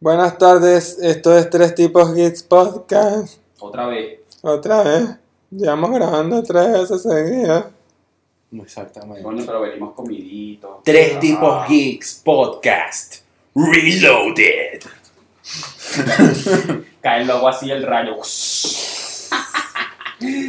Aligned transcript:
Buenas 0.00 0.36
tardes, 0.38 0.98
esto 1.00 1.36
es 1.36 1.48
Tres 1.50 1.74
Tipos 1.74 2.14
Geeks 2.14 2.42
Podcast. 2.42 3.38
Otra 3.58 3.86
vez. 3.86 4.20
Otra 4.42 4.82
vez. 4.82 5.08
Llevamos 5.50 5.90
grabando 5.92 6.42
tres 6.42 6.70
veces 6.72 7.02
seguidas. 7.02 7.64
Exactamente. 8.52 9.22
Bueno, 9.22 9.42
pero 9.46 9.60
venimos 9.62 9.94
comiditos. 9.94 10.82
Tres 10.84 11.14
Ah. 11.16 11.20
tipos 11.20 11.68
geeks 11.68 12.20
podcast. 12.24 13.16
Reloaded. 13.54 14.82
Cae 17.00 17.22
el 17.22 17.26
logo 17.28 17.48
así, 17.48 17.70
el 17.70 17.82
rayo. 17.84 18.16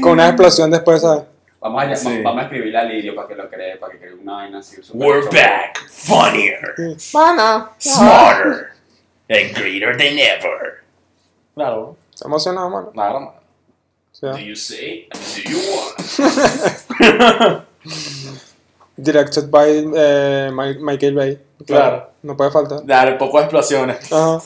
Con 0.02 0.11
una 0.14 0.27
explosión 0.27 0.70
después, 0.71 1.02
¿sabes? 1.02 1.23
Vamos 1.59 1.84
a, 1.84 1.95
Sí. 1.95 2.21
vamos 2.21 2.41
a 2.41 2.43
escribirle 2.45 2.77
a 2.77 2.84
Lidio 2.84 3.16
para 3.16 3.27
que 3.27 3.36
lo 3.36 3.50
cree, 3.50 3.77
para 3.77 3.93
que 3.93 4.00
cree 4.00 4.14
una 4.14 4.34
vaina 4.36 4.59
así. 4.59 4.77
We're 4.93 5.25
back. 5.29 5.88
Funnier. 5.89 6.75
Bueno. 7.14 7.70
Smarter. 7.79 8.76
And 9.29 9.54
greater 9.54 9.97
than 9.97 10.17
ever. 10.19 10.83
Claro. 11.54 11.97
Está 12.13 12.27
emocionado, 12.27 12.69
mano. 12.69 12.91
Claro. 12.91 13.33
Sí. 14.13 14.27
Do 14.27 14.39
you 14.39 14.55
say? 14.55 15.07
Do 15.36 15.41
you 15.50 15.59
want? 15.71 15.97
Directed 19.00 19.51
by 19.51 19.67
eh, 19.69 20.50
Michael 20.51 21.13
Bay. 21.13 21.37
Claro. 21.65 22.09
No 22.23 22.36
puede 22.36 22.51
faltar. 22.51 22.86
Dale, 22.86 23.13
poco 23.17 23.39
explosiones. 23.39 24.11
Ajá. 24.11 24.41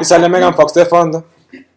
Y 0.00 0.04
sale 0.04 0.28
Megan 0.28 0.54
Fox 0.54 0.72
de 0.74 0.84
fondo. 0.86 1.24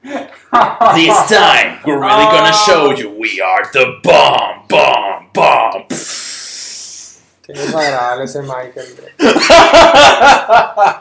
This 0.95 1.16
time, 1.29 1.79
we're 1.85 1.99
really 1.99 2.26
gonna 2.26 2.52
show 2.52 2.91
you 2.91 3.09
we 3.12 3.40
are 3.40 3.63
the 3.71 3.99
bomb, 4.04 4.68
bomb, 4.68 5.29
bomb. 5.34 5.85
Qué 7.54 7.60
desagradable 7.60 8.26
ese 8.26 8.41
Michael. 8.41 8.88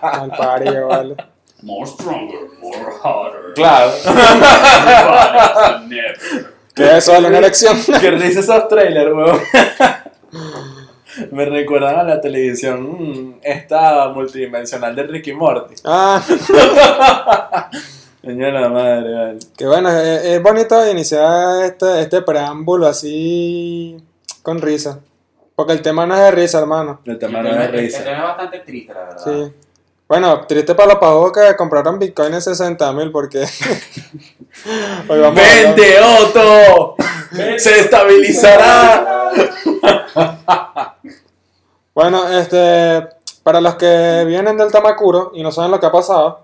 Al 0.02 0.30
parido, 0.36 0.86
vale. 0.88 1.16
More 1.62 1.86
stronger, 1.86 2.40
more 2.60 2.92
harder. 3.02 3.54
Claro. 3.54 3.90
Harder 4.04 5.54
than 5.54 5.92
ever. 5.92 6.54
¿Qué 6.74 6.84
es 6.84 6.92
eso? 6.92 7.12
¿Vale? 7.12 7.28
¿Una 7.28 7.38
erección? 7.38 7.76
Qué 8.00 8.10
risa 8.12 8.40
esos 8.40 8.68
trailers, 8.68 9.12
weón. 9.12 9.40
Me 11.32 11.44
recuerdan 11.44 11.96
a 11.98 12.02
la 12.04 12.20
televisión 12.20 12.82
mm, 12.82 13.40
esta 13.42 14.08
multidimensional 14.08 14.94
de 14.94 15.02
Ricky 15.02 15.32
Morty. 15.32 15.74
Ah, 15.84 16.22
Coño 18.22 18.50
la 18.50 18.68
madre, 18.68 19.14
vale. 19.14 19.38
que 19.56 19.66
bueno, 19.66 19.90
es, 19.90 20.24
es 20.24 20.42
bonito 20.42 20.90
iniciar 20.90 21.64
este, 21.64 22.02
este 22.02 22.22
preámbulo 22.22 22.86
así 22.86 23.96
con 24.42 24.60
risa. 24.60 25.00
Porque 25.60 25.74
el 25.74 25.82
tema 25.82 26.06
no 26.06 26.14
es 26.14 26.20
de 26.22 26.30
risa, 26.30 26.58
hermano. 26.58 27.00
El 27.04 27.18
tema 27.18 27.40
El 27.40 27.44
no 27.44 27.50
es 27.50 27.58
de 27.58 27.64
el 27.64 27.70
risa. 27.72 28.02
tema 28.02 28.16
es 28.16 28.22
bastante 28.22 28.60
triste, 28.60 28.94
la 28.94 29.00
verdad. 29.00 29.18
Sí. 29.22 29.52
Bueno, 30.08 30.40
triste 30.46 30.74
para 30.74 30.88
los 30.94 30.98
pavos 30.98 31.32
que 31.32 31.54
compraron 31.54 31.98
Bitcoin 31.98 32.32
en 32.32 32.40
60 32.40 32.90
mil 32.94 33.10
porque... 33.12 33.40
Hoy 35.06 35.20
vamos 35.20 35.38
a 35.38 35.42
hablar- 35.42 35.76
¡Vente, 35.76 35.96
Otto! 36.00 36.94
¡Se 37.58 37.80
estabilizará! 37.80 39.30
Bueno, 41.94 42.26
este, 42.38 43.06
para 43.42 43.60
los 43.60 43.74
que 43.74 44.24
vienen 44.26 44.56
del 44.56 44.72
Tamacuro 44.72 45.32
y 45.34 45.42
no 45.42 45.52
saben 45.52 45.70
lo 45.70 45.78
que 45.78 45.86
ha 45.86 45.92
pasado, 45.92 46.40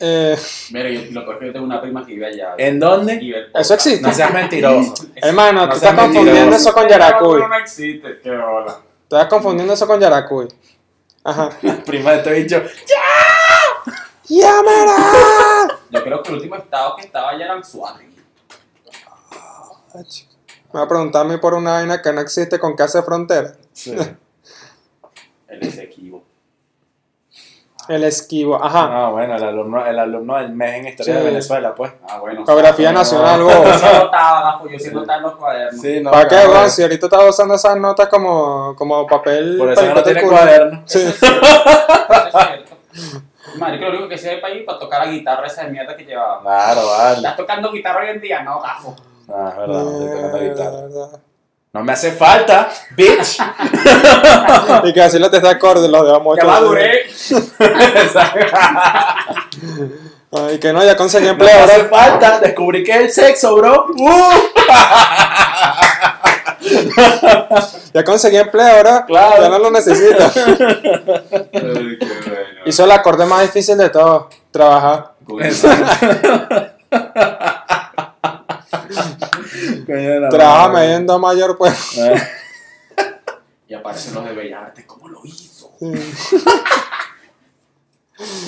eh, 0.00 0.36
Mira, 0.70 0.90
yo 0.90 1.00
lo 1.12 1.24
peor 1.24 1.38
que 1.38 1.46
yo 1.46 1.52
tengo 1.52 1.64
una 1.66 1.80
prima 1.80 2.04
que 2.06 2.12
vive 2.14 2.26
allá. 2.26 2.54
¿En 2.58 2.78
dónde? 2.78 3.14
Y 3.20 3.32
ve 3.32 3.38
el 3.38 3.50
eso 3.54 3.74
existe. 3.74 4.02
No 4.02 4.12
seas 4.12 4.32
mentiroso. 4.32 4.94
Hermano, 5.16 5.66
No 5.66 5.72
tú 5.72 5.78
seas 5.78 5.92
estás 5.92 6.04
confundiendo 6.06 6.40
mentiroso. 6.40 6.68
eso 6.68 6.74
con 6.74 6.88
Yaracuy. 6.88 7.40
No, 7.40 7.48
no 7.48 7.56
existe, 7.56 8.18
qué 8.22 8.30
hola. 8.30 8.78
Estás 9.02 9.26
confundiendo 9.26 9.74
eso 9.74 9.86
con 9.86 10.00
Yaracuy. 10.00 10.48
Ajá. 11.24 11.50
Prima 11.86 12.12
de 12.12 12.16
este 12.18 12.32
bicho. 12.32 12.62
¡Llámala! 14.28 15.78
Yo 15.90 16.02
creo 16.04 16.22
que 16.22 16.28
el 16.28 16.34
último 16.36 16.56
estado 16.56 16.96
que 16.96 17.02
estaba 17.06 17.30
allá 17.30 17.46
era 17.46 17.64
Suárez. 17.64 18.06
Me 19.94 20.80
va 20.80 20.82
a 20.82 20.88
preguntar 20.88 21.24
a 21.24 21.28
mí 21.28 21.38
por 21.38 21.54
una 21.54 21.72
vaina 21.72 22.02
que 22.02 22.12
no 22.12 22.20
existe 22.20 22.58
con 22.58 22.76
casa 22.76 22.98
de 22.98 23.04
frontera. 23.04 23.54
Sí. 23.72 23.94
El 25.48 25.62
Esequibo. 25.62 26.22
El 27.88 28.04
esquivo. 28.04 28.62
Ajá. 28.62 28.88
Ah, 29.06 29.08
bueno, 29.10 29.34
el 29.36 29.42
alumno, 29.44 29.86
el 29.86 29.98
alumno 29.98 30.36
del 30.36 30.50
mes 30.52 30.74
en 30.74 30.88
historia 30.88 31.14
Sí. 31.14 31.18
de 31.20 31.24
Venezuela, 31.26 31.74
pues. 31.74 31.92
Ah, 32.08 32.18
bueno. 32.20 32.44
Geografía 32.44 32.92
no. 32.92 32.98
nacional, 32.98 33.40
Yo 33.40 33.46
vos. 33.46 33.76
sí 33.80 33.86
anotaba, 33.86 34.42
gafo, 34.42 34.68
yo 34.68 34.78
sí 34.78 34.88
anotaba 34.90 35.16
en 35.16 35.22
los 35.22 35.36
cuadernos. 35.36 35.80
Sí, 35.80 36.00
no. 36.02 36.10
¿Para 36.10 36.22
qué, 36.28 36.34
claro. 36.36 36.50
weón? 36.52 36.70
Si 36.70 36.82
ahorita 36.82 37.06
estás 37.06 37.24
usando 37.28 37.54
esas 37.54 37.76
notas 37.78 38.08
como, 38.08 38.74
como 38.76 39.06
papel. 39.06 39.56
Por 39.58 39.72
eso 39.72 39.80
para 39.80 39.88
no 39.88 39.94
limpiarte 39.94 40.10
el 40.10 40.16
tiene 40.16 40.28
culo. 40.28 40.36
cuaderno. 40.40 40.82
Sí. 40.84 40.98
Eso 40.98 41.08
es 41.08 41.18
cierto. 42.32 42.76
Madre, 43.58 43.78
que 43.78 43.84
lo 43.86 43.90
único 43.92 44.08
que 44.08 44.18
sé 44.18 44.36
para 44.36 44.54
ir 44.54 44.64
para 44.66 44.78
tocar 44.78 45.06
la 45.06 45.10
guitarra 45.12 45.46
esa 45.46 45.64
de 45.64 45.70
mierda 45.70 45.96
que 45.96 46.04
llevaba. 46.04 46.42
Claro, 46.42 46.80
vale. 46.86 47.16
¿Estás 47.16 47.36
tocando 47.36 47.72
guitarra 47.72 48.00
hoy 48.02 48.08
en 48.10 48.20
día? 48.20 48.42
No, 48.42 48.60
gafo. 48.60 48.94
Ah, 49.32 49.48
es 49.52 49.56
verdad, 49.58 49.82
no 49.82 49.90
estoy 49.90 50.08
tocando 50.10 50.36
Eh, 50.38 50.48
guitarra. 50.50 50.70
verdad. 50.82 51.20
No 51.78 51.84
me 51.84 51.92
hace 51.92 52.10
falta, 52.10 52.68
bitch. 52.96 53.38
Y 54.88 54.92
que 54.92 55.00
así 55.00 55.16
lo 55.20 55.30
te 55.30 55.36
está 55.36 55.50
acorde, 55.50 55.88
lo 55.88 56.02
dejamos 56.02 56.36
Ya 56.36 56.44
maduré. 56.44 57.06
Y 60.52 60.58
que 60.58 60.74
no, 60.74 60.84
ya 60.84 60.94
conseguí 60.96 61.26
No 61.26 61.36
me 61.36 61.44
empleo 61.44 61.64
hace 61.64 61.84
falta, 61.84 62.40
descubrí 62.40 62.82
que 62.82 62.90
es 62.90 62.98
el 62.98 63.12
sexo, 63.12 63.54
bro. 63.54 63.86
Uh. 63.96 64.32
Ya 67.94 68.04
conseguí 68.04 68.36
empleo 68.36 68.66
ahora. 68.66 69.06
Claro. 69.06 69.42
Ya 69.42 69.48
no 69.48 69.60
lo 69.60 69.70
necesito. 69.70 70.30
Ay. 71.54 71.98
Hizo 72.66 72.84
el 72.84 72.90
acorde 72.90 73.24
más 73.24 73.42
difícil 73.42 73.78
de 73.78 73.88
todo. 73.88 74.28
Trabajar. 74.50 75.12
Coño 79.88 80.10
de 80.10 80.20
la 80.20 80.28
Trabaja 80.28 80.68
madre. 80.68 80.86
mediendo 80.86 81.18
mayor, 81.18 81.56
pues. 81.58 81.98
Eh, 81.98 82.14
Y 83.68 83.74
aparecen 83.74 84.14
los 84.14 84.24
de 84.24 84.32
Bellas 84.32 84.62
Artes, 84.62 84.84
¿cómo 84.86 85.08
lo 85.08 85.20
hizo? 85.24 85.72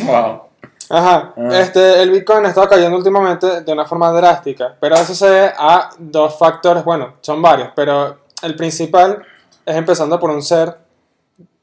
Wow. 0.04 0.48
Ajá. 0.88 1.32
Ah. 1.36 1.60
Este, 1.60 2.02
el 2.02 2.10
Bitcoin 2.10 2.44
ha 2.44 2.48
estado 2.48 2.68
cayendo 2.68 2.96
últimamente 2.96 3.60
de 3.62 3.72
una 3.72 3.84
forma 3.84 4.10
drástica. 4.10 4.76
Pero 4.80 4.96
eso 4.96 5.14
se 5.14 5.26
debe 5.30 5.52
a 5.56 5.90
dos 5.98 6.36
factores. 6.36 6.84
Bueno, 6.84 7.14
son 7.20 7.40
varios. 7.40 7.68
Pero 7.76 8.18
el 8.42 8.56
principal 8.56 9.24
es 9.64 9.76
empezando 9.76 10.18
por 10.18 10.30
un 10.30 10.42
ser 10.42 10.76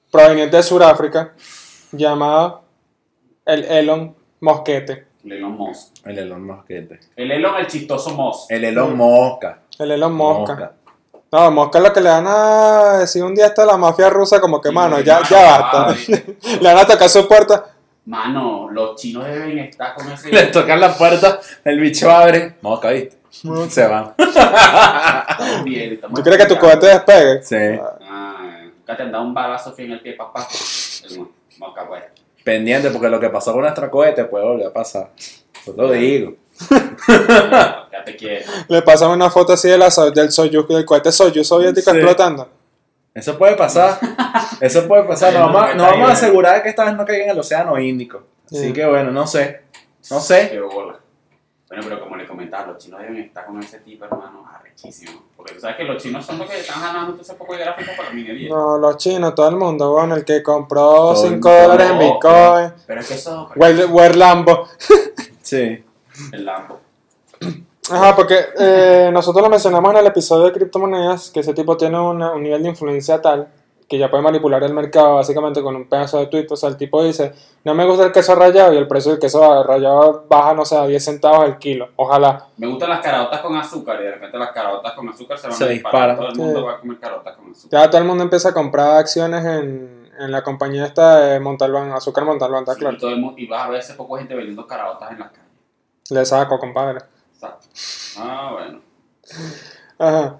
proveniente 0.09 0.56
de 0.56 0.64
Sudáfrica 0.64 1.34
llamado 1.92 2.62
el 3.46 3.66
Elon 3.66 4.16
Mosquete. 4.40 5.08
El 5.26 5.34
Elon 5.34 5.52
Musk. 5.58 6.08
El 6.08 6.20
Elon 6.20 6.46
Mosquete. 6.46 7.00
El 7.18 7.32
Elon, 7.32 7.56
el 7.58 7.68
chistoso 7.68 8.12
Musk. 8.12 8.50
El 8.50 8.64
Elon 8.64 8.96
Mosca. 8.96 9.64
El 9.80 9.92
Elon 9.92 10.14
Mosca. 10.14 10.74
No, 11.32 11.52
Mosca 11.52 11.78
es 11.80 11.84
lo 11.84 11.94
que 11.94 12.02
le 12.02 12.10
van 12.10 12.26
a 12.28 12.98
decir 13.00 13.24
un 13.24 13.36
día 13.36 13.48
hasta 13.48 13.66
la 13.66 13.78
mafia 13.78 14.10
rusa, 14.10 14.40
como 14.40 14.62
que, 14.62 14.70
Sí, 14.70 14.76
mano, 14.76 15.00
ya, 15.02 15.16
mano, 15.16 15.28
ya 15.30 15.60
basta. 15.60 15.96
le 16.62 16.74
van 16.74 16.78
a 16.78 16.88
tocar 16.88 17.10
su 17.10 17.28
puerta. 17.28 17.66
Mano, 18.06 18.70
los 18.72 18.96
chinos 18.96 19.26
deben 19.26 19.60
estar 19.60 19.94
con 19.94 20.10
ese. 20.10 20.32
Le 20.32 20.44
tocan 20.48 20.80
la 20.80 20.94
puerta, 20.94 21.40
el 21.66 21.80
bicho 21.82 22.10
abre. 22.10 22.56
Mosca, 22.62 22.90
¿viste? 22.92 23.18
Se 23.70 23.88
va. 23.88 24.16
Estamos 24.18 25.64
bien, 25.66 25.94
estamos 25.94 26.18
¿Tú 26.18 26.24
crees 26.24 26.38
que 26.40 26.54
tu 26.54 26.58
cohete 26.58 26.88
despegue? 26.88 27.44
Sí. 27.44 27.80
Ah, 28.09 28.62
nunca 28.64 28.96
te 28.96 29.04
han 29.04 29.12
dado 29.12 29.26
un 29.26 29.34
balazo 29.34 29.74
fin 29.74 29.88
en 29.88 29.92
el 29.94 30.02
pie, 30.02 30.14
papá. 30.14 30.48
El 31.09 31.28
Mosca, 31.59 31.86
pues. 31.88 32.04
Pendiente, 32.44 32.90
porque 32.90 33.09
lo 33.09 33.20
que 33.20 33.30
pasó 33.30 33.52
con 33.52 33.62
nuestro 33.62 33.92
cohete 33.92 34.24
puede 34.26 34.46
volver 34.46 34.68
a 34.68 34.74
pasar. 34.74 35.09
Yo 35.66 35.74
lo 35.76 35.92
digo. 35.92 36.34
Le 38.68 38.81
pasan 38.81 39.12
una 39.12 39.29
foto 39.29 39.53
así 39.53 39.68
de 39.69 39.78
la, 39.78 39.90
so- 39.91 40.12
del 40.12 40.31
Soyuz, 40.31 40.68
del 40.68 40.85
cohete 40.85 41.12
Soyuz 41.12 41.47
soviético 41.47 41.91
Sí. 41.91 41.97
explotando. 41.97 42.50
Eso 43.13 43.38
puede 43.38 43.56
pasar. 43.56 44.00
Eso 44.62 44.88
puede 44.88 45.03
pasar. 45.03 45.34
Nos 45.34 45.52
vamos, 45.53 45.61
a- 45.72 45.73
nos 45.73 45.87
vamos 45.91 46.09
a 46.09 46.14
asegurar 46.14 46.55
de 46.55 46.64
que 46.64 46.70
esta 46.70 46.85
vez 46.85 46.96
no 46.96 47.05
caiga 47.05 47.26
en 47.26 47.29
el 47.32 47.40
océano 47.40 47.78
Índico. 47.79 48.23
Así 48.46 48.67
Sí. 48.67 48.73
que 48.73 48.85
bueno, 48.85 49.11
no 49.11 49.26
sé. 49.28 49.61
No 50.11 50.20
sé. 50.20 50.49
Qué 50.52 50.59
bola. 50.61 50.99
Bueno, 51.67 51.84
pero 51.84 51.99
como 51.99 52.16
le 52.16 52.26
comentaba, 52.26 52.67
los 52.67 52.78
chinos 52.78 53.02
deben 53.02 53.17
estar 53.17 53.46
con 53.46 53.59
ese 53.61 53.79
tipo, 53.79 54.05
hermano, 54.05 54.46
arrechísimo. 54.58 55.23
Porque 55.35 55.53
tú 55.55 55.59
sabes 55.59 55.76
que 55.76 55.84
los 55.84 56.02
chinos 56.02 56.26
son 56.26 56.37
los 56.37 56.49
que 56.49 56.59
están 56.61 56.82
ganando 56.82 57.11
todo 57.14 57.22
ese 57.23 57.34
poco 57.34 57.53
de 57.53 57.59
gráficos 57.59 57.93
para 57.97 58.09
la 58.09 58.16
minería. 58.16 58.49
No, 58.49 58.78
los 58.78 58.96
chinos, 58.97 59.35
todo 59.35 59.49
el 59.49 59.58
mundo, 59.58 59.91
bueno, 59.91 60.16
el 60.16 60.23
que 60.23 60.41
compró 60.41 60.79
Todo 60.82 61.11
el 61.26 61.29
5 61.34 61.49
mundo. 61.49 61.64
dólares 61.64 61.90
en 61.91 61.99
Bitcoin. 61.99 62.73
Pero 62.87 63.02
es 63.02 63.08
que 63.08 63.14
eso. 63.16 63.49
Werlambo. 63.55 64.67
Sí. 65.41 65.82
El 66.31 66.46
Lambo. 66.46 66.79
Ajá, 67.90 68.16
porque 68.16 68.37
eh, 68.59 69.09
nosotros 69.14 69.41
lo 69.43 69.49
mencionamos 69.49 69.91
en 69.91 69.97
el 69.97 70.08
episodio 70.08 70.46
de 70.46 70.52
criptomonedas, 70.52 71.29
que 71.31 71.40
ese 71.40 71.53
tipo 71.53 71.78
tiene 71.78 71.99
una- 71.99 72.34
un 72.34 72.43
nivel 72.43 72.61
de 72.64 72.69
influencia 72.69 73.22
tal 73.22 73.47
que 73.87 73.97
ya 73.97 74.11
puede 74.11 74.22
manipular 74.22 74.61
el 74.64 74.73
mercado 74.73 75.16
básicamente 75.16 75.61
con 75.64 75.73
un 75.73 75.87
pedazo 75.87 76.19
de 76.19 76.28
tweet. 76.28 76.47
O 76.49 76.58
sea, 76.58 76.67
el 76.67 76.75
tipo 76.75 77.02
dice, 77.02 77.31
no 77.64 77.73
me 77.73 77.85
gusta 77.85 78.03
el 78.03 78.11
queso 78.11 78.35
rallado 78.35 78.73
y 78.73 78.78
el 78.78 78.85
precio 78.85 79.11
del 79.11 79.19
queso 79.22 79.64
rallado 79.64 80.25
baja, 80.29 80.53
no 80.53 80.66
sé, 80.66 80.75
a 80.75 80.85
10 80.85 81.02
centavos 81.05 81.46
el 81.46 81.58
kilo. 81.58 81.87
Ojalá. 81.96 82.47
Me 82.58 82.67
gustan 82.67 82.90
las 82.90 82.99
caraotas 82.99 83.40
con 83.40 83.55
azúcar 83.55 84.02
y 84.02 84.03
de 84.03 84.11
repente 84.11 84.37
las 84.37 84.52
caraotas 84.52 84.91
con 84.91 85.08
azúcar 85.08 85.37
se 85.37 85.47
van 85.47 85.55
Se 85.55 85.63
a 85.63 85.67
disparar. 85.70 86.09
disparan. 86.09 86.17
Todo 86.17 86.28
el 86.28 86.37
mundo 86.37 86.59
Sí. 86.59 86.66
va 86.66 86.72
a 86.73 86.79
comer 86.81 86.99
caraotas 86.99 87.35
con 87.37 87.52
azúcar. 87.52 87.79
Ya 87.81 87.90
todo 87.90 88.02
el 88.02 88.08
mundo 88.09 88.23
empieza 88.25 88.49
a 88.49 88.53
comprar 88.53 88.97
acciones 88.97 89.46
en, 89.46 90.09
en 90.20 90.31
la 90.34 90.43
compañía 90.43 90.85
esta 90.85 91.20
de 91.22 91.40
Montalbán, 91.40 91.93
Azúcar 91.93 92.25
Montalbán, 92.25 92.63
está 92.63 92.73
Sí, 92.73 92.79
claro. 92.81 92.97
y, 92.97 92.99
todo 92.99 93.11
el 93.11 93.22
mundo, 93.22 93.35
y 93.41 93.47
vas 93.47 93.67
a 93.67 93.70
ver 93.70 93.79
ese 93.79 93.93
poco 93.93 94.17
gente 94.17 94.35
vendiendo 94.35 94.67
caraotas 94.67 95.11
en 95.13 95.20
las 95.20 95.29
calles. 95.31 95.47
Le 96.09 96.26
saco, 96.26 96.59
compadre. 96.59 97.00
Exacto. 97.34 97.68
Ah, 98.18 98.52
bueno. 98.54 98.82
Ajá. 100.00 100.40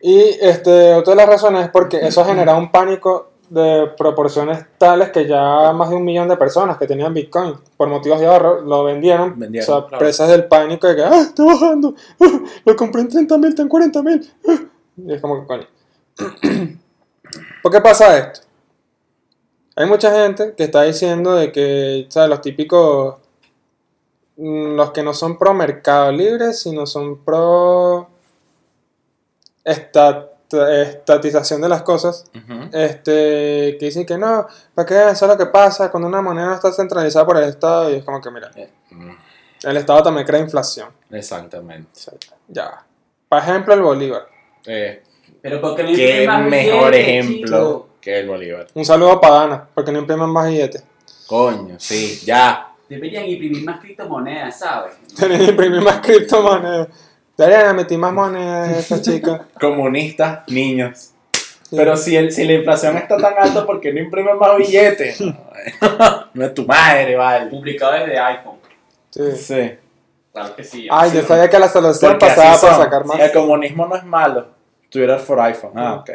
Y 0.00 0.20
este, 0.40 0.94
otra 0.94 1.12
de 1.12 1.16
las 1.16 1.28
razones 1.28 1.64
es 1.64 1.70
porque 1.70 1.98
eso 2.06 2.24
genera 2.24 2.56
un 2.56 2.70
pánico 2.70 3.30
de 3.48 3.88
proporciones 3.96 4.64
tales 4.78 5.10
que 5.10 5.26
ya 5.26 5.72
más 5.72 5.90
de 5.90 5.96
un 5.96 6.04
millón 6.04 6.28
de 6.28 6.36
personas 6.36 6.76
que 6.76 6.86
tenían 6.86 7.14
Bitcoin 7.14 7.54
por 7.76 7.88
motivos 7.88 8.20
de 8.20 8.26
ahorro 8.26 8.60
lo 8.60 8.84
vendieron. 8.84 9.38
Vendieron, 9.38 9.70
o 9.70 9.80
sea, 9.80 9.88
claro. 9.88 9.98
presas 9.98 10.28
del 10.28 10.46
pánico 10.46 10.88
de 10.88 10.96
que, 10.96 11.02
ah, 11.02 11.20
está 11.20 11.44
bajando, 11.44 11.94
ah, 12.20 12.40
lo 12.64 12.76
compré 12.76 13.02
en 13.02 13.08
30 13.08 13.38
mil, 13.38 13.48
está 13.48 13.62
en 13.62 13.68
40 13.68 14.02
mil. 14.02 14.32
Y 14.96 15.12
es 15.12 15.20
como 15.20 15.40
que, 15.40 15.46
coño. 15.46 15.66
¿Por 17.62 17.72
qué 17.72 17.80
pasa 17.80 18.18
esto? 18.18 18.40
Hay 19.76 19.86
mucha 19.86 20.12
gente 20.12 20.54
que 20.56 20.64
está 20.64 20.82
diciendo 20.82 21.34
de 21.34 21.50
que, 21.50 22.06
¿sabes? 22.08 22.30
Los 22.30 22.40
típicos, 22.42 23.16
los 24.36 24.90
que 24.92 25.02
no 25.02 25.14
son 25.14 25.38
pro 25.38 25.54
mercado 25.54 26.10
libre, 26.12 26.52
sino 26.52 26.86
son 26.86 27.24
pro 27.24 28.08
estat- 29.64 30.28
estatización 30.52 31.60
de 31.60 31.68
las 31.68 31.82
cosas, 31.82 32.24
este, 32.72 33.76
que 33.78 33.86
dicen 33.86 34.04
que 34.06 34.16
no, 34.18 34.46
para 34.74 34.86
que 34.86 34.94
eso 35.10 35.24
es 35.24 35.30
lo 35.30 35.36
que 35.38 35.46
pasa 35.46 35.90
cuando 35.90 36.08
una 36.08 36.22
moneda 36.22 36.46
no 36.46 36.54
está 36.54 36.72
centralizada 36.72 37.24
por 37.26 37.36
el 37.38 37.44
Estado, 37.48 37.90
y 37.90 37.96
es 37.96 38.04
como 38.04 38.20
que, 38.20 38.30
mira, 38.30 38.50
Eh, 38.54 38.70
mm, 38.90 39.10
el 39.64 39.76
Estado 39.78 40.02
también 40.02 40.26
crea 40.26 40.40
inflación. 40.40 40.88
Exactamente. 41.10 41.88
O 41.92 41.96
sea, 41.98 42.14
ya. 42.48 42.84
Por 43.28 43.38
ejemplo, 43.38 43.74
el 43.74 43.82
Bolívar. 43.82 44.26
Eh, 44.66 45.02
Pero 45.40 45.60
porque 45.60 45.82
no 45.82 45.88
qué 45.88 46.22
imprimen 46.24 46.26
más 46.26 46.50
mejor 46.50 46.90
billetes, 46.92 47.08
ejemplo 47.08 47.38
chico. 47.58 47.88
que 48.00 48.18
el 48.20 48.28
Bolívar. 48.28 48.66
Un 48.74 48.84
saludo 48.84 49.20
para 49.20 49.34
Dana, 49.36 49.68
porque 49.74 49.92
no 49.92 49.98
imprimen 50.00 50.28
más 50.28 50.48
billetes. 50.48 50.84
Coño, 51.26 51.76
sí, 51.78 52.20
ya. 52.24 52.73
Deberían 52.88 53.26
imprimir 53.26 53.64
más 53.64 53.80
criptomonedas, 53.80 54.58
¿sabes? 54.58 54.92
Tienen 55.16 55.38
que 55.38 55.44
imprimir 55.50 55.80
más 55.80 56.00
criptomonedas. 56.00 56.88
Deberían 57.36 57.76
meter 57.76 57.98
más 57.98 58.12
monedas 58.12 58.68
a 58.68 58.78
esa 58.78 59.02
chica. 59.02 59.46
Comunistas, 59.60 60.44
niños. 60.48 61.10
Sí. 61.32 61.76
Pero 61.76 61.96
si, 61.96 62.16
el, 62.16 62.30
si 62.30 62.44
la 62.44 62.52
inflación 62.52 62.96
está 62.96 63.16
tan 63.16 63.34
alta, 63.38 63.66
¿por 63.66 63.80
qué 63.80 63.92
no 63.92 64.00
imprimen 64.00 64.38
más 64.38 64.56
billetes? 64.56 65.20
No 66.34 66.44
es 66.44 66.52
tu 66.52 66.66
madre, 66.66 67.16
vale. 67.16 67.48
Publicado 67.48 67.92
desde 67.92 68.18
iPhone. 68.18 68.58
Sí. 69.10 69.22
Sí. 69.36 69.72
Claro 70.32 70.54
que 70.56 70.64
sí. 70.64 70.88
Ay, 70.90 71.12
yo 71.14 71.22
sabía 71.22 71.48
que 71.48 71.58
la 71.58 71.68
solución 71.68 72.12
Porque 72.12 72.26
pasaba 72.26 72.56
son. 72.58 72.74
sacar 72.74 73.04
más. 73.06 73.18
El 73.18 73.32
comunismo 73.32 73.86
no 73.86 73.96
es 73.96 74.04
malo. 74.04 74.48
Twitter 74.90 75.18
for 75.18 75.40
iPhone. 75.40 75.72
Ah, 75.76 75.94
ok. 75.94 76.10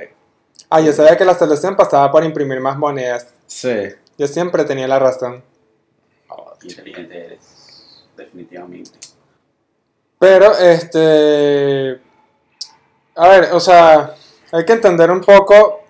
Ay, 0.70 0.86
yo 0.86 0.94
sabía 0.94 1.18
que 1.18 1.26
la 1.26 1.34
solución 1.34 1.76
pasaba 1.76 2.12
por 2.12 2.24
imprimir 2.24 2.60
más 2.60 2.78
monedas. 2.78 3.34
Sí. 3.48 3.88
Yo 4.18 4.28
siempre 4.28 4.66
tenía 4.66 4.88
la 4.88 5.00
razón. 5.00 5.42
Inteligente 6.64 7.26
eres. 7.26 8.04
Definitivamente. 8.16 9.00
Pero, 10.18 10.52
este. 10.58 12.00
A 13.16 13.28
ver, 13.28 13.50
o 13.54 13.60
sea, 13.60 14.16
hay 14.52 14.66
que 14.66 14.74
entender 14.74 15.12
un 15.12 15.22
poco 15.22 15.82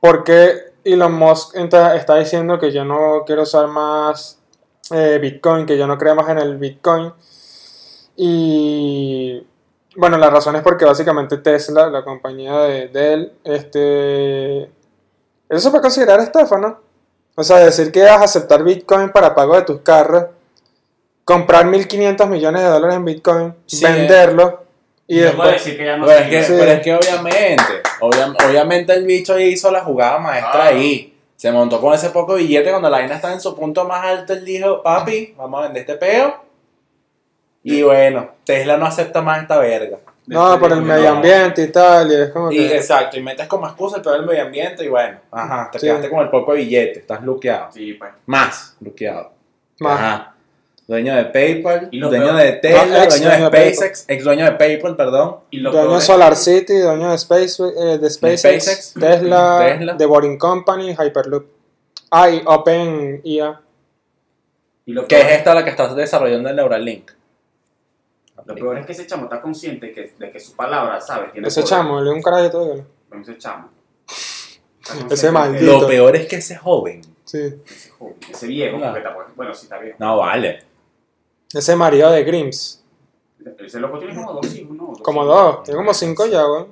por 0.00 0.24
qué 0.24 0.72
Elon 0.84 1.12
Musk 1.12 1.56
está 1.56 2.16
diciendo 2.16 2.58
que 2.58 2.72
yo 2.72 2.84
no 2.84 3.22
quiero 3.24 3.42
usar 3.42 3.68
más 3.68 4.38
eh, 4.90 5.18
Bitcoin, 5.20 5.66
que 5.66 5.78
yo 5.78 5.86
no 5.86 5.96
creo 5.96 6.14
más 6.14 6.28
en 6.28 6.38
el 6.38 6.58
Bitcoin. 6.58 7.12
Y. 8.16 9.46
Bueno, 9.96 10.16
la 10.16 10.30
razón 10.30 10.56
es 10.56 10.62
porque 10.62 10.84
básicamente 10.84 11.38
Tesla, 11.38 11.88
la 11.88 12.04
compañía 12.04 12.58
de, 12.60 12.88
de 12.88 13.12
él, 13.12 13.32
este. 13.44 14.62
Eso 15.48 15.60
se 15.60 15.70
puede 15.70 15.82
considerar 15.82 16.20
estafa, 16.20 16.58
¿no? 16.58 16.91
O 17.34 17.42
sea, 17.42 17.58
decir 17.58 17.90
que 17.92 18.02
vas 18.02 18.20
a 18.20 18.24
aceptar 18.24 18.62
Bitcoin 18.62 19.10
para 19.10 19.34
pago 19.34 19.56
de 19.56 19.62
tus 19.62 19.80
carros, 19.80 20.26
comprar 21.24 21.64
1.500 21.66 22.26
millones 22.28 22.62
de 22.62 22.68
dólares 22.68 22.96
en 22.96 23.04
Bitcoin, 23.04 23.54
Sí, 23.66 23.82
venderlo 23.84 24.64
y 25.06 25.20
no 25.20 25.32
puedo 25.32 25.50
después... 25.50 25.64
decir 25.64 25.78
que 25.78 25.84
ya 25.86 25.96
no 25.96 26.06
Pero 26.06 26.18
es, 26.20 26.28
que, 26.28 26.42
Sí. 26.44 26.52
pero 26.58 26.72
es 26.72 26.80
que 26.82 26.94
obviamente, 26.94 27.62
obvia- 28.00 28.34
obviamente 28.48 28.92
el 28.92 29.04
bicho 29.06 29.38
hizo 29.38 29.70
la 29.70 29.80
jugada 29.82 30.18
maestra 30.18 30.64
Ah. 30.64 30.68
ahí. 30.68 31.08
Se 31.36 31.50
montó 31.50 31.80
con 31.80 31.92
ese 31.94 32.10
poco 32.10 32.34
billete 32.34 32.70
cuando 32.70 32.88
la 32.88 32.98
vaina 32.98 33.16
estaba 33.16 33.32
en 33.34 33.40
su 33.40 33.56
punto 33.56 33.84
más 33.84 34.04
alto. 34.04 34.32
Él 34.32 34.44
dijo, 34.44 34.80
papi, 34.82 35.34
vamos 35.36 35.58
a 35.60 35.62
vender 35.64 35.80
este 35.80 35.94
peo. 35.96 36.36
Y 37.64 37.82
bueno, 37.82 38.28
Tesla 38.44 38.76
no 38.76 38.86
acepta 38.86 39.22
más 39.22 39.42
esta 39.42 39.58
verga. 39.58 39.98
No, 40.26 40.58
por 40.60 40.72
el 40.72 40.82
medio 40.82 41.10
ambiente 41.10 41.64
y 41.64 41.68
tal, 41.72 42.10
y 42.12 42.14
es 42.14 42.30
como 42.30 42.52
Y 42.52 42.56
que... 42.56 42.76
exacto, 42.76 43.16
y 43.18 43.22
metes 43.22 43.46
como 43.48 43.66
excusa 43.66 43.96
el 43.96 44.02
peor 44.02 44.18
del 44.18 44.26
medio 44.26 44.42
ambiente 44.42 44.84
y 44.84 44.88
bueno, 44.88 45.18
ajá, 45.30 45.68
te 45.72 45.78
Sí. 45.80 45.86
quedaste 45.86 46.08
con 46.08 46.20
el 46.20 46.30
poco 46.30 46.52
billete, 46.52 47.00
estás 47.00 47.22
luqueado. 47.24 47.72
Sí, 47.72 47.94
pues. 47.94 48.12
Más 48.26 48.76
luqueado. 48.80 49.32
Más. 49.80 49.98
Ajá. 49.98 50.28
Dueño 50.86 51.16
de 51.16 51.24
PayPal, 51.26 51.88
Y 51.90 52.00
dueño 52.00 52.24
peor- 52.26 52.36
de 52.36 52.52
Tesla, 52.52 53.04
ex 53.04 53.14
dueño 53.20 53.30
de 53.30 53.36
dueño 53.38 53.50
de 53.50 53.74
SpaceX, 53.74 54.04
ex 54.08 54.24
dueño 54.24 54.44
de 54.44 54.52
PayPal, 54.52 54.96
perdón. 54.96 55.36
Y 55.50 55.60
Dueño 55.60 55.92
de 55.92 55.98
es- 55.98 56.04
Solar 56.04 56.36
City, 56.36 56.78
dueño 56.78 57.08
de, 57.10 57.14
Space, 57.16 57.62
eh, 57.62 57.98
de 57.98 58.10
SpaceX, 58.10 58.40
SpaceX, 58.64 58.94
Tesla, 58.94 59.64
Tesla. 59.66 59.96
The 59.96 60.06
Boring 60.06 60.38
Company, 60.38 60.92
Hyperloop. 60.94 61.46
Ah, 62.10 62.28
y 62.30 62.42
OpenIA. 62.44 63.60
peor 65.08 65.20
es 65.20 65.32
esta 65.38 65.54
la 65.54 65.64
que 65.64 65.70
estás 65.70 65.94
desarrollando 65.96 66.48
el 66.50 66.56
Neuralink. 66.56 67.10
Lo 68.44 68.54
peor 68.54 68.78
es 68.78 68.86
que 68.86 68.92
ese 68.92 69.06
chamo 69.06 69.24
está 69.24 69.40
consciente 69.40 69.92
que, 69.92 70.14
de 70.18 70.30
que 70.30 70.40
su 70.40 70.54
palabra, 70.56 71.00
¿sabes? 71.00 71.32
Tiene 71.32 71.48
Ese 71.48 71.60
poder. 71.62 71.70
chamo, 71.70 71.98
le 72.00 72.04
dio 72.04 72.12
un 72.14 72.22
carajo 72.22 72.50
todo. 72.50 72.86
Bueno, 73.08 73.22
Ese 73.22 73.38
chamo. 73.38 73.68
Está 74.80 75.14
Ese 75.14 75.30
maldito. 75.30 75.80
Lo 75.80 75.86
peor 75.86 76.16
es 76.16 76.26
que 76.26 76.36
ese 76.36 76.56
joven. 76.56 77.02
Sí. 77.24 77.38
de- 77.38 77.58
Ese 77.64 77.90
joven, 77.90 78.16
ese 78.30 78.46
viejo, 78.46 78.76
Claro. 78.78 78.92
porque 78.92 79.08
tampoco- 79.08 79.32
bueno, 79.36 79.54
sí 79.54 79.64
está 79.66 79.78
viejo. 79.78 79.96
No 80.00 80.18
vale. 80.18 80.64
Ese 81.52 81.76
marido 81.76 82.10
de 82.10 82.24
Grims. 82.24 82.82
Ese 83.58 83.80
loco 83.80 83.98
tiene 83.98 84.14
como 84.14 84.32
dos 84.34 84.54
hijos, 84.54 84.76
¿no? 84.76 84.92
Como 85.02 85.24
hijos. 85.24 85.34
dos. 85.36 85.62
Tiene 85.64 85.78
como 85.78 85.94
cinco 85.94 86.26
ya, 86.26 86.42
güey. 86.44 86.66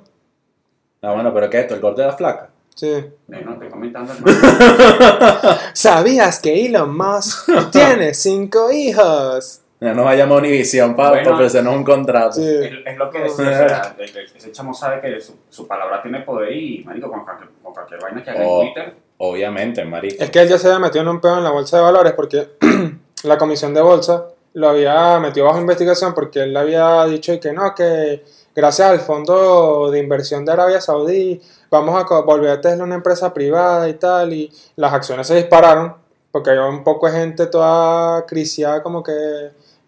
Ah, 1.01 1.13
bueno, 1.13 1.33
pero 1.33 1.49
¿qué 1.49 1.57
es 1.57 1.63
esto? 1.63 1.75
¿El 1.75 1.81
corte 1.81 2.01
de 2.01 2.07
la 2.07 2.13
flaca? 2.13 2.49
Sí. 2.75 3.05
Bueno, 3.27 3.53
estoy 3.53 3.69
comentando. 3.69 4.13
¿Sabías 5.73 6.39
que 6.39 6.65
Elon 6.65 6.95
Musk 6.95 7.49
tiene 7.71 8.13
cinco 8.13 8.71
hijos? 8.71 9.61
Ya 9.83 9.95
nos 9.95 10.05
vayamos 10.05 10.35
a 10.37 10.39
Univision 10.39 10.95
para 10.95 11.09
Bueno. 11.09 11.33
ofrecernos 11.33 11.75
un 11.75 11.83
contrato. 11.83 12.33
Sí. 12.33 12.45
es, 12.47 12.71
es 12.85 12.97
lo 12.97 13.09
que 13.09 13.19
decía, 13.19 13.45
o 13.65 13.67
sea, 13.67 13.95
ese 14.35 14.51
chamo 14.51 14.73
sabe 14.75 15.01
que 15.01 15.19
su, 15.19 15.33
su 15.49 15.67
palabra 15.67 16.03
tiene 16.03 16.21
poder 16.21 16.51
y, 16.53 16.83
marico, 16.85 17.09
con 17.09 17.23
cualquier, 17.25 17.49
con 17.63 17.73
cualquier 17.73 17.99
vaina 17.99 18.23
que 18.23 18.29
haga 18.29 18.43
Oh. 18.45 18.61
en 18.61 18.73
Twitter, 18.73 18.93
Obviamente, 19.17 19.83
marico. 19.83 20.23
Es 20.23 20.29
que 20.29 20.39
él 20.39 20.47
ya 20.49 20.57
se 20.59 20.67
había 20.67 20.79
metido 20.79 21.01
en 21.01 21.07
un 21.09 21.19
pedo 21.19 21.37
en 21.39 21.43
la 21.43 21.49
bolsa 21.51 21.77
de 21.77 21.83
valores 21.83 22.13
porque 22.13 22.49
la 23.23 23.37
comisión 23.39 23.73
de 23.73 23.81
bolsa 23.81 24.25
lo 24.53 24.69
había 24.69 25.19
metido 25.19 25.47
bajo 25.47 25.59
investigación 25.59 26.13
porque 26.13 26.43
él 26.43 26.55
había 26.55 27.03
dicho 27.05 27.33
y 27.33 27.39
que 27.39 27.51
no, 27.51 27.73
que 27.73 28.23
gracias 28.55 28.87
al 28.89 28.99
fondo 28.99 29.89
de 29.91 29.97
inversión 29.99 30.43
de 30.45 30.51
Arabia 30.51 30.81
Saudí 30.81 31.39
vamos 31.71 31.95
a 31.99 32.21
volver 32.21 32.49
a 32.51 32.61
Tesla 32.61 32.83
una 32.83 32.95
empresa 32.95 33.33
privada 33.33 33.87
y 33.89 33.93
tal 33.93 34.33
y 34.33 34.51
las 34.75 34.91
acciones 34.93 35.25
se 35.27 35.35
dispararon 35.35 35.95
porque 36.31 36.49
había 36.51 36.65
un 36.65 36.83
poco 36.83 37.07
de 37.07 37.13
gente 37.13 37.45
toda 37.47 38.25
crisiada 38.25 38.81
como 38.83 39.03
que 39.03 39.11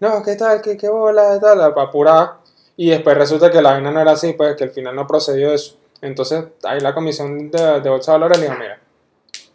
no, 0.10 0.24
¿qué 0.24 0.36
tal? 0.36 0.62
¿Qué, 0.62 0.78
qué 0.78 0.90
bola? 0.90 1.40
tal, 1.40 1.62
apurada 1.62 2.40
y 2.76 2.90
después 2.90 3.18
resulta 3.18 3.50
que 3.52 3.62
la 3.62 3.72
vaina 3.74 3.92
no 3.92 4.00
era 4.02 4.12
así, 4.12 4.34
pues 4.34 4.56
que 4.56 4.64
al 4.66 4.72
final 4.72 4.96
no 4.96 5.06
procedió 5.08 5.52
eso. 5.54 5.78
Entonces 6.02 6.44
ahí 6.64 6.80
la 6.80 6.94
comisión 6.94 7.50
de, 7.50 7.80
de 7.82 7.90
bolsa 7.90 8.12
de 8.12 8.18
valores 8.18 8.38
le 8.40 8.46
dijo, 8.48 8.58
mira, 8.60 8.80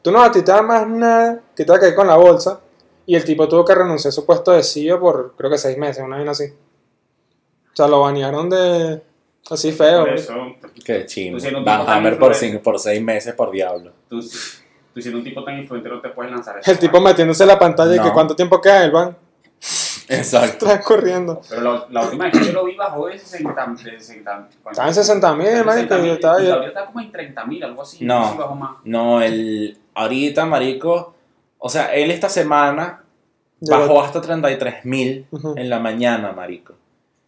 tú 0.02 0.10
no 0.10 0.18
vas 0.18 0.28
a 0.28 0.32
más 0.62 0.86
nada 0.88 1.40
que 1.80 1.86
ver 1.86 1.94
con 1.94 2.06
la 2.06 2.16
bolsa. 2.16 2.60
Y 3.06 3.14
el 3.16 3.24
tipo 3.24 3.48
tuvo 3.48 3.64
que 3.64 3.74
renunciar 3.74 4.10
a 4.10 4.12
su 4.12 4.24
puesto 4.26 4.52
de 4.52 4.62
CEO 4.62 5.00
por 5.00 5.34
creo 5.36 5.50
que 5.50 5.58
seis 5.58 5.76
meses, 5.78 6.02
una 6.04 6.16
vaina 6.16 6.30
así. 6.32 6.44
O 6.44 7.76
sea, 7.76 7.86
lo 7.88 8.00
banearon 8.02 8.50
de. 8.50 9.02
Así 9.50 9.72
feo. 9.72 10.00
por 10.04 10.14
eso, 10.14 10.34
Qué 10.84 11.06
Van 11.64 11.88
Hammer 11.88 12.18
por, 12.18 12.34
cinco- 12.34 12.62
por 12.62 12.78
seis 12.78 13.02
meses 13.02 13.32
por 13.34 13.50
diablo. 13.50 13.92
tú, 14.08 14.20
tú 14.20 15.00
siendo 15.00 15.18
un 15.18 15.24
tipo 15.24 15.42
tan 15.42 15.58
influente 15.58 15.88
no 15.88 16.00
te 16.02 16.10
puedes 16.10 16.30
lanzar 16.32 16.58
eso. 16.58 16.70
El 16.70 16.78
tipo 16.78 17.00
metiéndose 17.00 17.44
en 17.44 17.48
la 17.48 17.58
pantalla 17.58 17.96
y 17.96 18.00
que 18.00 18.12
cuánto 18.12 18.36
tiempo 18.36 18.60
queda 18.60 18.84
el 18.84 18.90
van 18.90 19.16
Exacto. 20.08 20.66
transcurriendo. 20.66 21.40
Pero 21.48 21.60
la, 21.62 21.86
la 21.90 22.02
última 22.04 22.24
vez 22.24 22.38
que 22.38 22.46
yo 22.46 22.52
lo 22.52 22.64
vi 22.64 22.74
bajó 22.76 23.06
de 23.06 23.18
60 23.18 23.66
de 23.84 24.00
60 24.00 24.48
Estaba 24.70 24.88
en 24.88 24.94
60 24.94 25.34
mil, 25.34 25.46
Estaba 25.46 25.60
en 25.60 25.66
marico, 25.88 25.94
60.000, 25.96 26.62
y 26.62 26.66
estaba 26.66 26.86
como 26.86 27.00
en 27.00 27.12
30 27.12 27.44
mil, 27.46 27.64
algo 27.64 27.82
así. 27.82 28.04
No. 28.04 28.18
No 28.20 28.26
sé 28.26 28.32
si 28.32 28.38
bajó 28.38 28.54
más. 28.54 28.70
No, 28.84 29.22
el. 29.22 29.78
Ahorita, 29.94 30.46
marico. 30.46 31.14
O 31.58 31.68
sea, 31.68 31.92
él 31.94 32.10
esta 32.10 32.28
semana 32.28 33.02
Llegó- 33.60 33.80
bajó 33.80 34.02
hasta 34.02 34.20
33 34.20 34.84
mil 34.84 35.26
Ujú. 35.30 35.54
en 35.56 35.68
la 35.68 35.78
mañana, 35.80 36.32
marico. 36.32 36.74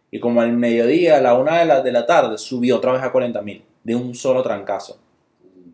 Y 0.09 0.19
como 0.19 0.41
al 0.41 0.51
mediodía, 0.53 1.17
a 1.17 1.21
la 1.21 1.33
una 1.35 1.59
de 1.59 1.65
la, 1.65 1.81
de 1.81 1.91
la 1.91 2.05
tarde, 2.05 2.37
subió 2.37 2.77
otra 2.77 2.91
vez 2.93 3.03
a 3.03 3.11
40 3.11 3.41
mil. 3.41 3.63
De 3.83 3.95
un 3.95 4.13
solo 4.15 4.41
trancazo. 4.43 4.97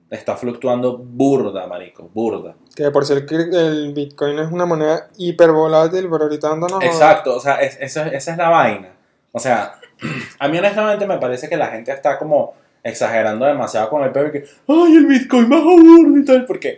Está 0.09 0.37
fluctuando 0.37 0.97
burda, 0.97 1.67
marico. 1.67 2.09
Burda. 2.13 2.55
Que 2.75 2.89
por 2.91 3.05
ser 3.05 3.25
que 3.25 3.35
el 3.35 3.91
Bitcoin 3.93 4.39
es 4.39 4.49
una 4.51 4.65
moneda 4.65 5.09
hiper 5.17 5.51
volátil, 5.51 6.07
pero 6.09 6.23
ahorita 6.23 6.49
anda 6.51 6.67
no. 6.69 6.81
Exacto, 6.81 7.35
o 7.35 7.39
sea, 7.39 7.55
es- 7.61 7.77
eso- 7.81 8.03
esa 8.05 8.31
es 8.31 8.37
la 8.37 8.49
vaina. 8.49 8.89
O 9.33 9.39
sea, 9.39 9.73
a 10.39 10.47
mí 10.47 10.57
honestamente 10.57 11.05
me 11.05 11.17
parece 11.17 11.49
que 11.49 11.57
la 11.57 11.67
gente 11.67 11.91
está 11.91 12.17
como 12.17 12.53
exagerando 12.83 13.45
demasiado 13.45 13.89
con 13.89 14.03
el 14.03 14.11
peor 14.11 14.31
que, 14.31 14.45
ay, 14.67 14.95
el 14.95 15.05
Bitcoin 15.07 15.49
bajó 15.49 15.75
burda 15.77 16.19
y 16.21 16.25
tal, 16.25 16.45
porque 16.45 16.77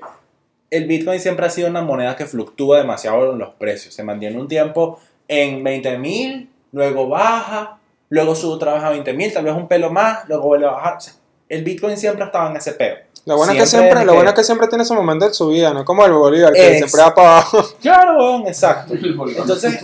el 0.72 0.88
Bitcoin 0.88 1.20
siempre 1.20 1.46
ha 1.46 1.50
sido 1.52 1.70
una 1.70 1.82
moneda 1.84 2.16
que 2.16 2.26
fluctúa 2.26 2.80
demasiado 2.80 3.34
en 3.34 3.40
los 3.40 3.50
precios. 3.56 3.94
Se 3.94 4.04
mantiene 4.04 4.40
un 4.40 4.48
tiempo 4.48 5.00
en 5.28 5.64
20 5.64 5.98
mil, 6.00 6.50
luego 6.72 7.08
baja, 7.10 7.78
luego 8.10 8.34
sube 8.34 8.54
otra 8.56 8.74
vez 8.74 8.84
a 8.84 8.90
20 8.90 9.14
mil, 9.14 9.32
tal 9.32 9.44
vez 9.46 9.54
un 9.54 9.68
pelo 9.68 9.92
más, 9.92 10.28
luego 10.28 10.46
vuelve 10.48 10.66
a 10.66 10.72
bajar. 10.72 10.98
O 10.98 11.00
sea, 11.00 11.14
el 11.48 11.64
Bitcoin 11.64 11.98
siempre 11.98 12.24
ha 12.24 12.28
estado 12.28 12.50
en 12.50 12.58
ese 12.58 12.74
peo. 12.74 12.96
Lo 13.34 13.38
bueno, 13.38 13.54
es 13.54 13.60
que 13.60 13.66
Siempre 13.66 14.06
lo 14.06 14.12
que- 14.12 14.16
bueno 14.16 14.30
es 14.30 14.36
que 14.36 14.44
siempre 14.44 14.68
tiene 14.68 14.86
su 14.86 14.94
momento 14.94 15.28
de 15.28 15.34
subida, 15.34 15.74
¿no? 15.74 15.86
Como 15.86 16.06
el 16.06 16.12
Bolívar, 16.14 16.54
que 16.54 16.68
Ex- 16.68 16.78
siempre 16.78 17.02
va 17.02 17.16
para 17.16 17.30
abajo, 17.38 17.64
Claro, 17.82 18.18
weón, 18.18 18.48
exacto. 18.48 18.94
Entonces-. 18.94 19.80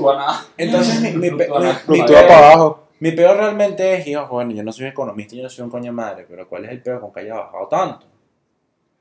Entonces, 0.58 1.02
mi, 1.02 1.10
mi, 1.12 1.18
mi- 1.18 1.32
mi 1.32 1.38
peor, 1.38 2.28
para 2.28 2.52
abajo. 2.54 2.88
mi 3.00 3.12
peor 3.12 3.38
realmente 3.38 3.96
es, 3.96 4.08
hijo, 4.08 4.28
bueno, 4.28 4.52
yo 4.52 4.64
no 4.64 4.72
soy 4.72 4.88
economista, 4.88 5.36
yo 5.36 5.44
no 5.44 5.50
soy 5.50 5.64
un 5.64 5.70
coño 5.72 5.92
madre, 5.94 6.26
pero 6.30 6.48
¿cuál 6.48 6.66
es 6.66 6.72
el 6.72 6.82
peor 6.82 7.00
con 7.02 7.14
que 7.14 7.22
haya 7.22 7.36
bajado 7.36 7.68
tanto? 7.68 8.06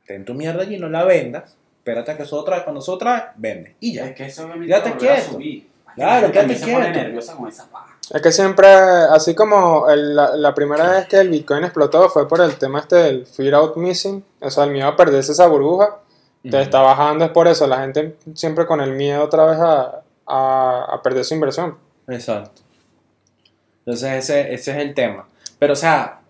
Ten 0.06 0.24
tu 0.24 0.34
mierda 0.34 0.62
allí, 0.62 0.78
no 0.78 0.88
la 0.88 1.04
vendas, 1.04 1.56
espérate 1.78 2.10
a 2.12 2.16
que 2.16 2.24
eso 2.24 2.36
otra 2.38 2.56
vez, 2.56 2.64
cuando 2.64 2.80
eso 2.80 2.92
otra 2.92 3.32
vende. 3.36 3.76
Y 3.80 3.94
ya. 3.94 4.06
Es 4.06 4.14
que 4.14 4.26
eso 4.26 4.44
obviamente 4.44 4.66
Quédate 4.74 4.96
quieto. 4.98 5.32
subir. 5.32 5.68
Claro, 5.94 6.20
quédate 6.32 6.38
también 6.40 6.58
se 6.60 6.66
pone 6.72 6.84
quieto. 6.86 6.98
nerviosa 7.00 7.36
con 7.36 7.48
esa 7.48 7.66
paja. 7.70 7.93
Es 8.12 8.20
que 8.20 8.32
siempre, 8.32 8.66
así 8.68 9.34
como 9.34 9.88
el- 9.88 10.14
la, 10.14 10.36
la 10.36 10.54
primera 10.54 10.90
vez 10.90 11.06
que 11.06 11.16
el 11.16 11.30
Bitcoin 11.30 11.64
explotó 11.64 12.08
fue 12.10 12.28
por 12.28 12.40
el 12.40 12.56
tema 12.56 12.80
este 12.80 12.96
del 12.96 13.26
fear 13.26 13.54
out 13.54 13.76
missing, 13.76 14.22
o 14.40 14.50
sea, 14.50 14.64
el 14.64 14.70
miedo 14.72 14.88
a 14.88 14.96
perderse 14.96 15.32
esa 15.32 15.46
burbuja, 15.46 15.98
te 16.42 16.60
está 16.60 16.82
bajando 16.82 17.24
es 17.24 17.30
por 17.30 17.48
eso, 17.48 17.66
la 17.66 17.80
gente 17.80 18.16
siempre 18.34 18.66
con 18.66 18.80
el 18.82 18.92
miedo 18.92 19.22
otra 19.24 19.46
vez 19.46 19.58
a, 19.58 20.02
a, 20.26 20.84
a 20.92 21.02
perder 21.02 21.24
su 21.24 21.32
inversión. 21.34 21.78
Exacto. 22.06 22.60
Entonces 23.86 24.12
ese, 24.24 24.52
ese 24.54 24.70
es 24.72 24.76
el 24.78 24.94
tema. 24.94 25.26
Pero 25.58 25.72
o 25.72 25.76
sea, 25.76 26.20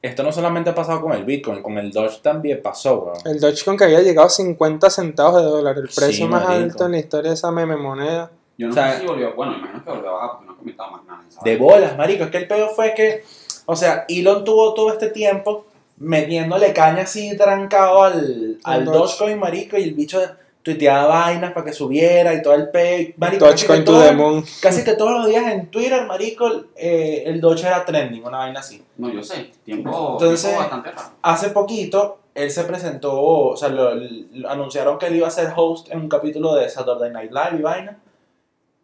esto 0.00 0.22
no 0.22 0.32
solamente 0.32 0.70
ha 0.70 0.74
pasado 0.74 1.02
con 1.02 1.12
el 1.12 1.24
Bitcoin, 1.24 1.62
con 1.62 1.76
el 1.76 1.90
Doge 1.92 2.20
también 2.22 2.62
pasó, 2.62 3.00
weón. 3.00 3.18
El 3.26 3.38
Dogecoin 3.40 3.76
que 3.76 3.84
había 3.84 4.00
llegado 4.00 4.26
a 4.26 4.30
50 4.30 4.88
centavos 4.88 5.42
de 5.42 5.48
dólar, 5.48 5.76
el 5.76 5.90
Sí, 5.90 6.00
precio 6.00 6.26
más 6.28 6.44
marico. 6.44 6.64
alto 6.70 6.86
en 6.86 6.92
la 6.92 6.98
historia 6.98 7.30
de 7.30 7.34
esa 7.34 7.50
meme 7.50 7.76
moneda. 7.76 8.30
Yo 8.60 8.66
no 8.66 8.72
O 8.72 8.74
sea, 8.74 8.92
sé 8.92 9.00
si 9.00 9.06
volvió, 9.06 9.34
bueno, 9.34 9.56
imagino 9.56 9.82
que 9.82 9.90
volvió 9.90 10.10
a 10.10 10.12
bajar 10.12 10.30
porque 10.32 10.46
no 10.46 10.52
he 10.52 10.56
comentado 10.56 10.90
más 10.90 11.04
nada. 11.04 11.22
¿sabes? 11.28 11.44
De 11.44 11.56
bolas, 11.56 11.96
marico. 11.96 12.24
Es 12.24 12.30
que 12.30 12.36
el 12.38 12.46
pedo 12.48 12.68
fue 12.68 12.92
que, 12.94 13.24
o 13.64 13.74
sea, 13.74 14.04
Elon 14.08 14.44
tuvo 14.44 14.74
todo 14.74 14.92
este 14.92 15.08
tiempo 15.08 15.64
metiéndole 15.96 16.72
caña 16.72 17.02
así 17.02 17.36
trancado 17.36 18.02
al, 18.04 18.58
al 18.64 18.84
Doge. 18.84 18.98
Dogecoin, 18.98 19.38
marico, 19.38 19.76
y 19.78 19.82
el 19.84 19.94
bicho 19.94 20.20
tuiteaba 20.62 21.06
vainas 21.06 21.52
para 21.52 21.64
que 21.64 21.72
subiera 21.72 22.34
y 22.34 22.42
todo 22.42 22.54
el 22.54 22.68
pedo. 22.70 23.12
Marico, 23.16 23.46
casi 23.46 23.66
Dogecoin 23.66 23.80
que, 23.80 23.84
to 24.08 24.12
moon. 24.14 24.44
casi 24.60 24.84
que 24.84 24.92
todos 24.94 25.12
los 25.12 25.26
días 25.26 25.46
en 25.52 25.70
Twitter, 25.70 26.06
marico, 26.06 26.50
eh, 26.76 27.22
el 27.26 27.40
Doge 27.40 27.66
era 27.66 27.84
trending, 27.84 28.22
una 28.24 28.38
vaina 28.38 28.60
así. 28.60 28.82
No, 28.98 29.10
yo 29.10 29.22
sé. 29.22 29.50
Tiempo, 29.64 30.18
Entonces- 30.20 30.42
tiempo 30.42 30.60
bastante 30.60 30.90
raro. 30.90 31.08
Hace 31.22 31.48
poquito, 31.50 32.18
él 32.34 32.50
se 32.50 32.64
presentó, 32.64 33.20
o 33.22 33.56
sea, 33.56 33.68
lo- 33.70 33.94
lo- 33.94 34.48
anunciaron 34.50 34.98
que 34.98 35.06
él 35.06 35.16
iba 35.16 35.28
a 35.28 35.30
ser 35.30 35.50
host 35.56 35.90
en 35.90 36.00
un 36.00 36.08
capítulo 36.08 36.54
de 36.54 36.68
Saturday 36.68 37.10
Night 37.10 37.30
Live 37.32 37.58
y 37.58 37.62
vaina. 37.62 37.98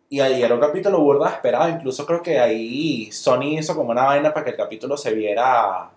Y 0.08 0.20
ahí 0.20 0.42
era 0.42 0.54
un 0.54 0.60
capítulo 0.60 1.00
burda 1.00 1.28
esperado. 1.30 1.68
Incluso 1.68 2.06
creo 2.06 2.22
que 2.22 2.38
ahí 2.38 3.10
Sony 3.10 3.58
hizo 3.58 3.74
como 3.74 3.90
una 3.90 4.04
vaina 4.04 4.32
para 4.32 4.44
que 4.44 4.50
el 4.52 4.56
capítulo 4.56 4.96
se 4.96 5.12
viera. 5.12 5.84
o 5.84 5.90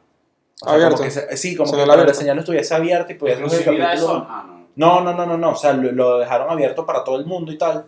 sea, 0.65 0.73
Abierto. 0.73 0.95
Como 0.95 1.03
que 1.05 1.11
se- 1.11 1.37
sí, 1.37 1.55
como 1.55 1.71
que 1.71 1.85
la 1.85 1.93
abierto. 1.93 2.13
señal 2.15 2.39
estuviese 2.39 2.73
abierta 2.75 3.11
y 3.11 3.15
pudiese 3.15 3.41
ver 3.43 3.53
el 3.53 3.63
capítulo. 3.65 3.97
Son. 4.07 4.25
Ah, 4.27 4.45
no. 4.47 4.59
No, 4.75 5.01
no, 5.01 5.13
no, 5.13 5.25
no, 5.25 5.37
no. 5.37 5.51
O 5.51 5.55
sea, 5.55 5.73
lo, 5.73 5.91
lo 5.91 6.19
dejaron 6.19 6.49
abierto 6.49 6.85
para 6.85 7.03
todo 7.03 7.17
el 7.19 7.25
mundo 7.25 7.51
y 7.51 7.57
tal. 7.57 7.85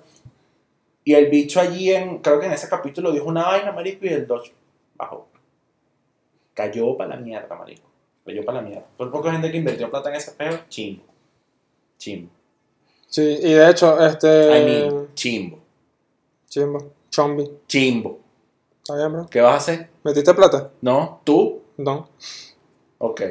Y 1.03 1.13
el 1.15 1.27
bicho 1.29 1.59
allí, 1.59 1.91
en, 1.91 2.19
creo 2.19 2.39
que 2.39 2.45
en 2.45 2.51
ese 2.53 2.69
capítulo 2.69 3.11
dijo 3.11 3.25
una 3.25 3.43
vaina, 3.45 3.71
marico, 3.71 4.05
y 4.05 4.09
el 4.09 4.27
Dodge 4.27 4.53
bajó. 4.95 5.27
Cayó 6.53 6.95
para 6.97 7.15
la 7.15 7.21
mierda, 7.21 7.55
marico. 7.55 7.89
Cayó 8.25 8.45
para 8.45 8.61
la 8.61 8.67
mierda. 8.67 8.85
Por 8.97 9.09
poca 9.11 9.31
gente 9.31 9.49
que 9.51 9.57
invirtió 9.57 9.89
plata 9.89 10.09
en 10.09 10.15
ese 10.15 10.31
peo, 10.31 10.59
chimbo. 10.69 11.03
Chimbo. 11.97 12.29
Sí, 13.07 13.21
y 13.41 13.53
de 13.53 13.69
hecho, 13.69 13.99
este... 14.05 14.59
I 14.59 14.63
mean, 14.65 15.07
chimbo. 15.15 15.59
Chimbo, 16.51 16.91
chombi. 17.09 17.49
Chimbo. 17.65 18.19
¿Está 18.81 18.97
bien, 18.97 19.13
bro? 19.13 19.27
¿Qué 19.29 19.39
vas 19.39 19.53
a 19.53 19.57
hacer? 19.57 19.89
¿Metiste 20.03 20.33
plata? 20.33 20.69
¿No? 20.81 21.21
¿Tú? 21.23 21.61
No. 21.77 22.09
Ok. 22.97 23.21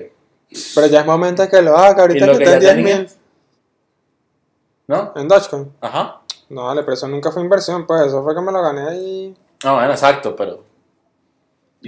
Pero 0.75 0.87
ya 0.87 1.01
es 1.01 1.07
momento 1.07 1.43
de 1.43 1.51
que 1.51 1.61
lo 1.61 1.77
haga, 1.77 2.01
ahorita 2.01 2.25
¿Y 2.25 2.29
lo 2.29 2.39
que 2.39 2.45
está 2.45 2.57
en 2.57 2.63
ya 2.63 2.75
10 2.75 2.99
mil. 2.99 3.11
¿No? 4.87 5.13
En 5.17 5.29
Dogecoin. 5.29 5.71
Ajá. 5.83 6.23
No, 6.49 6.65
vale, 6.65 6.81
pero 6.81 6.95
eso 6.95 7.09
nunca 7.09 7.31
fue 7.31 7.43
inversión, 7.43 7.87
pues 7.87 8.07
eso 8.07 8.25
fue 8.25 8.35
que 8.35 8.41
me 8.41 8.53
lo 8.53 8.63
gané 8.63 8.89
ahí. 8.89 9.37
No, 9.65 9.75
bueno, 9.75 9.91
exacto, 9.91 10.35
pero... 10.35 10.65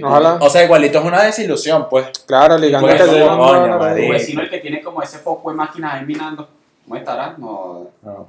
Ojalá. 0.03 0.35
O 0.35 0.51
sea, 0.51 0.63
igualito 0.63 0.99
es 0.99 1.05
una 1.05 1.23
desilusión, 1.23 1.87
pues. 1.89 2.11
Claro, 2.27 2.59
ligando 2.59 2.87
Pues 2.87 3.01
que 3.01 3.09
coño. 3.09 3.79
Tu 3.79 4.11
vecino, 4.11 4.41
el 4.43 4.51
que 4.51 4.59
tiene 4.59 4.83
como 4.83 5.01
ese 5.01 5.17
poco 5.17 5.49
de 5.49 5.55
máquinas 5.55 5.95
ahí 5.95 6.05
minando. 6.05 6.47
¿Cómo 6.83 6.95
estará? 6.95 7.35
No. 7.39 7.87
No. 8.03 8.27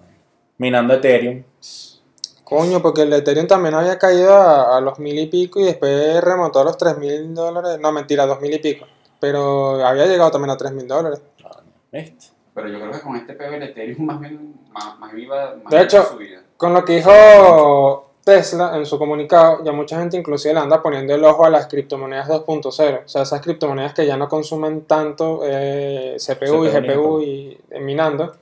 Minando 0.57 0.95
Ethereum. 0.95 1.43
Coño, 2.57 2.81
porque 2.83 3.03
el 3.03 3.13
Ethereum 3.13 3.47
también 3.47 3.75
había 3.75 3.99
caído 3.99 4.35
a, 4.35 4.77
a 4.77 4.81
los 4.81 4.99
mil 4.99 5.19
y 5.19 5.27
pico 5.27 5.61
y 5.61 5.65
después 5.65 6.23
remontó 6.23 6.61
a 6.61 6.65
los 6.65 6.77
tres 6.79 6.97
mil 6.99 7.35
dólares. 7.35 7.79
No, 7.81 7.93
mentira, 7.93 8.27
dos 8.27 8.41
mil 8.41 8.53
y 8.55 8.59
pico. 8.59 8.87
Pero 9.21 9.85
había 9.87 10.07
llegado 10.07 10.31
también 10.31 10.51
a 10.51 10.57
tres 10.57 10.73
mil 10.73 10.87
dólares. 10.87 11.21
Pero 11.91 12.69
yo 12.69 12.79
creo 12.79 12.91
que 12.93 13.01
con 13.01 13.17
este 13.17 13.35
peo 13.35 13.53
el 13.53 13.63
Ethereum 13.63 14.05
más 14.07 14.21
bien, 14.21 14.55
más, 14.73 14.99
más 14.99 15.13
viva, 15.13 15.57
más 15.63 15.71
De 15.73 15.83
hecho- 15.83 16.05
subida. 16.05 16.41
Con 16.57 16.73
lo 16.73 16.85
que 16.85 16.97
dijo 16.97 18.11
Tesla 18.25 18.77
en 18.77 18.87
su 18.87 18.97
comunicado, 18.99 19.63
ya 19.65 19.73
mucha 19.73 19.99
gente 19.99 20.17
inclusive 20.17 20.55
le 20.55 20.61
anda 20.61 20.81
poniendo 20.81 21.15
el 21.15 21.25
ojo 21.25 21.45
a 21.45 21.51
las 21.51 21.67
criptomonedas 21.67 22.29
2.0. 22.29 23.03
O 23.05 23.09
sea, 23.09 23.23
esas 23.23 23.41
criptomonedas 23.41 23.93
que 23.93 24.07
ya 24.07 24.17
no 24.17 24.29
consumen 24.29 24.83
tanto 24.87 25.41
eh, 25.45 26.17
CPU 26.25 26.65
y 26.65 26.69
GPU 26.71 27.21
y 27.21 27.59
eh, 27.71 27.81
minando. 27.81 28.37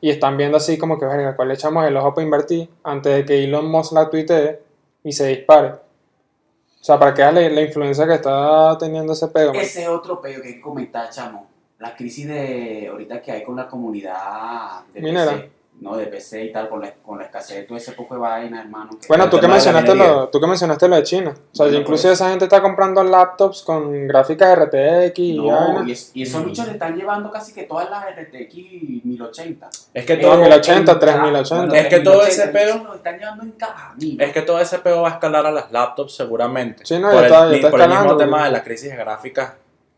Y 0.00 0.10
están 0.10 0.36
viendo 0.36 0.56
así 0.56 0.78
como 0.78 0.98
que, 0.98 1.06
verga, 1.06 1.36
¿cuál 1.36 1.48
le 1.48 1.54
echamos 1.54 1.84
el 1.86 1.96
ojo 1.96 2.14
para 2.14 2.24
invertir 2.24 2.68
antes 2.84 3.14
de 3.14 3.24
que 3.24 3.44
Elon 3.44 3.66
Musk 3.66 3.92
la 3.92 4.10
tuitee 4.10 4.60
y 5.02 5.12
se 5.12 5.28
dispare? 5.28 5.68
O 5.68 6.84
sea, 6.86 6.98
para 6.98 7.14
que 7.14 7.22
veas 7.22 7.34
la, 7.34 7.48
la 7.48 7.62
influencia 7.62 8.06
que 8.06 8.14
está 8.14 8.76
teniendo 8.78 9.12
ese 9.12 9.26
man. 9.26 9.56
Ese 9.56 9.88
otro 9.88 10.20
peo 10.20 10.40
que 10.42 10.60
comentar, 10.60 11.10
chamo. 11.10 11.48
La 11.78 11.94
crisis 11.94 12.28
de 12.28 12.88
ahorita 12.90 13.20
que 13.20 13.32
hay 13.32 13.42
con 13.42 13.56
la 13.56 13.66
comunidad 13.66 14.84
de 14.94 15.00
Minera. 15.00 15.32
PC. 15.32 15.55
No, 15.78 15.94
de 15.94 16.06
PC 16.06 16.42
y 16.44 16.52
tal, 16.52 16.70
con 16.70 16.80
la, 16.80 16.90
con 16.94 17.18
la 17.18 17.24
escasez 17.26 17.58
de 17.58 17.62
todo 17.64 17.76
ese 17.76 17.92
poco 17.92 18.14
de 18.14 18.20
vaina, 18.20 18.62
hermano. 18.62 18.90
que- 18.98 19.06
Bueno, 19.08 19.24
el 19.24 19.30
tú 19.30 19.38
que, 19.38 19.46
mencionaste 19.46 19.94
lo, 19.94 20.28
tú 20.30 20.40
que 20.40 20.46
mencionaste 20.46 20.88
lo 20.88 20.96
de 20.96 21.02
China. 21.02 21.34
O 21.52 21.54
sea, 21.54 21.66
inclusive 21.66 21.84
pues. 22.12 22.20
esa 22.20 22.30
gente 22.30 22.46
está 22.46 22.62
comprando 22.62 23.04
laptops 23.04 23.62
con 23.62 24.08
gráficas 24.08 24.56
RTX 24.58 25.18
y 25.18 25.36
No, 25.36 25.82
es- 25.86 26.12
y 26.14 26.22
esos 26.22 26.42
Mm. 26.42 26.46
bichos 26.46 26.66
le 26.66 26.72
están 26.72 26.96
llevando 26.96 27.30
casi 27.30 27.52
que 27.52 27.64
todas 27.64 27.90
las 27.90 28.04
RTX 28.06 29.04
1080. 29.04 29.68
Es 29.92 30.06
que 30.06 30.14
Eh, 30.14 30.16
todo, 30.16 30.38
1080, 30.38 30.92
en- 30.92 30.98
3080. 30.98 31.62
bueno, 31.66 31.74
Es 31.74 31.86
que 31.88 32.00
todo 32.00 32.22
ese 32.26 32.48
3080, 32.48 32.84
peo- 32.86 32.94
están 32.94 33.18
llevando 33.18 33.42
en 33.44 34.20
es 34.20 34.32
que 34.32 34.42
todo 34.42 34.60
ese 34.60 34.78
peo 34.78 35.02
va 35.02 35.08
a 35.08 35.12
escalar 35.12 35.44
a 35.46 35.50
las 35.52 35.70
laptops 35.70 36.14
seguramente. 36.16 36.86
Sí, 36.86 36.98
no, 36.98 37.10
por 37.10 37.20
ya 37.20 37.20
el, 37.20 37.24
está- 37.26 37.40
ya 37.44 37.48
mi- 37.50 37.56
está 37.56 37.70
por 37.70 37.80
el 37.82 37.88
mismo 37.88 38.16
tema 38.16 38.44
de 38.44 38.50
la 38.50 38.62
crisis 38.64 38.90
de 38.90 38.96
gráficas, 38.96 39.52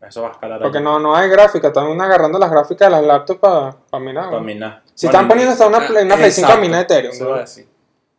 eso 0.07 0.21
va 0.23 0.27
a 0.27 0.31
escalar 0.31 0.61
Porque 0.61 0.77
ahí. 0.79 0.83
no, 0.83 0.99
no 0.99 1.15
hay 1.15 1.29
gráfica, 1.29 1.67
están 1.69 1.99
agarrando 2.01 2.37
las 2.37 2.51
gráficas 2.51 2.89
de 2.89 2.91
las 2.97 3.03
laptops 3.05 3.39
para 3.39 4.03
minar. 4.03 4.29
Para 4.29 4.41
minar. 4.41 4.81
Si 4.99 5.07
Bueno, 5.07 5.17
están 5.17 5.29
poniendo 5.29 5.53
hasta 5.53 5.65
una 5.65 5.87
Play, 5.87 6.05
una 6.05 6.15
Play 6.17 6.29
5 6.29 6.45
a 6.45 6.49
exacto, 6.49 6.61
minar 6.61 6.81
Ethereum. 6.81 7.13
eso 7.13 7.23
güey. 7.23 7.29
iba 7.29 7.37
a 7.37 7.41
decir. 7.41 7.67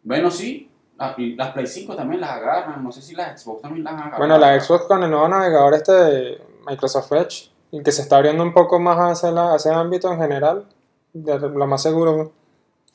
Bueno, 0.02 0.30
sí. 0.30 0.70
y 1.18 1.34
Las 1.34 1.52
Play 1.52 1.66
5 1.66 1.94
también 1.94 2.22
las 2.22 2.30
agarran. 2.30 2.82
No 2.82 2.90
sé 2.90 3.02
si 3.02 3.14
las 3.14 3.38
Xbox 3.42 3.60
también 3.60 3.84
las 3.84 3.92
agarran. 3.92 4.16
Bueno, 4.16 4.38
la 4.38 4.58
Xbox 4.58 4.86
con 4.86 5.02
el 5.02 5.10
nuevo 5.10 5.28
navegador 5.28 5.74
este 5.74 5.92
de 5.92 6.42
Microsoft 6.66 7.12
Edge, 7.12 7.50
y 7.70 7.82
que 7.82 7.92
se 7.92 8.00
está 8.00 8.16
abriendo 8.16 8.42
un 8.42 8.54
poco 8.54 8.80
más 8.80 8.96
hacia, 8.96 9.30
la, 9.30 9.52
hacia 9.52 9.72
el 9.72 9.78
ámbito 9.78 10.10
en 10.10 10.18
general, 10.20 10.64
de 11.12 11.38
lo 11.38 11.66
más 11.66 11.82
seguro. 11.82 12.32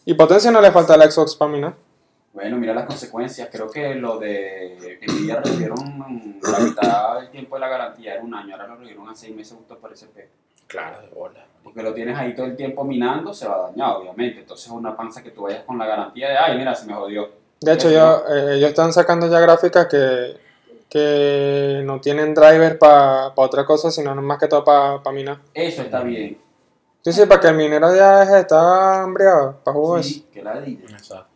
Y 0.04 0.15
potencia 0.15 0.50
no 0.50 0.62
le 0.62 0.72
falta 0.72 0.96
a 0.96 0.98
la 0.98 1.12
Xbox 1.12 1.36
para 1.36 1.51
minar. 1.51 1.75
Bueno, 2.34 2.58
mira 2.58 2.74
las 2.74 2.88
consecuencias. 2.88 3.50
Creo 3.51 3.70
que 3.70 3.94
lo 3.94 4.18
de 4.18 4.98
Nvidia 5.08 5.42
redujeron 5.42 6.39
la 6.42 6.60
mitad 6.60 7.20
del 7.20 7.30
tiempo 7.30 7.56
de 7.56 7.60
la 7.60 7.68
garantía, 7.68 8.15
era 8.15 8.24
un 8.24 8.34
año. 8.34 8.56
Ahora 8.56 8.65
lo 8.65 8.77
redujeron 8.77 9.10
a 9.10 9.15
6 9.15 9.36
meses 9.36 9.56
justo 9.56 9.77
por 9.77 9.94
ese 9.94 10.08
peo. 10.08 10.25
Claro, 10.67 11.01
de 11.01 11.07
bola. 11.10 11.45
Porque 11.63 11.81
lo 11.81 11.93
tienes 11.93 12.17
ahí 12.17 12.36
todo 12.36 12.45
el 12.45 12.55
tiempo 12.55 12.84
minando, 12.84 13.34
se 13.34 13.48
va 13.48 13.55
a 13.55 13.69
dañar, 13.72 13.95
obviamente. 13.98 14.41
Entonces 14.41 14.67
es 14.67 14.72
una 14.72 14.95
panza 14.95 15.24
que 15.24 15.31
tú 15.31 15.43
vayas 15.43 15.63
con 15.63 15.77
la 15.77 15.86
garantía 15.86 16.29
de, 16.29 16.38
ay, 16.38 16.57
mira, 16.57 16.74
se 16.75 16.86
me 16.86 16.93
jodió. 16.93 17.29
De 17.62 17.74
hecho, 17.74 17.89
yo, 17.89 18.24
eh, 18.29 18.55
ellos 18.57 18.69
están 18.69 18.93
sacando 18.93 19.27
ya 19.27 19.39
gráficas 19.39 19.88
que, 19.88 20.38
que 20.89 21.81
no 21.84 22.00
tienen 22.00 22.34
driver 22.34 22.77
para 22.77 23.29
otra 23.36 23.65
cosa, 23.65 23.89
sino 23.89 24.13
más 24.15 24.38
que 24.38 24.48
todo 24.48 24.63
para 24.63 25.00
minar. 25.12 25.38
Eso 25.53 25.81
está 25.81 26.01
bien. 26.01 26.38
Sí, 27.01 27.12
sí, 27.13 27.25
para 27.25 27.39
que 27.41 27.48
el 27.50 27.55
minero 27.55 27.95
ya 27.95 28.24
es- 28.24 28.29
está 28.29 29.01
hambriado, 29.03 29.60
para 29.63 29.75
jugar 29.75 30.00
eso. 30.01 30.10
Sí, 30.10 30.25
que 30.34 30.41
la 30.41 30.60
diga. 30.60 30.86
Exacto. 30.89 31.27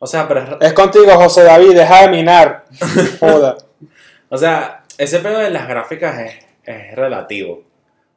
O 0.00 0.06
sea, 0.06 0.26
pero 0.28 0.40
es- 0.40 0.56
Es 0.60 0.72
contigo, 0.72 1.10
José 1.16 1.44
David, 1.44 1.74
deja 1.74 2.02
de 2.02 2.08
minar. 2.08 2.64
Joda. 3.20 3.56
O 4.28 4.36
sea, 4.36 4.84
ese 4.98 5.20
pedo 5.20 5.38
de 5.38 5.50
las 5.50 5.66
gráficas 5.68 6.18
es, 6.20 6.34
es 6.64 6.94
relativo. 6.94 7.62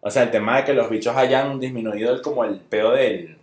O 0.08 0.12
sea, 0.12 0.24
el 0.24 0.32
tema 0.32 0.58
de 0.58 0.64
que 0.64 0.74
los 0.74 0.90
bichos 0.90 1.16
hayan 1.18 1.60
disminuido 1.60 2.12
el, 2.14 2.22
como 2.22 2.44
el 2.46 2.56
pedo 2.60 2.92
del, 2.92 3.38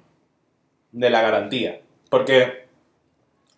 de 0.93 1.11
la 1.11 1.21
garantía. 1.21 1.81
Porque 2.09 2.67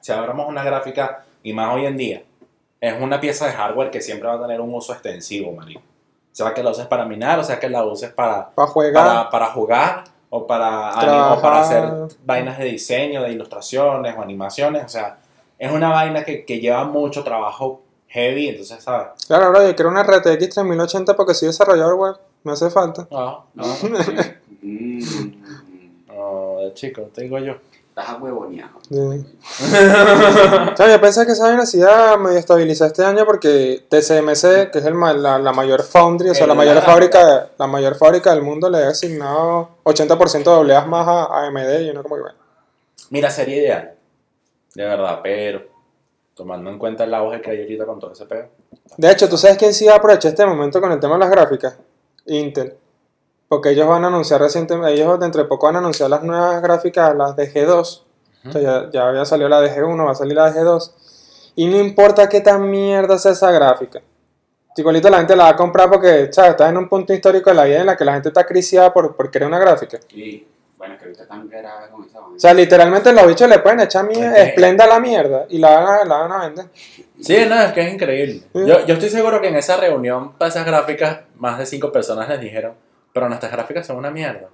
si 0.01 0.11
agarramos 0.13 0.49
una 0.49 0.65
gráfica, 0.65 1.25
y 1.43 1.53
más 1.53 1.73
hoy 1.75 1.87
en 1.87 1.97
día, 1.97 2.23
es 2.81 3.01
una 3.01 3.21
pieza 3.21 3.47
de 3.47 3.53
hardware 3.53 3.91
que 3.91 4.01
siempre 4.01 4.29
va 4.29 4.35
a 4.35 4.41
tener 4.43 4.61
un 4.61 4.75
uso 4.75 4.93
extensivo, 4.93 5.53
marico. 5.53 5.81
O 5.81 6.35
sea, 6.37 6.53
que 6.53 6.63
la 6.63 6.71
uses 6.71 6.87
para 6.87 7.05
minar, 7.05 7.39
o 7.39 7.45
sea, 7.45 7.59
que 7.61 7.69
la 7.69 7.85
uses 7.85 8.11
para, 8.11 8.51
Para 8.51 8.69
jugar. 8.69 8.93
para, 8.93 9.31
para 9.31 9.47
jugar, 9.47 10.05
o 10.29 10.47
para, 10.47 10.91
anim- 10.93 11.01
Trabajar. 11.01 11.39
o 11.39 11.43
para 11.43 11.61
hacer 11.61 11.85
vainas 12.25 12.59
de 12.59 12.65
diseño, 12.65 13.23
de 13.23 13.31
ilustraciones 13.33 14.15
o 14.19 14.21
animaciones. 14.23 14.85
O 14.85 14.89
sea, 14.89 15.19
es 15.59 15.71
una 15.71 15.91
vaina 15.91 16.25
que, 16.25 16.45
que 16.45 16.59
lleva 16.61 16.85
mucho 16.85 17.23
trabajo 17.25 17.83
heavy, 18.09 18.49
entonces, 18.49 18.83
¿sabes? 18.83 19.09
Claro, 19.27 19.51
bro, 19.51 19.67
yo 19.67 19.75
quiero 19.77 19.91
una 19.91 20.03
RTX 20.03 20.55
3080 20.55 21.15
porque 21.17 21.35
soy 21.35 21.49
desarrollador 21.49 21.95
web. 21.95 22.17
Me 22.47 22.53
hace 22.53 22.71
falta. 22.71 23.09
No, 23.11 23.45
No, 23.55 23.67
no, 23.67 23.99
mm, 24.63 25.01
no, 26.07 26.75
chico, 26.75 27.11
te 27.13 27.23
digo 27.23 27.41
yo. 27.41 27.57
estás 27.89 28.09
ahuevoneado. 28.11 28.79
Sí. 28.89 28.95
o 28.95 30.77
sea, 30.77 30.89
yo 30.89 31.01
pensé 31.01 31.27
que 31.27 31.33
esa 31.33 31.49
vaina 31.49 31.67
se 31.67 31.79
iba 31.79 32.13
a 32.13 32.17
medio 32.17 32.39
estabilizar 32.39 32.87
este 32.87 33.05
año 33.05 33.27
porque 33.27 33.85
TSMC, 33.89 34.71
que 34.71 34.79
es 34.79 34.85
el, 34.85 34.97
la, 34.97 35.41
la 35.41 35.53
mayor 35.53 35.83
foundry, 35.83 36.31
o 36.31 36.35
sea, 36.37 36.47
la 36.47 36.55
mayor 36.55 36.81
fábrica, 36.83 37.51
la 37.59 37.67
mayor 37.67 37.97
fábrica 37.97 38.33
del 38.33 38.43
mundo, 38.45 38.71
le 38.71 38.85
ha 38.85 38.91
asignado 38.91 39.71
80% 39.83 40.33
de 40.33 40.45
dobleas 40.45 40.87
más 40.87 41.05
a, 41.09 41.47
AMD 41.49 41.81
y 41.81 41.91
uno 41.91 42.05
como 42.05 42.15
que 42.15 42.23
bueno. 42.23 42.39
Mira, 43.11 43.29
sería 43.29 43.57
ideal. 43.57 43.95
De 44.73 44.85
verdad, 44.85 45.19
pero 45.21 45.63
tomando 46.37 46.71
en 46.71 46.79
cuenta 46.79 47.03
el 47.03 47.13
auge 47.13 47.41
que 47.41 47.51
hay 47.51 47.63
ahorita 47.63 47.87
con 47.87 47.99
todo 47.99 48.13
ese 48.13 48.27
pedo. 48.27 48.51
De 48.97 49.11
hecho, 49.11 49.29
¿tú 49.29 49.37
sabes 49.37 49.59
quién 49.59 49.75
sí 49.75 49.87
va 49.87 49.95
a 49.95 49.97
aprovechar 49.97 50.29
este 50.29 50.47
momento 50.47 50.81
con 50.81 50.93
el 50.93 51.01
tema 51.01 51.15
de 51.15 51.21
las 51.21 51.31
gráficas? 51.31 51.77
Intel. 52.27 52.75
Porque 53.49 53.71
ellos 53.71 53.87
van 53.87 54.05
a 54.05 54.09
anunciar 54.09 54.41
recientemente, 54.41 54.95
ellos 54.95 55.21
dentro 55.21 55.43
de 55.43 55.49
poco 55.49 55.67
van 55.67 55.77
a 55.77 55.79
anunciar 55.79 56.11
las 56.11 56.23
nuevas 56.23 56.61
gráficas, 56.63 57.15
las 57.17 57.37
de 57.37 57.53
G2. 57.53 58.03
O 58.49 58.53
sea, 58.53 58.61
ya, 58.61 58.91
ya 58.93 59.09
había 59.09 59.25
salido 59.25 59.49
la 59.49 59.61
de 59.61 59.71
G1, 59.71 60.07
va 60.07 60.11
a 60.11 60.15
salir 60.15 60.35
la 60.35 60.51
de 60.51 60.61
G2. 60.61 60.93
Y 61.57 61.67
no 61.67 61.79
importa 61.79 62.29
qué 62.29 62.41
tan 62.41 62.71
mierda 62.71 63.19
sea 63.19 63.33
esa 63.33 63.51
gráfica. 63.51 64.01
Igualito 64.77 65.09
la 65.09 65.19
gente 65.19 65.35
la 65.35 65.45
va 65.45 65.51
a 65.51 65.57
comprar 65.57 65.89
porque, 65.89 66.29
¿sabes? 66.31 66.51
Está 66.51 66.69
en 66.69 66.77
un 66.77 66.89
punto 66.89 67.15
histórico 67.15 67.49
de 67.49 67.57
la 67.57 67.65
vida 67.65 67.81
en 67.81 67.87
la 67.87 67.97
que 67.97 68.05
la 68.05 68.13
gente 68.13 68.29
está 68.29 68.45
criciada 68.45 68.93
por, 68.93 69.17
por 69.17 69.31
querer 69.31 69.49
una 69.49 69.59
gráfica. 69.59 69.99
Y 70.11 70.47
bueno, 70.77 70.97
que 70.99 71.05
ahorita 71.07 71.27
tan 71.27 71.49
grave 71.49 71.89
con 71.91 72.05
esa 72.05 72.21
vaina. 72.21 72.37
O 72.37 72.39
sea, 72.39 72.53
literalmente 72.55 73.13
los 73.13 73.27
bichos 73.27 73.49
le 73.49 73.59
pueden 73.61 73.81
echar 73.81 74.07
que- 74.09 74.43
esplenda 74.43 74.85
a 74.85 74.89
la 74.89 75.01
mierda 75.01 75.47
y 75.49 75.59
la 75.59 75.71
van 75.81 75.87
a, 75.87 76.05
la 76.05 76.17
van 76.19 76.33
a 76.33 76.39
vender. 76.47 76.67
Sí, 77.21 77.39
no, 77.49 77.61
es 77.61 77.73
que 77.73 77.81
es 77.81 77.95
increíble. 77.95 78.43
Yo, 78.53 78.85
yo 78.87 78.95
estoy 78.95 79.09
seguro 79.11 79.41
que 79.41 79.49
en 79.49 79.57
esa 79.57 79.77
reunión, 79.77 80.33
para 80.35 80.49
esas 80.51 80.67
gráficas, 80.67 81.21
más 81.37 81.59
de 81.59 81.67
cinco 81.67 81.91
personas 81.91 82.29
les 82.29 82.41
dijeron, 82.41 82.75
pero 83.13 83.29
nuestras 83.29 83.51
gráficas 83.53 83.87
son 83.87 83.97
una 83.97 84.11
mierda. 84.11 84.49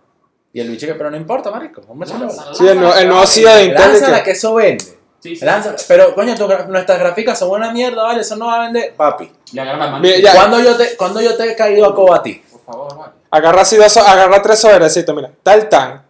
Y 0.52 0.60
el 0.60 0.68
bicho 0.68 0.86
que, 0.86 0.94
pero 0.94 1.10
no 1.10 1.16
importa, 1.16 1.50
marico, 1.50 1.80
vamos 1.88 2.10
a 2.12 2.16
echarle. 2.16 2.32
Sí, 2.54 2.68
el, 2.68 2.78
nuevo- 2.78 2.94
el 2.94 3.08
nuevo 3.08 3.26
CEO 3.26 3.54
de 3.56 3.64
Intel. 3.64 3.80
y 3.80 3.88
Lánzala 3.92 4.22
que- 4.22 4.30
eso 4.32 4.54
vende. 4.54 4.84
Sí, 5.18 5.36
sí. 5.36 5.44
Lanza- 5.44 5.76
pero 5.88 6.14
coño, 6.14 6.34
tu 6.34 6.48
nuestras 6.68 6.98
gráficas 6.98 7.38
son 7.38 7.50
una 7.50 7.72
mierda, 7.72 8.02
vale, 8.02 8.20
eso 8.22 8.36
no 8.36 8.46
va 8.46 8.56
a 8.56 8.64
vender. 8.64 8.92
Papi, 8.94 9.30
Y 9.52 9.58
agarra 9.58 9.78
la 9.86 9.90
mano. 9.92 10.04
¿cuándo 10.34 10.60
yo, 10.60 10.76
te, 10.76 10.96
¿cuándo 10.96 11.20
yo 11.20 11.36
te 11.36 11.50
he 11.50 11.56
caído 11.56 11.86
a 11.86 11.94
coba 11.94 12.16
a 12.16 12.22
ti? 12.22 12.42
Por 12.50 12.60
favor, 12.60 12.96
vale. 12.98 13.12
Agarra 13.30 13.62
así 13.62 13.76
dos, 13.76 13.96
agarra 13.96 14.42
tres 14.42 14.58
sobrecitos, 14.58 15.14
mira. 15.14 15.30
El 15.44 15.68
tan, 15.68 16.02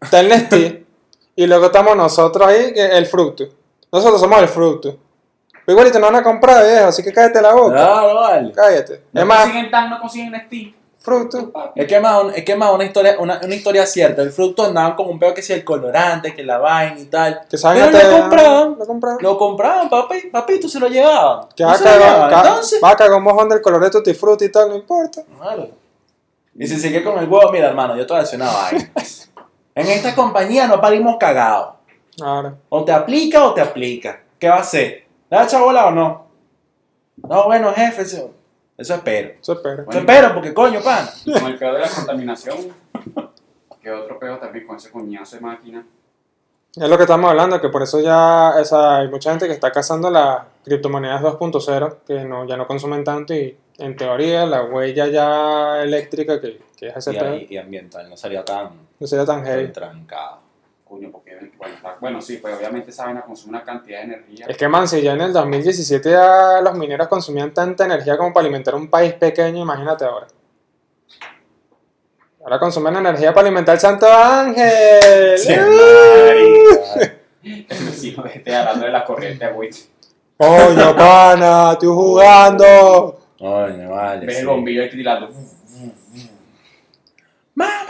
está 0.00 0.20
el 0.20 0.28
Nestí, 0.28 0.86
y 1.36 1.46
luego 1.46 1.66
estamos 1.66 1.96
nosotros 1.96 2.46
ahí, 2.46 2.72
el 2.74 3.06
fruto. 3.06 3.44
Nosotros 3.92 4.20
somos 4.20 4.40
el 4.40 4.48
fruto. 4.48 4.96
Pero 5.64 5.78
igualito 5.78 5.98
no 5.98 6.06
van 6.06 6.16
a 6.16 6.22
comprar, 6.22 6.64
viejo, 6.64 6.86
así 6.86 7.02
que 7.02 7.12
cállate 7.12 7.42
la 7.42 7.52
boca. 7.52 7.74
Claro, 7.74 8.14
vale. 8.14 8.52
Cállate. 8.52 9.02
No 9.12 9.20
es 9.20 9.26
más, 9.26 9.40
consiguen 9.42 9.70
tan, 9.70 9.90
no 9.90 10.00
consiguen 10.00 10.42
Steam. 10.46 10.74
fruto. 11.00 11.52
Es 11.74 11.86
que 11.86 11.98
más, 11.98 12.36
es 12.36 12.44
que 12.44 12.54
más 12.54 12.72
una 12.72 12.84
historia, 12.84 13.16
una, 13.18 13.40
una 13.42 13.54
historia 13.54 13.84
cierta. 13.84 14.22
El 14.22 14.30
fruto 14.30 14.64
andaban 14.64 14.94
como 14.94 15.10
un 15.10 15.18
pedo 15.18 15.34
que 15.34 15.42
si 15.42 15.52
el 15.52 15.64
colorante, 15.64 16.34
que 16.34 16.44
la 16.44 16.58
vaina 16.58 17.00
y 17.00 17.06
tal. 17.06 17.42
Que 17.50 17.58
saben 17.58 17.90
Pero 17.90 18.10
lo 18.10 18.20
compraban. 18.20 18.76
Lo 18.78 18.86
compraban. 18.86 19.18
Lo 19.20 19.38
compraban, 19.38 19.88
papi, 19.90 20.28
papito, 20.30 20.68
se 20.68 20.78
lo 20.78 20.86
llevaban. 20.86 21.48
Que 21.56 21.64
No 21.64 21.70
va 21.70 22.28
Entonces, 22.32 22.80
va 22.82 22.90
a 22.90 22.96
cagar 22.96 23.18
un 23.18 23.24
mojón 23.24 23.48
del 23.48 23.60
color 23.60 23.82
de 23.82 23.90
tutti 23.90 24.14
frutti 24.14 24.44
y 24.44 24.52
tal, 24.52 24.68
no 24.68 24.76
importa. 24.76 25.22
Claro. 25.40 25.68
Y 26.54 26.66
si 26.66 26.78
sigue 26.78 27.02
con 27.02 27.18
el 27.18 27.28
huevo, 27.28 27.50
mira, 27.50 27.68
hermano, 27.68 27.96
yo 27.96 28.06
te 28.06 28.12
voy 28.12 28.20
a 28.20 28.22
decir 28.22 28.40
una 28.40 28.52
vaina. 28.52 28.92
En 29.76 29.86
esta 29.88 30.14
compañía 30.14 30.66
no 30.66 30.80
parimos 30.80 31.18
cagados. 31.18 31.74
Ahora. 32.22 32.54
O 32.70 32.82
te 32.82 32.92
aplica 32.92 33.44
o 33.44 33.52
te 33.52 33.60
aplica. 33.60 34.22
¿Qué 34.38 34.48
va 34.48 34.56
a 34.56 34.60
hacer? 34.60 35.04
¿Le 35.30 35.36
va 35.36 35.42
a 35.42 35.44
echar 35.44 35.60
bola 35.60 35.86
o 35.86 35.90
no? 35.90 36.26
No, 37.28 37.44
bueno, 37.44 37.72
jefe, 37.74 38.02
eso, 38.02 38.32
eso 38.78 38.94
espero. 38.94 39.34
Eso 39.38 39.52
espera. 39.52 39.84
Eso 39.86 39.98
espero 39.98 40.32
porque 40.32 40.54
coño, 40.54 40.80
pana. 40.80 41.10
Con 41.24 41.46
el 41.46 41.58
peor 41.58 41.74
de 41.74 41.80
la 41.80 41.88
contaminación, 41.90 42.56
que 43.82 43.90
otro 43.90 44.18
peor 44.18 44.40
también 44.40 44.66
con 44.66 44.76
ese 44.76 44.90
coñazo 44.90 45.36
de 45.36 45.42
máquina. 45.42 45.86
Es 46.74 46.88
lo 46.88 46.96
que 46.96 47.04
estamos 47.04 47.28
hablando, 47.28 47.60
que 47.60 47.68
por 47.68 47.82
eso 47.82 48.00
ya 48.00 48.54
o 48.58 48.64
sea, 48.64 48.96
hay 48.96 49.08
mucha 49.08 49.30
gente 49.30 49.46
que 49.46 49.52
está 49.52 49.70
cazando 49.70 50.10
las 50.10 50.40
criptomonedas 50.64 51.20
2.0, 51.20 51.96
que 52.06 52.24
no, 52.24 52.46
ya 52.46 52.56
no 52.56 52.66
consumen 52.66 53.04
tanto 53.04 53.34
y 53.34 53.56
en 53.76 53.94
teoría 53.94 54.46
la 54.46 54.64
huella 54.64 55.06
ya 55.08 55.82
eléctrica 55.82 56.40
que, 56.40 56.60
que 56.76 56.88
es 56.88 56.96
ese 56.96 57.46
Y, 57.48 57.56
ambiental, 57.56 58.08
no 58.10 58.16
sería 58.16 58.44
tan, 58.44 58.70
no 58.98 59.06
sería 59.06 59.24
tan 59.24 59.44
heavy. 59.44 59.72
trancado. 59.72 60.40
Coño, 60.84 61.10
porque, 61.10 61.50
bueno, 61.58 61.74
está- 61.74 61.96
bueno, 62.00 62.20
sí, 62.20 62.36
pues 62.36 62.54
obviamente 62.56 62.90
esa 62.90 63.06
vaina 63.06 63.22
consume 63.22 63.56
una 63.56 63.64
cantidad 63.64 63.98
de 64.00 64.04
energía. 64.04 64.46
Es 64.48 64.56
que, 64.56 64.68
man, 64.68 64.86
si 64.86 65.02
ya 65.02 65.14
en 65.14 65.20
el 65.22 65.32
2017 65.32 66.10
ya 66.10 66.60
los 66.62 66.74
mineros 66.74 67.08
consumían 67.08 67.52
tanta 67.52 67.86
energía 67.86 68.16
como 68.16 68.32
para 68.32 68.42
alimentar 68.46 68.74
un 68.76 68.88
país 68.88 69.14
pequeño, 69.14 69.62
imagínate 69.62 70.04
ahora. 70.04 70.28
Ahora 72.44 72.60
consumen 72.60 72.94
energía 72.94 73.34
para 73.34 73.48
alimentar 73.48 73.74
el 73.74 73.80
Santo 73.80 74.06
Ángel. 74.08 75.36
Sí, 75.38 75.52
¡Uh! 75.52 76.26
marica. 76.26 77.16
El 77.42 77.84
vecino 77.86 78.24
esté 78.26 78.54
hablando 78.54 78.86
de 78.86 78.92
la 78.92 79.04
corriente 79.04 79.44
agüita. 79.44 79.78
Coño, 80.36 80.96
pana, 80.96 81.72
estoy 81.72 81.88
jugando. 81.88 83.18
Coño, 83.38 83.90
vale. 83.90 84.26
Ves 84.26 84.36
sí. 84.36 84.40
el 84.42 84.46
bombillo 84.46 84.82
ahí 84.82 84.90
tirando. 84.90 85.28
¡Mamá, 87.56 87.86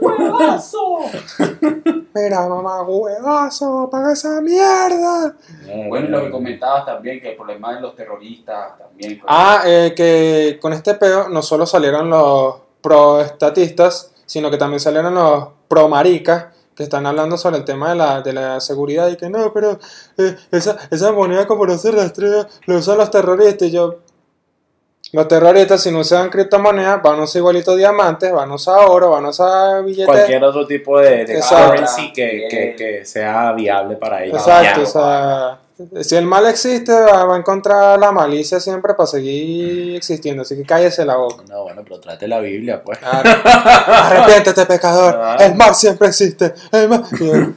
¡Huevazo! 0.00 0.98
Mira, 2.14 2.48
mamá, 2.48 2.82
huevazo, 2.82 3.80
apaga 3.82 4.14
esa 4.14 4.40
mierda. 4.40 5.36
Bueno, 5.88 6.06
y 6.06 6.10
lo 6.10 6.22
que 6.22 6.30
comentabas 6.30 6.86
también, 6.86 7.20
que 7.20 7.30
el 7.32 7.36
problema 7.36 7.74
de 7.74 7.82
los 7.82 7.94
terroristas 7.94 8.78
también. 8.78 9.20
Ah, 9.28 9.62
eh, 9.66 9.92
que 9.94 10.58
con 10.60 10.72
este 10.72 10.94
peo 10.94 11.28
no 11.28 11.42
solo 11.42 11.66
salieron 11.66 12.08
los 12.08 12.56
pro 12.80 13.20
estatistas, 13.20 14.10
sino 14.24 14.50
que 14.50 14.56
también 14.56 14.80
salieron 14.80 15.14
los 15.14 15.48
pro 15.68 15.86
maricas 15.88 16.46
que 16.74 16.84
están 16.84 17.06
hablando 17.06 17.36
sobre 17.36 17.58
el 17.58 17.64
tema 17.64 17.90
de 17.90 17.96
la, 17.96 18.22
de 18.22 18.32
la 18.32 18.60
seguridad 18.60 19.08
y 19.08 19.16
que 19.16 19.28
no, 19.28 19.52
pero 19.52 19.78
eh, 20.16 20.36
esa, 20.50 20.78
esa 20.90 21.12
moneda 21.12 21.46
como 21.46 21.66
no 21.66 21.76
se 21.76 21.90
rastrea, 21.90 22.48
lo 22.66 22.78
usan 22.78 22.96
los 22.96 23.10
terroristas. 23.10 23.68
Y 23.68 23.72
yo, 23.72 23.96
los 25.12 25.28
terroristas 25.28 25.82
si 25.82 25.90
no 25.90 26.00
usan 26.00 26.28
criptomonedas 26.28 27.02
van 27.02 27.20
a 27.20 27.22
usar 27.22 27.40
igualito 27.40 27.74
diamantes, 27.76 28.30
van 28.32 28.50
a 28.50 28.54
usar 28.54 28.88
oro, 28.88 29.10
van 29.10 29.24
a 29.24 29.28
usar 29.30 29.84
billetes. 29.84 30.06
Cualquier 30.06 30.44
otro 30.44 30.66
tipo 30.66 30.98
de, 30.98 31.24
de 31.24 31.40
currency 31.40 32.12
que, 32.12 32.46
que, 32.50 32.74
que 32.76 33.04
sea 33.04 33.52
viable 33.52 33.96
para 33.96 34.22
ellos. 34.24 34.38
Exacto, 34.38 34.82
o 34.82 34.86
sea, 34.86 35.58
si 36.00 36.16
el 36.16 36.26
mal 36.26 36.44
existe, 36.46 36.92
va 36.92 37.34
a 37.34 37.38
encontrar 37.38 37.98
la 38.00 38.10
malicia 38.10 38.58
siempre 38.58 38.94
para 38.94 39.06
seguir 39.06 39.96
existiendo, 39.96 40.42
así 40.42 40.56
que 40.56 40.64
cállese 40.64 41.04
la 41.04 41.16
boca. 41.16 41.44
No, 41.48 41.62
bueno, 41.62 41.82
pero 41.84 42.00
trate 42.00 42.26
la 42.26 42.40
Biblia, 42.40 42.82
pues. 42.82 42.98
Arrepiéntete, 43.02 44.66
pecador. 44.66 45.14
Ah. 45.16 45.36
El 45.38 45.54
mal 45.54 45.74
siempre 45.74 46.08
existe. 46.08 46.52
El 46.72 46.88
mal... 46.88 47.04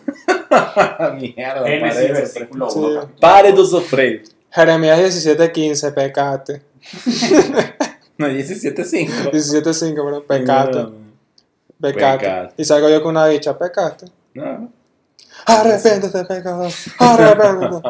Mierda, 1.19 1.65
Génesis, 1.65 1.95
pare, 2.01 2.13
versículo 2.13 2.69
Sí. 2.69 2.79
1. 2.79 3.09
pare 3.19 3.53
tu 3.53 3.65
sufrir. 3.65 4.23
Jeremías 4.51 4.99
17:15, 4.99 5.93
pecate. 5.93 6.61
No, 8.17 8.27
17.5. 8.27 9.31
17:5, 9.31 9.93
pero 9.95 10.27
pecate. 10.27 10.87
Pecate. 11.81 12.17
Pecate. 12.27 12.53
Y 12.57 12.65
salgo 12.65 12.87
yo 12.89 13.01
con 13.01 13.11
una 13.11 13.25
bicha, 13.27 13.57
pecate. 13.57 14.05
No. 14.35 14.69
Arrepiéntete, 15.47 16.25
pecador. 16.25 16.71
Arrepiéntete. 16.99 17.81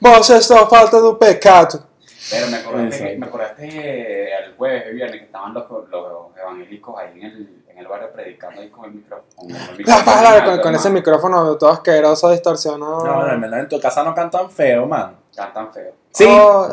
Vos 0.00 0.30
esto 0.30 0.68
falta 0.68 0.98
de 1.00 1.08
un 1.08 1.18
pecado. 1.18 1.86
Pero 2.30 2.46
me 2.48 2.56
acordaste, 2.58 2.98
que- 3.12 3.18
me 3.18 3.26
acordaste 3.26 4.34
el 4.44 4.54
jueves, 4.56 4.84
el 4.86 4.94
viernes, 4.94 5.18
que 5.20 5.24
estaban 5.26 5.52
los, 5.52 5.64
los 5.90 6.36
evangélicos 6.40 6.96
ahí 6.98 7.18
en 7.20 7.26
el, 7.26 7.62
en 7.68 7.78
el 7.78 7.86
barrio 7.88 8.12
predicando 8.12 8.60
ahí 8.62 8.68
con 8.70 8.84
el 8.86 8.92
micrófono. 8.92 9.26
Con 9.36 9.50
el 9.50 9.76
micrófono 9.78 10.04
palabra 10.04 10.44
con, 10.44 10.60
con 10.60 10.74
ese 10.76 10.90
micrófono 10.90 11.56
todo 11.56 11.70
asqueroso, 11.70 12.30
distorsionado. 12.30 13.04
No, 13.04 13.26
no, 13.26 13.32
en 13.34 13.40
verdad 13.40 13.60
en 13.60 13.68
tu 13.68 13.80
casa 13.80 14.02
no 14.04 14.14
cantan 14.14 14.48
feo, 14.50 14.86
man. 14.86 15.16
Cantan 15.34 15.72
feo. 15.72 15.92
Sí. 16.14 16.24
Oh. 16.28 16.68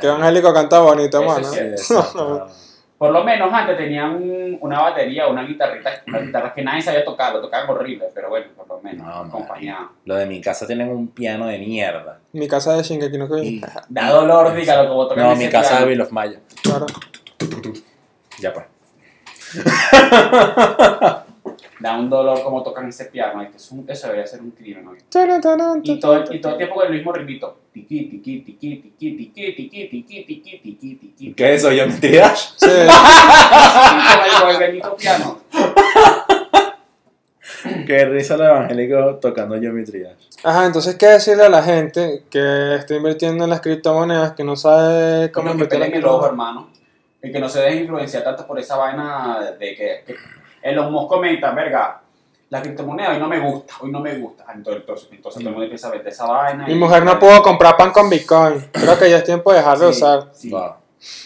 Que 0.00 0.06
evangélico 0.06 0.52
canta 0.54 0.78
bonito, 0.80 1.22
mano. 1.22 1.44
sí. 1.48 1.58
Por 3.00 3.12
lo 3.12 3.24
menos 3.24 3.50
antes 3.50 3.78
tenían 3.78 4.10
un- 4.10 4.58
una 4.60 4.82
batería, 4.82 5.26
una 5.26 5.42
guitarrita, 5.42 6.02
una 6.06 6.18
guitarra 6.18 6.52
que 6.52 6.62
nadie 6.62 6.82
sabía 6.82 7.02
tocar, 7.02 7.32
lo 7.32 7.40
tocaban 7.40 7.70
horrible, 7.70 8.08
pero 8.14 8.28
bueno, 8.28 8.48
por 8.54 8.68
lo 8.68 8.78
menos, 8.82 9.06
No, 9.06 9.24
no. 9.24 9.28
acompañado. 9.30 9.88
Lo 10.04 10.16
de 10.16 10.26
mi 10.26 10.38
casa 10.42 10.66
tienen 10.66 10.90
un 10.90 11.08
piano 11.08 11.46
de 11.46 11.58
mierda. 11.58 12.18
Mi 12.34 12.46
casa 12.46 12.74
de 12.76 12.82
Shingeki 12.82 13.16
no 13.16 13.26
Kyojin. 13.26 13.54
Y- 13.54 13.60
Da 13.88 14.10
dolor, 14.10 14.54
dígalo, 14.54 14.86
como 14.90 15.08
tocan 15.08 15.24
No, 15.24 15.32
ese 15.32 15.46
mi 15.46 15.50
casa 15.50 15.70
piano. 15.70 15.86
de 15.86 15.90
Bill 15.92 16.00
of 16.02 16.10
Maya. 16.12 16.40
Claro. 16.62 16.86
Ya 18.38 18.52
pues. 18.52 18.66
Da 21.80 21.98
un 21.98 22.10
dolor 22.10 22.42
como 22.42 22.62
tocan 22.62 22.88
ese 22.88 23.06
piano. 23.06 23.40
Es 23.42 23.70
un- 23.72 23.84
eso 23.88 24.06
debería 24.06 24.26
ser 24.26 24.40
un 24.42 24.50
crimen, 24.50 24.84
¿no? 24.84 24.92
Y 25.82 25.98
todo, 26.00 26.24
y 26.34 26.38
todo 26.40 26.52
el 26.52 26.58
tiempo 26.58 26.74
con 26.76 26.86
el 26.86 26.92
mismo 26.92 27.12
ritmito. 27.12 27.56
Tiqui, 27.72 28.04
tiqui, 28.10 28.40
tiqui, 28.40 28.76
tiqui, 28.76 29.16
tiqui, 29.16 29.52
tiqui, 29.54 29.88
tiqui, 29.88 30.24
tiqui, 30.24 30.58
tiqui, 30.58 30.94
tiqui. 30.96 31.34
¿Qué 31.34 31.54
es 31.54 31.60
eso? 31.64 31.72
¿Yo 31.72 31.86
Dash? 31.86 32.50
Sí. 32.56 32.66
Cinco 34.40 34.58
bendito 34.58 34.96
piano. 34.96 35.38
Qué 37.86 38.04
risa 38.06 38.34
el 38.34 38.40
evangélico 38.42 39.16
tocando 39.16 39.58
geometría. 39.58 40.16
Ajá, 40.42 40.66
entonces, 40.66 40.96
¿qué 40.96 41.06
decirle 41.06 41.44
a 41.44 41.48
la 41.48 41.62
gente 41.62 42.24
que 42.30 42.76
está 42.76 42.94
invirtiendo 42.94 43.44
en 43.44 43.50
las 43.50 43.60
criptomonedas, 43.60 44.32
que 44.32 44.44
no 44.44 44.56
sabe 44.56 45.30
cómo 45.30 45.50
invertir 45.52 45.82
en 45.82 45.94
el 45.94 46.04
ojo, 46.04 46.26
hermano. 46.26 46.70
Y 47.22 47.30
que 47.30 47.38
no 47.38 47.48
se 47.48 47.60
dejen 47.60 47.80
influenciar 47.82 48.24
tanto 48.24 48.46
por 48.46 48.58
esa 48.58 48.76
vaina 48.76 49.54
de 49.58 49.76
que, 49.76 50.04
que 50.06 50.14
Elon 50.62 50.92
Musk 50.92 51.08
comenta, 51.08 51.50
verga, 51.52 52.00
la 52.50 52.60
criptomoneda 52.62 53.10
hoy 53.12 53.18
no 53.18 53.28
me 53.28 53.38
gusta, 53.38 53.74
hoy 53.80 53.90
no 53.92 54.00
me 54.00 54.14
gusta. 54.18 54.44
Ah, 54.46 54.52
Entonces, 54.56 54.80
entonces, 54.82 55.08
entonces 55.12 55.40
todo 55.40 55.48
el 55.48 55.54
mundo 55.54 55.64
empieza 55.64 55.88
a 55.88 55.90
vender 55.92 56.08
esa 56.12 56.26
vaina. 56.26 56.66
Mi 56.66 56.72
y- 56.72 56.76
mujer 56.76 57.04
no 57.04 57.18
pudo 57.18 57.42
comprar 57.42 57.76
pan 57.76 57.90
con 57.92 58.10
Bitcoin. 58.10 58.60
Creo 58.72 58.98
que 58.98 59.08
ya 59.10 59.18
es 59.18 59.24
tiempo 59.24 59.52
de 59.52 59.58
dejarlo 59.58 59.86
de 59.86 59.92
Sí, 59.92 59.98
usar. 60.02 60.28
sí. 60.32 60.50
Wow. 60.50 60.72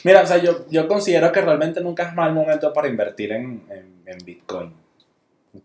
Mira, 0.05 0.20
o 0.23 0.27
sea, 0.27 0.37
yo, 0.37 0.66
yo 0.70 0.87
considero 0.87 1.33
que 1.33 1.40
realmente 1.40 1.81
nunca 1.81 2.05
es 2.05 2.14
mal 2.14 2.33
momento 2.33 2.73
para 2.73 2.87
invertir 2.88 3.33
en, 3.33 3.64
en, 3.70 4.03
en 4.07 4.18
Bitcoin. 4.25 4.73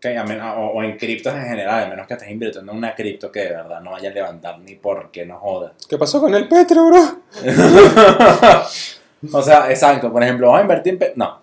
A 0.04 0.54
o, 0.54 0.68
o 0.78 0.82
en 0.84 0.96
criptos 0.96 1.34
en 1.34 1.42
general, 1.44 1.84
a 1.84 1.88
menos 1.88 2.06
que 2.06 2.14
estés 2.14 2.30
invirtiendo 2.30 2.70
en 2.72 2.78
una 2.78 2.94
cripto 2.94 3.30
que 3.32 3.40
de 3.40 3.50
verdad 3.50 3.80
no 3.80 3.90
vaya 3.90 4.10
a 4.10 4.12
levantar 4.12 4.58
ni 4.60 4.76
porque 4.76 5.26
no 5.26 5.36
joda. 5.38 5.72
¿Qué 5.88 5.98
pasó 5.98 6.20
con 6.20 6.32
el 6.34 6.46
Petro, 6.48 6.86
bro? 6.86 7.02
o 9.32 9.42
sea, 9.42 9.68
exacto, 9.70 10.12
por 10.12 10.22
ejemplo, 10.22 10.46
vamos 10.46 10.60
a 10.60 10.62
invertir 10.62 10.98
en... 11.00 11.12
No. 11.16 11.39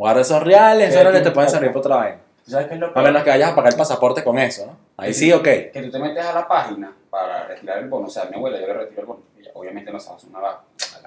Guarda 0.00 0.22
esos 0.22 0.42
reales, 0.42 0.94
reales 0.94 1.22
te 1.22 1.30
pueden 1.30 1.50
servir 1.50 1.68
para 1.68 1.80
otra 1.80 1.96
vaina. 1.96 2.16
¿Tú 2.42 2.52
¿Sabes 2.52 2.68
qué 2.68 2.74
es 2.74 2.80
lo 2.80 2.90
A 2.96 3.02
menos 3.02 3.22
que 3.22 3.28
vayas 3.28 3.50
a 3.50 3.54
pagar 3.54 3.70
el 3.74 3.78
pasaporte 3.78 4.24
con 4.24 4.38
eso, 4.38 4.64
¿no? 4.64 4.74
Ahí 4.96 5.12
sí, 5.12 5.30
ok. 5.30 5.44
Que 5.44 5.82
tú 5.84 5.90
te 5.90 5.98
metes 5.98 6.24
a 6.24 6.32
la 6.32 6.48
página 6.48 6.90
para 7.10 7.46
retirar 7.46 7.80
el 7.80 7.88
bono. 7.90 8.06
O 8.06 8.10
sea, 8.10 8.24
mi 8.24 8.36
abuela, 8.36 8.58
yo 8.58 8.66
le 8.66 8.72
retiro 8.72 9.02
el 9.02 9.06
bono. 9.06 9.20
Ella 9.38 9.50
obviamente 9.52 9.92
no 9.92 9.98
una 10.30 10.38
vaga. 10.38 10.60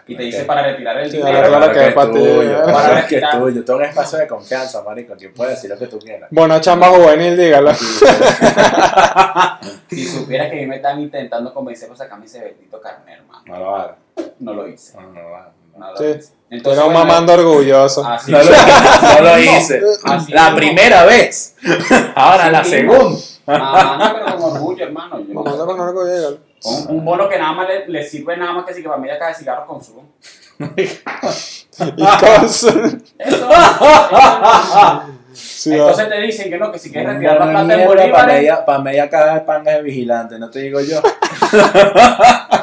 Y 0.05 0.15
te 0.15 0.21
dice 0.21 0.43
para 0.45 0.61
retirar 0.61 0.99
el 0.99 1.11
dinero. 1.11 1.37
ahora 1.37 1.47
claro 1.47 1.73
que 1.73 1.87
es 1.87 1.93
para 1.95 2.11
ti. 2.11 2.19
tuyo, 2.19 2.65
Para 2.65 2.65
claro 2.71 2.93
que 2.93 2.99
es 2.99 3.03
retirar. 3.09 3.39
tuyo. 3.39 3.65
Tengo 3.65 3.79
un 3.79 3.85
espacio 3.85 4.19
de 4.19 4.27
confianza, 4.27 4.83
marico. 4.83 5.15
Quien 5.15 5.33
puede 5.33 5.49
decir 5.49 5.71
lo 5.71 5.77
que 5.79 5.87
tú 5.87 5.97
quieras. 5.97 6.29
Bueno, 6.29 6.61
chamba 6.61 6.89
juvenil, 6.89 7.35
dígalo. 7.35 7.73
Si 9.89 10.05
supieras 10.05 10.51
que 10.51 10.57
a 10.57 10.59
mí 10.59 10.67
me 10.67 10.75
están 10.75 11.01
intentando 11.01 11.51
convencer 11.51 11.87
para 11.87 11.97
sacarme 11.97 12.27
ese 12.27 12.41
bendito 12.41 12.79
carnet, 12.79 13.17
hermano. 13.17 13.41
No 13.47 13.57
lo 13.57 13.75
hagas. 13.75 13.95
No 14.37 14.53
lo 14.53 14.67
hice. 14.67 14.95
No, 15.01 15.13
no 15.13 15.19
lo 15.19 15.35
hagas. 15.35 15.62
No 15.77 15.91
lo 15.91 15.97
Sí. 15.97 16.03
hice. 16.05 16.33
Entonces, 16.49 16.77
Era 16.77 16.87
un 16.87 16.93
bueno, 16.93 17.07
mamando 17.07 17.33
orgulloso. 17.33 18.05
Así 18.05 18.31
No 18.31 18.37
lo, 18.37 18.43
no 18.45 19.21
lo 19.21 19.39
hice. 19.39 19.81
Así 20.03 20.31
La 20.31 20.43
mismo. 20.43 20.57
primera 20.57 21.03
vez. 21.05 21.55
Ahora 22.15 22.51
la 22.51 22.61
mismo. 22.61 22.73
segunda. 22.75 23.19
Ah, 23.47 23.97
no, 23.99 24.13
pero 24.25 24.37
con 24.37 24.51
orgullo, 24.53 24.83
hermano. 24.85 25.19
Yo- 25.19 25.33
Mamando 25.33 25.65
con 25.65 25.79
orgullo, 25.79 26.37
un, 26.65 26.85
un 26.97 27.05
bono 27.05 27.27
que 27.27 27.37
nada 27.39 27.53
más 27.53 27.67
le, 27.67 27.87
le 27.87 28.03
sirve 28.07 28.37
nada 28.37 28.53
más 28.53 28.65
que 28.65 28.73
si 28.73 28.81
que 28.83 28.87
para 28.87 29.01
media 29.01 29.17
caja 29.17 29.31
de 29.31 29.35
cigarros. 29.37 29.91
Y 31.79 32.03
con 32.05 32.45
Eso. 32.45 32.69
Sí, 35.33 35.71
Entonces 35.73 36.07
te 36.09 36.21
dicen 36.21 36.49
que 36.51 36.57
no, 36.59 36.71
que 36.71 36.77
si 36.77 36.91
quieres 36.91 37.13
retirar 37.13 37.39
la 37.39 37.45
plata 37.49 37.61
en 37.61 37.67
mierda 37.79 38.11
para 38.11 38.27
media, 38.33 38.63
pa' 38.65 38.77
media 38.77 39.09
caja 39.09 39.33
de 39.33 39.39
pan 39.41 39.63
de 39.63 39.81
vigilante, 39.81 40.37
no 40.37 40.49
te 40.51 40.59
digo 40.59 40.79
yo. 40.81 41.01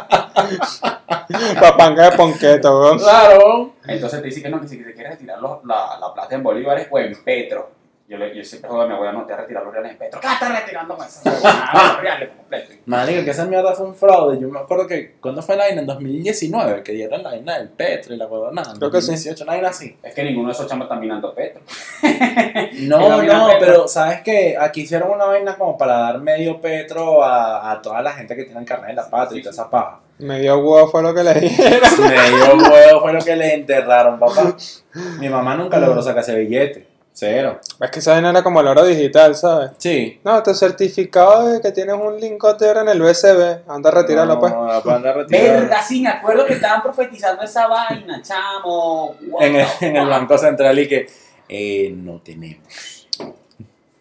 papanga 1.61 2.11
de 2.11 2.16
ponqueto, 2.16 2.81
weón. 2.81 2.98
Claro. 2.98 3.72
Entonces 3.87 4.20
te 4.20 4.26
dicen 4.26 4.42
que 4.44 4.48
no, 4.50 4.61
que 4.61 4.68
si 4.68 4.76
te 4.83 4.92
quieres 4.94 5.12
retirar 5.12 5.38
los- 5.40 5.64
la, 5.64 5.98
la 6.00 6.12
plata 6.14 6.35
en 6.35 6.42
bolívares 6.42 6.88
o 6.90 6.98
en 6.98 7.14
petro. 7.22 7.79
Yo, 8.09 8.18
le, 8.18 8.35
yo 8.37 8.42
siempre 8.44 8.68
jodo 8.68 8.81
a 8.83 8.87
mi 8.88 8.92
abuela, 8.94 9.12
no 9.12 9.20
te 9.20 9.26
voy 9.26 9.35
a 9.35 9.37
retirar 9.42 9.62
los 9.62 9.72
reales 9.72 9.92
en 9.92 9.98
petro. 9.98 10.20
¿Qué 10.20 10.26
estás 10.26 10.50
retirando 10.62 10.96
con? 10.96 11.07
Los 11.24 12.00
reales 12.00 12.29
completos. 12.31 12.76
Marico, 12.87 13.24
que 13.24 13.31
esa 13.31 13.44
mierda 13.44 13.72
fue 13.72 13.87
un 13.87 13.94
fraude. 13.94 14.37
Yo 14.40 14.48
me 14.48 14.59
acuerdo 14.59 14.88
que 14.88 15.12
cuando 15.20 15.40
fue 15.42 15.55
la 15.55 15.62
vaina 15.66 15.83
en 15.83 15.87
2019, 15.87 16.83
que 16.83 16.90
dieron 16.90 17.22
la 17.22 17.31
vaina 17.31 17.59
del 17.59 17.68
Petro 17.68 18.12
y 18.12 18.16
la 18.16 18.26
huevonada. 18.26 18.72
Creo 18.76 18.90
que 18.90 19.00
sí. 19.00 19.12
2018, 19.12 19.44
una 19.44 19.53
vaina 19.53 19.68
así. 19.68 19.96
Es 20.03 20.12
que 20.12 20.24
ninguno 20.24 20.48
de 20.48 20.55
esos 20.55 20.66
chamos 20.66 20.87
está 20.87 20.96
minando 20.96 21.33
petro. 21.33 21.62
No, 22.81 22.98
no 23.22 23.46
Petro. 23.46 23.57
pero 23.61 23.87
sabes 23.87 24.22
que 24.22 24.57
aquí 24.59 24.81
hicieron 24.81 25.12
una 25.12 25.26
vaina 25.26 25.55
como 25.57 25.79
para 25.79 25.98
dar 25.98 26.18
medio 26.18 26.61
Petro 26.61 27.22
a, 27.22 27.70
a 27.70 27.81
toda 27.81 28.03
la 28.03 28.11
gente 28.12 28.35
que 28.35 28.42
tiene 28.42 28.59
el 28.59 28.66
carnet 28.66 28.88
de 28.88 28.94
la 28.96 29.09
patria 29.09 29.38
y 29.38 29.42
toda 29.42 29.53
esa 29.53 29.70
paja. 29.70 30.00
Me 30.20 30.40
dio 30.40 30.59
huevo, 30.59 30.88
fue 30.88 31.02
lo 31.02 31.14
que 31.14 31.22
le 31.22 31.35
dije. 31.35 31.80
Medio 31.98 32.70
huevo 32.70 33.00
fue 33.00 33.12
lo 33.12 33.20
que 33.20 33.37
le 33.37 33.54
enterraron, 33.54 34.18
papá. 34.18 34.56
Mi 35.18 35.28
mamá 35.28 35.54
nunca 35.56 35.78
logró 35.78 36.02
sacar 36.02 36.22
ese 36.22 36.37
billete. 36.37 36.87
Cero. 37.12 37.61
Es 37.80 37.90
que 37.90 37.98
esa 37.98 38.12
vaina 38.12 38.30
era 38.30 38.42
como 38.42 38.61
el 38.61 38.68
oro 38.68 38.85
digital, 38.85 39.35
¿sabes? 39.35 39.72
Sí. 39.78 40.20
No, 40.24 40.42
tu 40.42 40.54
certificado 40.54 41.48
de 41.48 41.61
que 41.61 41.72
tienes 41.72 41.96
un 41.96 42.18
lingote 42.18 42.64
de 42.64 42.70
oro 42.70 42.80
en 42.83 42.88
el 42.88 43.02
USB. 43.02 43.68
Anda 43.68 43.90
a 43.90 43.92
retirarlo, 43.92 44.38
pues. 44.38 44.52
No, 44.52 44.66
la 44.66 44.80
pueden 44.80 45.02
retirar. 45.02 45.28
Verga, 45.61 45.83
sí, 45.83 46.00
me 46.00 46.09
acuerdo 46.09 46.46
que 46.46 46.54
estaban 46.54 46.83
profetizando 46.83 47.42
esa 47.42 47.66
vaina, 47.66 48.22
chamo. 48.22 49.16
En 49.40 49.56
el, 49.56 49.66
en? 49.80 50.09
Banco 50.09 50.38
Central 50.38 50.78
y 50.78 50.88
que 50.88 51.09
eh, 51.48 51.92
no 51.94 52.20
tenemos. 52.22 53.09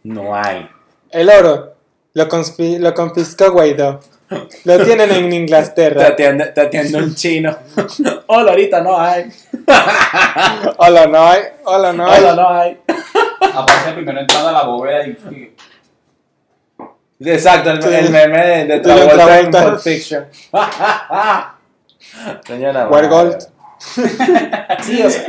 No 0.03 0.35
hay. 0.35 0.69
El 1.11 1.29
oro 1.29 1.73
lo, 2.13 2.27
lo 2.27 2.93
confiscó 2.93 3.51
Guaidó. 3.51 3.99
Lo 4.65 4.85
tienen 4.85 5.09
en 5.11 5.29
Te 5.29 5.35
Inglaterra. 5.35 6.15
te 6.15 6.61
atiende 6.61 6.97
un 6.97 7.15
chino. 7.15 7.57
Hola, 8.27 8.51
ahorita 8.51 8.81
no 8.81 8.99
hay. 8.99 9.25
Hola, 10.77 11.07
no 11.07 11.27
hay. 11.27 11.41
Hola, 11.65 11.93
no 11.93 12.05
hay. 12.09 12.21
Hola, 12.23 12.35
no 12.35 12.49
hay. 12.49 12.79
Aparece 13.53 13.93
primero 13.93 14.19
entrando 14.19 14.49
a 14.49 14.51
la 14.51 14.63
bóveda 14.63 15.07
y. 15.07 15.17
Exacto, 17.21 17.71
el, 17.71 17.81
Sí. 17.83 17.89
el 17.91 18.09
meme 18.11 18.37
de, 18.39 18.57
de 18.57 18.65
De 18.65 18.79
Travolta 18.79 19.39
en. 19.39 19.51
Pulp 19.51 19.79
Fiction. 19.79 20.25
Señora. 22.45 22.85
Gold. 22.85 23.37
Sí, 24.83 25.01
o 25.03 25.09
sea, 25.09 25.25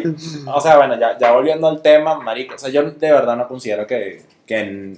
o 0.54 0.60
sea, 0.60 0.76
bueno, 0.76 0.98
ya, 0.98 1.16
ya 1.18 1.32
volviendo 1.32 1.68
al 1.68 1.80
tema, 1.82 2.16
marico, 2.18 2.56
o 2.56 2.58
sea, 2.58 2.68
yo 2.70 2.82
de 2.82 3.12
verdad 3.12 3.36
no 3.36 3.46
considero 3.46 3.86
que, 3.86 4.22
que 4.44 4.96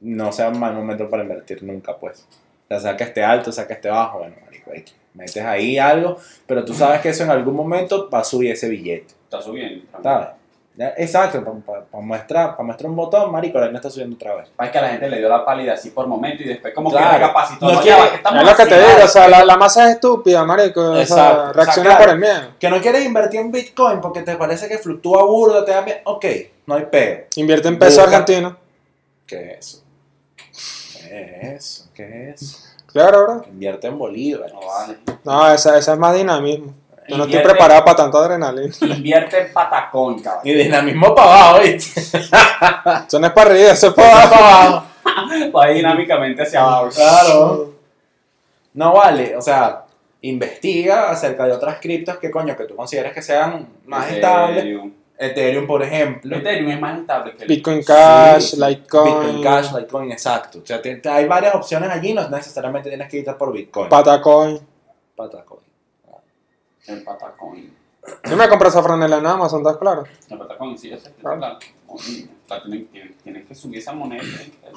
no 0.00 0.32
sea 0.32 0.48
un 0.48 0.58
mal 0.58 0.74
momento 0.74 1.08
para 1.08 1.22
invertir 1.22 1.62
nunca, 1.62 1.96
pues. 1.96 2.26
O 2.70 2.74
sea, 2.74 2.80
sea 2.80 2.96
que 2.96 3.02
esté 3.04 3.24
alto, 3.24 3.50
sea 3.50 3.66
que 3.66 3.72
esté 3.72 3.88
bajo, 3.88 4.18
bueno, 4.20 4.36
marico, 4.44 4.70
X. 4.72 4.94
metes 5.14 5.44
ahí 5.44 5.76
algo, 5.76 6.18
pero 6.46 6.64
tú 6.64 6.72
sabes 6.72 7.00
que 7.00 7.08
eso 7.08 7.24
en 7.24 7.30
algún 7.30 7.54
momento 7.56 8.08
va 8.08 8.20
a 8.20 8.24
subir 8.24 8.52
ese 8.52 8.68
billete, 8.68 9.12
Está 9.24 9.42
subiendo. 9.42 9.84
¿sabes? 10.00 10.28
Exacto, 10.96 11.42
para 11.44 11.84
mostrar, 12.00 12.56
pa 12.56 12.62
mostrar 12.62 12.88
un 12.88 12.96
botón, 12.96 13.30
marico, 13.32 13.58
la 13.58 13.64
vaina 13.66 13.78
está 13.80 13.90
subiendo 13.90 14.14
otra 14.14 14.36
vez. 14.36 14.46
Es 14.62 14.70
que 14.70 14.78
a 14.78 14.82
la 14.82 14.88
gente 14.90 15.10
le 15.10 15.18
dio 15.18 15.28
la 15.28 15.44
pálida 15.44 15.74
así 15.74 15.90
por 15.90 16.06
momento 16.06 16.44
y 16.44 16.46
después 16.46 16.72
como 16.72 16.90
Claro. 16.90 17.10
que 17.10 17.16
recapacitó. 17.18 17.66
No 17.66 17.72
No, 17.72 17.80
quiere- 17.82 17.96
ya 17.98 18.04
va, 18.04 18.10
¿qué 18.10 18.16
estamos 18.16 18.42
Es 18.44 18.48
lo 18.50 18.56
que 18.56 18.66
te 18.66 18.78
digo, 18.78 19.04
o 19.04 19.08
sea, 19.08 19.28
la, 19.28 19.44
la 19.44 19.56
masa 19.56 19.88
es 19.88 19.94
estúpida, 19.96 20.44
marico. 20.44 20.80
O 20.80 20.92
sea, 20.94 21.02
Exacto. 21.02 21.52
reacciona 21.54 21.88
O 21.88 21.92
sea, 21.92 21.98
por 22.00 22.08
el 22.14 22.20
miedo. 22.20 22.40
Que 22.60 22.70
no 22.70 22.80
quieres 22.80 23.04
invertir 23.04 23.40
en 23.40 23.50
Bitcoin 23.50 24.00
porque 24.00 24.22
te 24.22 24.36
parece 24.36 24.68
que 24.68 24.78
fluctúa 24.78 25.24
burda, 25.24 25.64
te 25.64 25.72
da 25.72 25.82
miedo. 25.82 25.98
Ok, 26.04 26.24
no 26.66 26.76
hay 26.76 26.84
peo. 26.84 27.24
Invierte 27.36 27.66
en 27.68 27.78
peso 27.78 28.00
Busca. 28.02 28.16
argentino. 28.16 28.56
¿Qué 29.26 29.52
es 29.52 29.58
eso? 29.58 29.79
¿Qué 31.10 31.40
es 31.42 31.56
eso? 31.56 31.90
¿Qué 31.92 32.30
es? 32.30 32.72
Claro, 32.86 33.24
bro. 33.24 33.44
Invierte 33.48 33.88
en 33.88 33.98
bolívares. 33.98 34.52
No 34.52 34.60
vale. 34.64 34.98
No, 35.24 35.52
esa, 35.52 35.76
esa 35.76 35.92
es 35.94 35.98
más 35.98 36.14
dinamismo. 36.14 36.72
Yo 37.08 37.16
no 37.16 37.24
estoy 37.24 37.40
preparado 37.40 37.84
para 37.84 37.96
tanto 37.96 38.18
adrenalina. 38.18 38.72
Invierte 38.80 39.40
en 39.40 39.52
patacón, 39.52 40.20
cabrón. 40.20 40.46
Y 40.46 40.54
dinamismo 40.54 41.12
para 41.12 41.48
abajo, 41.48 41.64
¿viste? 41.64 42.00
Eso 43.08 43.18
no 43.18 43.26
es 43.26 43.32
para 43.32 43.50
arriba, 43.50 43.70
eso 43.72 43.88
es 43.88 43.94
para 43.94 44.22
abajo. 44.22 44.86
para 45.02 45.20
abajo. 45.22 45.52
Va 45.56 45.66
dinámicamente 45.66 46.42
hacia 46.42 46.60
abajo. 46.60 46.90
Claro. 46.90 47.74
No 48.74 48.92
vale, 48.92 49.36
o 49.36 49.42
sea, 49.42 49.86
investiga 50.20 51.10
acerca 51.10 51.46
de 51.46 51.52
otras 51.52 51.80
criptos 51.80 52.18
que 52.18 52.30
coño 52.30 52.56
que 52.56 52.66
tú 52.66 52.76
consideres 52.76 53.12
que 53.12 53.22
sean 53.22 53.68
más 53.86 54.12
estables. 54.12 54.64
Ethereum. 55.20 55.66
Por 55.66 55.82
ejemplo. 55.82 56.36
Ethereum 56.36 56.70
es 56.70 56.80
más 56.80 56.98
estable 57.00 57.36
que 57.36 57.42
el 57.42 57.48
Bitcoin 57.48 57.82
Cash, 57.82 58.42
Sí, 58.42 58.56
Litecoin, 58.56 59.04
Bitcoin 59.20 59.42
Cash, 59.42 59.72
Litecoin, 59.74 60.12
exacto. 60.12 60.58
O 60.62 60.66
sea, 60.66 60.80
te- 60.80 60.96
te- 60.96 61.08
hay 61.08 61.26
varias 61.26 61.54
opciones 61.54 61.90
allí, 61.90 62.12
no 62.14 62.28
necesariamente 62.28 62.88
tienes 62.88 63.08
que 63.08 63.18
irte 63.18 63.32
por 63.34 63.52
Bitcoin. 63.52 63.88
Patacoin. 63.88 64.58
Patacoin. 65.16 65.60
El 66.86 67.02
patacón. 67.04 67.70
Yo 68.28 68.36
me 68.36 68.48
compré 68.48 68.68
esa 68.68 68.82
franela 68.82 69.18
en 69.18 69.26
Amazon, 69.26 69.60
¿estás 69.60 69.76
claro? 69.76 70.04
El 70.30 70.38
patacón, 70.38 70.76
sí, 70.78 70.90
ese 70.90 71.08
es 71.10 71.14
Claro. 71.20 71.36
claro. 71.38 71.58
Tienen- 72.64 73.14
Tienes 73.22 73.46
que 73.46 73.54
subir 73.54 73.78
esa 73.78 73.92
moneda, 73.92 74.22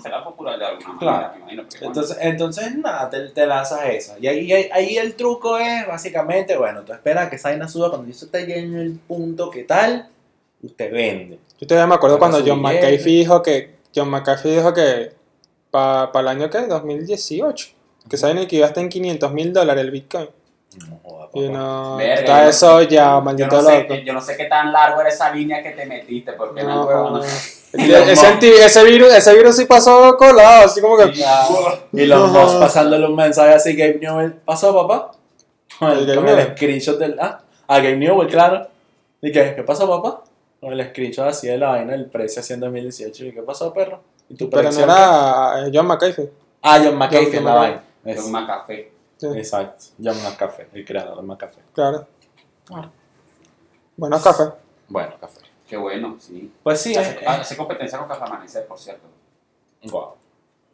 será 0.03 0.23
popular 0.23 0.59
de 0.59 0.65
alguna 0.65 0.97
Claro. 0.99 1.17
manera, 1.17 1.31
me 1.33 1.39
imagino. 1.53 1.63
bueno, 1.63 1.87
Entonces, 1.87 2.17
entonces 2.21 2.75
nada, 2.75 3.09
te, 3.09 3.29
te 3.29 3.47
lanzas 3.47 3.85
esa. 3.85 4.19
Y 4.19 4.27
ahí, 4.27 4.51
ahí, 4.51 4.69
ahí 4.71 4.97
el 4.97 5.15
truco 5.15 5.57
es 5.57 5.87
básicamente, 5.87 6.55
bueno, 6.57 6.81
tú 6.83 6.91
esperas 6.93 7.29
que 7.29 7.37
esa 7.37 7.49
vaina 7.49 7.67
suba 7.67 7.89
cuando 7.89 8.11
eso 8.11 8.27
te 8.27 8.41
llegue 8.41 8.59
en 8.59 8.75
el 8.77 8.91
punto 8.99 9.49
que 9.49 9.63
tal, 9.63 10.09
usted 10.63 10.91
vende. 10.91 11.39
Yo 11.59 11.67
todavía 11.67 11.87
me 11.87 11.95
acuerdo 11.95 12.17
cuando 12.19 12.39
John. 12.45 12.61
McAfee 12.61 13.17
dijo 13.19 13.41
que 13.41 13.75
John 13.95 14.09
McAfee 14.09 14.55
dijo 14.55 14.73
que 14.73 15.11
para 15.69 16.09
el 16.19 16.27
año 16.27 16.49
que 16.49 16.59
2018 16.67 17.69
que 18.09 18.17
saben 18.17 18.45
que 18.47 18.55
iba 18.57 18.67
hasta 18.67 18.81
en 18.81 18.89
500 18.89 19.31
mil 19.31 19.53
dólares 19.53 19.83
el 19.83 19.91
Bitcoin 19.91 20.29
No 20.89 20.99
joda, 21.03 21.29
y 21.33 21.49
no 21.49 21.97
Verga, 21.97 22.13
está 22.15 22.43
yo- 22.43 22.49
eso 22.49 22.81
ya 22.83 23.15
yo, 23.15 23.21
maldito 23.21 23.55
no 23.55 23.61
sé, 23.63 23.79
loco 23.81 23.93
yo 23.95 24.13
no 24.13 24.21
sé 24.21 24.37
qué 24.37 24.45
tan 24.45 24.71
largo 24.71 25.01
era 25.01 25.09
esa 25.09 25.33
línea 25.33 25.63
que 25.63 25.71
te 25.71 25.85
metiste, 25.85 26.33
porque 26.33 26.63
no, 26.63 26.85
No, 27.11 27.23
ese, 27.73 28.65
ese 28.65 28.83
virus 28.83 29.13
ese 29.13 29.33
virus 29.35 29.55
sí 29.55 29.65
pasó 29.65 30.15
colado 30.17 30.65
así 30.65 30.79
como 30.81 30.97
que 30.97 31.13
Sí. 31.13 31.23
Y 31.93 32.05
los 32.05 32.31
dos 32.31 32.55
pasándole 32.55 33.07
un 33.07 33.15
mensaje 33.15 33.53
así, 33.53 33.75
Gabe 33.75 33.99
Newell, 33.99 34.33
¿pasó 34.45 34.73
papá? 34.75 35.11
El, 35.81 36.07
El 36.09 36.27
el 36.27 36.55
screenshot 36.55 36.99
del... 36.99 37.17
Ah, 37.19 37.41
a 37.67 37.77
Gabe 37.77 37.97
Newell, 37.97 38.27
claro. 38.29 38.67
¿Y 39.21 39.31
qué? 39.31 39.53
¿Qué 39.55 39.63
pasó 39.63 39.89
papá? 39.89 40.23
Con 40.63 40.71
el 40.71 40.89
screenshot 40.89 41.27
así 41.27 41.47
de 41.47 41.57
la 41.57 41.69
vaina 41.71 41.91
del 41.91 42.05
precio 42.05 42.39
así 42.39 42.53
en 42.53 42.61
2018. 42.61 43.25
¿Y 43.25 43.33
qué 43.33 43.41
pasó, 43.41 43.73
perro? 43.73 44.01
¿Y 44.29 44.35
tu 44.35 44.49
Pero 44.49 44.71
no 44.71 44.79
era 44.79 45.67
eh, 45.67 45.71
John 45.73 45.85
McAfee. 45.87 46.31
Ah, 46.61 46.79
John 46.81 46.95
McAfee 46.97 47.31
John 47.35 47.43
la 47.43 47.51
McAfee. 47.53 47.81
vaina. 48.05 48.21
Un 48.25 48.31
macafé. 48.31 48.91
Sí, 49.17 49.27
Exacto. 49.35 49.85
John 50.01 50.15
McAfee, 50.23 50.67
el 50.73 50.85
creador 50.85 51.17
de 51.17 51.23
McAfee. 51.23 51.63
claro. 51.73 52.07
Buenos 53.97 54.23
cafés. 54.23 54.49
Bueno, 54.87 55.13
café. 55.19 55.39
Qué 55.67 55.75
bueno, 55.75 56.15
sí. 56.19 56.51
Pues 56.63 56.79
sí, 56.81 56.95
Hace, 56.95 57.11
eh, 57.11 57.27
hace 57.27 57.57
competencia 57.57 57.99
con 57.99 58.07
Café 58.07 58.23
Amanecer, 58.23 58.65
por 58.65 58.79
cierto. 58.79 59.05
Guau. 59.83 60.15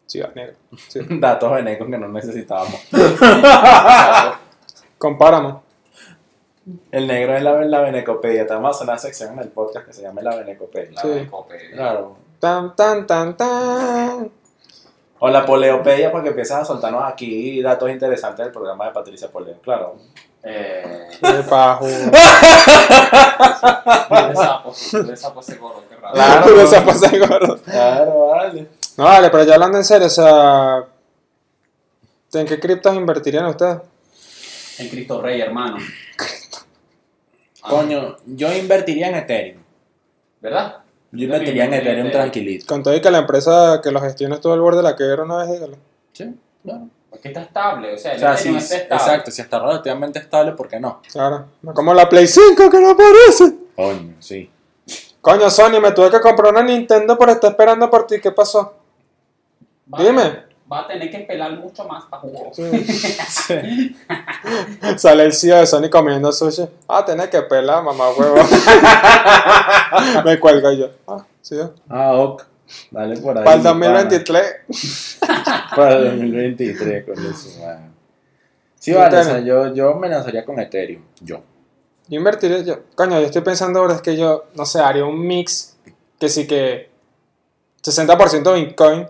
Ciudad 0.05 0.33
Negra. 0.35 0.53
Sí. 0.87 0.99
Datos 1.19 1.51
venecos 1.51 1.87
que 1.89 1.97
no 1.97 2.07
necesitábamos. 2.09 2.79
Compáramos. 4.97 5.63
El 6.91 7.07
negro 7.07 7.35
es 7.35 7.43
la, 7.43 7.53
la 7.65 7.81
venecopedia. 7.81 8.45
Te 8.47 8.53
vamos 8.53 8.69
a 8.69 8.75
hacer 8.75 8.87
una 8.89 8.97
sección 8.97 9.33
en 9.33 9.39
el 9.39 9.49
podcast 9.49 9.85
que 9.87 9.93
se 9.93 10.01
llama 10.01 10.21
la 10.21 10.35
venecopedia. 10.35 10.91
La 10.91 11.01
Sí. 11.01 11.07
Wikipedia. 11.07 11.75
Claro. 11.75 12.15
Tan, 12.39 12.75
tan, 12.75 13.05
tan, 13.07 13.35
tan. 13.37 14.31
O 15.19 15.27
la 15.29 15.45
poleopedia 15.45 16.11
porque 16.11 16.29
empiezas 16.29 16.61
a 16.61 16.65
soltarnos 16.65 17.03
aquí 17.05 17.61
datos 17.61 17.89
interesantes 17.89 18.45
del 18.45 18.53
programa 18.53 18.85
de 18.85 18.91
Patricia 18.91 19.29
Poleo. 19.29 19.59
Claro. 19.61 19.95
Eh, 20.43 21.09
De 21.21 21.43
pajo. 21.43 21.85
de 21.87 22.11
sapo, 24.35 24.73
de 25.03 25.17
sapo 25.17 25.39
ese 25.41 25.55
gordo, 25.57 25.83
qué 25.89 25.95
raro. 25.97 26.13
Claro. 26.13 26.45
Tú 26.47 26.59
esa 26.61 26.85
pasa 26.85 27.09
de 27.09 27.19
gordo. 27.19 27.57
Claro, 27.63 28.27
vale. 28.27 28.67
No, 28.97 29.03
vale, 29.03 29.29
pero 29.29 29.43
ya 29.43 29.55
hablando 29.55 29.77
en 29.77 29.83
serio, 29.83 30.07
o 30.07 30.09
sea. 30.09 30.85
¿En 32.33 32.45
qué 32.45 32.59
criptos 32.59 32.95
invertirían 32.95 33.45
ustedes? 33.47 33.79
En 34.77 34.87
Cristo 34.89 35.21
Rey, 35.21 35.41
hermano. 35.41 35.77
Ah, 37.63 37.69
Coño, 37.69 38.17
yo 38.25 38.53
invertiría 38.53 39.09
en 39.09 39.15
Ethereum. 39.15 39.61
¿Verdad? 40.41 40.77
Yo 41.11 41.25
invertiría 41.25 41.65
en 41.65 41.73
Ethereum 41.73 42.11
tranquilito. 42.11 42.65
Con 42.67 42.83
todo 42.83 42.95
y 42.95 43.01
que 43.01 43.11
la 43.11 43.17
empresa 43.19 43.79
que 43.83 43.91
lo 43.91 43.99
gestiona 44.01 44.35
estuvo 44.35 44.53
al 44.53 44.61
borde 44.61 44.77
de 44.77 44.83
la 44.83 44.95
quiebra 44.95 45.23
una 45.23 45.37
vez, 45.39 45.51
dígalo. 45.51 45.77
Sí, 46.13 46.35
claro. 46.63 46.87
Porque 47.09 47.29
está 47.29 47.41
estable, 47.41 47.93
o 47.95 47.97
sea, 47.97 48.13
O 48.13 48.37
sí, 48.37 48.55
está 48.55 48.75
estable. 48.75 49.03
exacto, 49.03 49.31
si 49.31 49.41
está 49.41 49.59
relativamente 49.59 50.19
estable, 50.19 50.51
¿por 50.51 50.67
qué 50.67 50.79
no? 50.79 51.01
Claro. 51.11 51.47
No 51.63 51.73
como 51.73 51.93
la 51.93 52.07
Play 52.07 52.27
5 52.27 52.69
que 52.69 52.79
no 52.79 52.91
aparece. 52.91 53.55
Coño, 53.75 54.15
sí. 54.19 54.49
Coño, 55.19 55.49
Sony, 55.49 55.81
me 55.81 55.91
tuve 55.91 56.11
que 56.11 56.21
comprar 56.21 56.53
una 56.53 56.61
Nintendo 56.63 57.17
por 57.17 57.29
estar 57.29 57.49
esperando 57.51 57.89
por 57.89 58.05
ti. 58.05 58.21
¿Qué 58.21 58.31
pasó? 58.31 58.75
Dime. 59.97 60.48
Va 60.71 60.81
a 60.81 60.87
tener 60.87 61.09
que 61.09 61.17
esperar 61.17 61.51
mucho 61.57 61.83
más 61.85 62.05
para 62.05 62.21
jugar. 62.21 62.53
Sí. 62.53 62.69
Sí. 62.83 63.95
Sale 64.97 65.23
el 65.23 65.33
CEO 65.33 65.57
de 65.57 65.65
Sony 65.65 65.89
comiendo 65.89 66.31
sushi. 66.31 66.67
Ah, 66.87 67.03
tenés 67.03 67.29
que 67.29 67.41
pelar, 67.41 67.83
mamá 67.83 68.09
huevo. 68.11 68.35
me 70.25 70.39
cuelgo 70.39 70.71
yo. 70.73 70.89
Ah, 71.07 71.25
sí. 71.41 71.55
Ah, 71.89 72.13
ok. 72.13 72.43
Dale 72.91 73.17
por 73.17 73.37
ahí. 73.37 73.43
Para 73.43 73.57
el 73.57 73.63
pana. 73.63 74.03
2023. 74.03 74.55
Para 75.75 75.95
el 75.95 76.03
2023, 76.05 77.05
con 77.05 77.13
eso, 77.13 77.59
man. 77.61 77.93
Sí, 78.75 78.93
vale, 78.93 79.17
o 79.17 79.23
sea, 79.23 79.39
yo, 79.39 79.73
yo 79.73 79.95
me 79.95 80.07
lanzaría 80.07 80.45
con 80.45 80.59
Ethereum. 80.59 81.01
Yo. 81.19 81.41
Yo 82.07 82.17
invertiré, 82.17 82.63
yo, 82.63 82.79
coño, 82.95 83.19
yo 83.19 83.25
estoy 83.25 83.41
pensando 83.41 83.79
ahora 83.79 83.95
es 83.95 84.01
que 84.01 84.15
yo, 84.15 84.45
no 84.55 84.65
sé, 84.65 84.79
haría 84.79 85.05
un 85.05 85.19
mix 85.19 85.77
que 86.19 86.29
sí 86.29 86.47
que 86.47 86.89
60% 87.83 88.53
Bitcoin, 88.55 89.07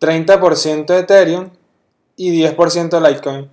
30% 0.00 0.86
de 0.86 0.98
Ethereum 1.00 1.50
y 2.16 2.42
10% 2.44 3.00
Litecoin. 3.08 3.50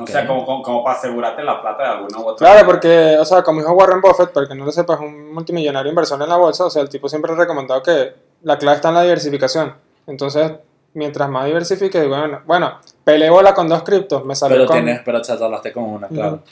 O 0.00 0.06
sea, 0.06 0.26
como, 0.26 0.46
como, 0.46 0.62
como 0.62 0.82
para 0.84 0.96
asegurarte 0.98 1.42
la 1.42 1.60
plata 1.60 1.82
de 1.82 1.88
alguna 1.90 2.18
u 2.18 2.22
otra 2.28 2.36
Claro, 2.38 2.54
manera. 2.54 2.66
porque, 2.66 3.16
o 3.20 3.24
sea, 3.24 3.42
como 3.42 3.60
dijo 3.60 3.72
Warren 3.72 4.00
Buffett, 4.00 4.30
para 4.32 4.48
que 4.48 4.54
no 4.54 4.64
lo 4.64 4.72
sepas, 4.72 4.98
un 4.98 5.32
multimillonario 5.34 5.90
inversor 5.90 6.20
en 6.22 6.28
la 6.28 6.36
bolsa, 6.36 6.64
o 6.64 6.70
sea, 6.70 6.80
el 6.80 6.88
tipo 6.88 7.06
siempre 7.08 7.30
ha 7.30 7.34
recomendado 7.36 7.82
que 7.82 8.14
la 8.42 8.56
clave 8.56 8.76
está 8.76 8.88
en 8.88 8.94
la 8.94 9.02
diversificación. 9.02 9.74
Entonces, 10.06 10.52
mientras 10.94 11.28
más 11.28 11.44
diversifique, 11.44 12.02
bueno, 12.06 12.40
bueno, 12.46 12.78
peleé 13.04 13.28
bola 13.28 13.52
con 13.52 13.68
dos 13.68 13.82
criptos, 13.82 14.24
me 14.24 14.34
salió 14.34 14.56
Pero 14.56 14.66
con... 14.68 14.76
tienes, 14.76 15.02
pero 15.04 15.20
te 15.20 15.32
hablaste 15.32 15.70
con 15.72 15.84
una, 15.84 16.08
claro. 16.08 16.42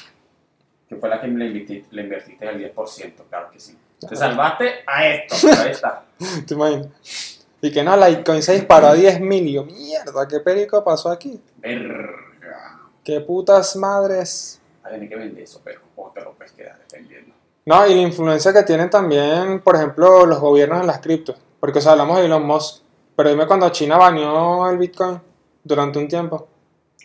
Que 0.86 0.96
fue 0.96 1.08
la 1.08 1.18
que 1.18 1.26
le 1.28 1.46
invertiste, 1.46 1.86
le 1.90 2.02
invertiste 2.02 2.46
el 2.46 2.74
10%, 2.74 3.12
claro 3.30 3.50
que 3.50 3.58
sí. 3.58 3.78
Te 4.06 4.14
salvaste 4.14 4.70
a 4.86 5.06
esto, 5.08 5.36
pero 5.40 5.62
ahí 5.62 5.70
está. 5.70 6.02
¿Te 6.46 6.52
imaginas? 6.52 7.41
Y 7.62 7.70
que 7.70 7.84
no, 7.84 7.96
Litecoin 7.96 8.42
se 8.42 8.54
disparó 8.54 8.88
a 8.88 8.94
10 8.94 9.20
mil. 9.20 9.46
Y 9.46 9.52
yo, 9.52 9.64
mierda, 9.64 10.26
¿qué 10.28 10.40
perico 10.40 10.82
pasó 10.84 11.10
aquí? 11.10 11.40
Verga. 11.58 12.80
¿Qué 13.04 13.20
putas 13.20 13.76
madres? 13.76 14.60
Vas 14.82 14.90
a 14.90 14.94
tener 14.94 15.08
que 15.08 15.16
vender 15.16 15.44
eso, 15.44 15.60
pero 15.64 15.80
o 15.96 16.10
te 16.10 16.20
lo 16.20 16.32
puedes 16.32 16.52
quedar 16.52 16.76
vendiendo. 16.92 17.32
No, 17.64 17.86
y 17.86 17.94
la 17.94 18.00
influencia 18.02 18.52
que 18.52 18.64
tienen 18.64 18.90
también, 18.90 19.60
por 19.60 19.76
ejemplo, 19.76 20.26
los 20.26 20.40
gobiernos 20.40 20.80
en 20.80 20.88
las 20.88 20.98
criptos. 20.98 21.36
Porque, 21.60 21.78
o 21.78 21.82
sea, 21.82 21.92
hablamos 21.92 22.18
de 22.18 22.24
Elon 22.26 22.44
Musk. 22.44 22.82
Pero 23.14 23.30
dime 23.30 23.46
cuando 23.46 23.68
China 23.70 23.96
baneó 23.96 24.68
el 24.68 24.78
Bitcoin 24.78 25.20
durante 25.62 26.00
un 26.00 26.08
tiempo. 26.08 26.48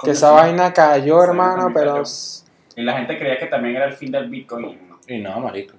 Que 0.01 0.11
esa 0.11 0.31
vaina 0.31 0.73
cayó, 0.73 1.21
Sí, 1.21 1.29
hermano, 1.29 1.69
pero... 1.73 1.93
cayó. 1.93 2.03
Y 2.75 2.81
la 2.83 2.97
gente 2.97 3.17
creía 3.19 3.37
que 3.37 3.45
también 3.47 3.75
era 3.75 3.85
el 3.85 3.93
fin 3.93 4.11
del 4.11 4.29
Bitcoin. 4.29 4.65
y 4.65 4.75
no. 4.75 4.99
Y 5.07 5.17
no, 5.19 5.39
marico. 5.39 5.73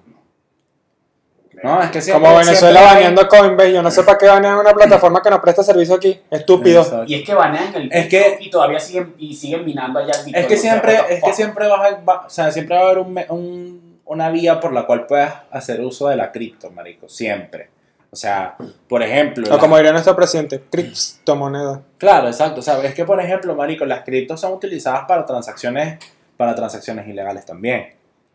No, 1.63 1.81
es 1.81 1.89
que 1.91 2.01
siempre, 2.01 2.23
Como 2.25 2.37
Venezuela 2.39 2.79
siempre 2.79 2.79
hay- 2.79 2.93
baneando 2.95 3.27
Coinbase, 3.27 3.73
yo 3.73 3.81
no 3.81 3.91
sé 3.91 4.03
para 4.03 4.17
qué 4.17 4.27
banean 4.27 4.57
una 4.57 4.73
plataforma 4.73 5.21
que 5.21 5.29
no 5.29 5.41
presta 5.41 5.63
servicio 5.63 5.95
aquí. 5.95 6.19
Estúpido. 6.31 6.81
Exacto. 6.81 7.05
Y 7.07 7.15
es 7.15 7.23
que 7.25 7.33
banean 7.33 7.73
el 7.75 7.91
Es 7.91 8.05
Bitcoin 8.05 8.09
que- 8.09 8.37
y 8.39 8.49
todavía 8.49 8.79
siguen, 8.79 9.13
y 9.17 9.33
siguen 9.35 9.65
minando 9.65 9.99
allá 9.99 10.13
el 10.19 10.25
Bitcoin. 10.25 10.35
Es 10.35 10.47
que 10.47 10.53
o 10.55 10.57
sea, 10.57 10.71
siempre, 10.71 10.99
es 11.09 11.23
que 11.23 11.33
siempre 11.33 11.67
vas 11.67 11.91
a- 11.93 11.99
va, 12.03 12.25
o 12.25 12.29
sea, 12.29 12.51
siempre 12.51 12.75
va 12.75 12.81
a 12.81 12.85
haber 12.85 12.97
un, 12.99 13.19
un- 13.29 13.99
una 14.05 14.29
vía 14.29 14.59
por 14.59 14.73
la 14.73 14.85
cual 14.85 15.05
puedas 15.05 15.33
hacer 15.51 15.81
uso 15.81 16.07
de 16.07 16.15
la 16.15 16.31
cripto, 16.31 16.71
marico, 16.71 17.07
siempre. 17.09 17.69
O 18.11 18.15
sea, 18.15 18.55
por 18.87 19.03
ejemplo, 19.03 19.45
O 19.47 19.53
la- 19.53 19.59
como 19.59 19.75
diría 19.77 19.91
nuestro 19.91 20.15
presidente, 20.15 20.63
criptomoneda. 20.71 21.81
claro, 21.97 22.27
exacto, 22.27 22.59
o 22.59 22.63
sea, 22.63 22.81
es 22.83 22.93
que 22.95 23.05
por 23.05 23.19
ejemplo, 23.21 23.53
marico, 23.55 23.85
las 23.85 24.03
criptos 24.03 24.39
son 24.41 24.53
utilizadas 24.53 25.03
para 25.07 25.25
transacciones, 25.25 25.99
para 26.37 26.55
transacciones 26.55 27.07
ilegales 27.07 27.45
también. 27.45 27.93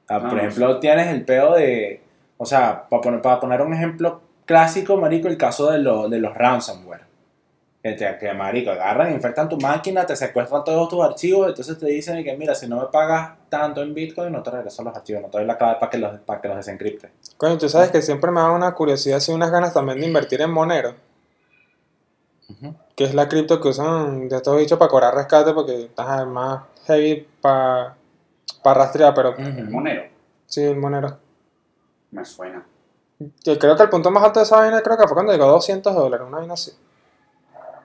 Ah, 0.08 0.20
por 0.20 0.34
Ah, 0.38 0.42
ejemplo, 0.42 0.78
tienes 0.78 1.08
el 1.08 1.24
peo 1.24 1.54
de, 1.54 2.02
o 2.44 2.46
sea, 2.46 2.86
para 2.88 3.02
poner, 3.02 3.20
para 3.22 3.40
poner 3.40 3.60
un 3.62 3.72
ejemplo 3.74 4.20
clásico, 4.44 4.96
marico, 4.96 5.26
el 5.28 5.36
caso 5.36 5.70
de, 5.70 5.78
lo- 5.78 6.08
de 6.08 6.18
los 6.20 6.34
ransomware. 6.34 7.02
Que, 7.82 7.92
te, 7.92 8.16
que, 8.18 8.32
marico, 8.32 8.70
agarran, 8.70 9.12
infectan 9.12 9.46
tu 9.48 9.58
máquina, 9.58 10.06
te 10.06 10.16
secuestran 10.16 10.64
todos 10.64 10.88
tus 10.88 11.04
archivos, 11.04 11.48
entonces 11.48 11.78
te 11.78 11.84
dicen 11.86 12.24
que, 12.24 12.34
mira, 12.34 12.54
si 12.54 12.66
no 12.66 12.80
me 12.80 12.86
pagas 12.86 13.32
tanto 13.50 13.82
en 13.82 13.92
Bitcoin, 13.92 14.32
no 14.32 14.42
te 14.42 14.50
regreso 14.50 14.82
los 14.82 14.96
archivos, 14.96 15.20
no 15.20 15.28
te 15.28 15.36
doy 15.36 15.46
la 15.46 15.58
clave 15.58 15.76
para 15.78 15.90
que 15.90 15.98
los, 15.98 16.18
para 16.20 16.40
que 16.40 16.48
los 16.48 16.56
desencripte. 16.56 17.10
Coño, 17.36 17.58
tú 17.58 17.68
sabes 17.68 17.90
que 17.90 18.00
siempre 18.00 18.30
me 18.30 18.40
da 18.40 18.50
una 18.52 18.72
curiosidad 18.72 19.20
y 19.28 19.32
unas 19.32 19.50
ganas 19.50 19.74
también 19.74 20.00
de 20.00 20.06
invertir 20.06 20.40
en 20.40 20.50
Monero, 20.50 20.94
que 22.96 23.04
es 23.04 23.14
la 23.14 23.28
cripto 23.28 23.60
que 23.60 23.68
usan 23.68 24.28
de 24.28 24.36
estos 24.36 24.56
bichos 24.56 24.78
para 24.78 24.88
cobrar 24.90 25.14
rescate 25.14 25.52
porque 25.52 25.84
es 25.96 26.26
más 26.26 26.62
heavy 26.86 27.26
para 27.42 27.96
rastrear, 28.64 29.12
pero 29.14 29.36
El 29.36 29.68
monero. 29.68 30.04
sí, 30.46 30.62
el 30.62 30.76
Monero. 30.76 31.18
Me 32.14 32.24
suena. 32.24 32.64
Yo 33.44 33.58
creo 33.58 33.76
que 33.76 33.82
el 33.82 33.90
punto 33.90 34.10
más 34.10 34.22
alto 34.22 34.38
de 34.38 34.44
esa 34.44 34.56
vaina 34.56 34.80
creo 34.80 34.96
que 34.96 35.04
fue 35.04 35.14
cuando 35.14 35.32
llegó 35.32 35.44
a 35.44 35.48
200 35.48 35.94
dólares, 35.94 36.26
una 36.26 36.38
vaina 36.38 36.54
así. 36.54 36.72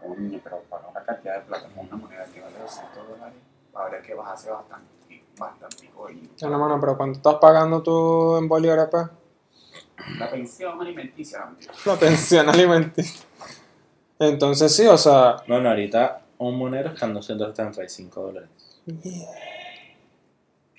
Coño, 0.02 0.40
pero 0.44 0.60
para 0.70 0.88
una 0.88 1.04
cantidad 1.04 1.36
de 1.36 1.42
plata 1.42 1.68
con 1.76 1.88
una 1.88 1.98
moneda 1.98 2.26
que 2.26 2.42
vale 2.42 2.60
200 2.60 3.10
dólares, 3.10 3.36
habría 3.74 4.02
que 4.04 4.14
bajarse 4.14 4.52
bastante. 4.52 5.24
Bastante. 5.38 5.90
Y 6.14 6.32
Ya 6.38 6.48
no, 6.48 6.60
mano, 6.60 6.80
pero 6.80 6.96
¿cuánto 6.96 7.18
estás 7.18 7.36
pagando 7.36 7.82
tú 7.82 8.38
en 8.38 8.48
bolívares, 8.48 8.88
pues? 8.92 9.08
la 10.18 10.30
pensión 10.30 10.80
alimenticia, 10.80 11.44
amigo. 11.44 11.72
La 11.86 11.96
pensión 11.96 12.50
alimenticia. 12.50 13.26
Entonces 14.20 14.76
sí, 14.76 14.86
o 14.86 14.98
sea... 14.98 15.38
Bueno, 15.48 15.70
ahorita 15.70 16.22
un 16.38 16.58
monero 16.58 16.92
está 16.92 17.06
en 17.08 17.16
235 17.16 18.22
dólares. 18.22 18.50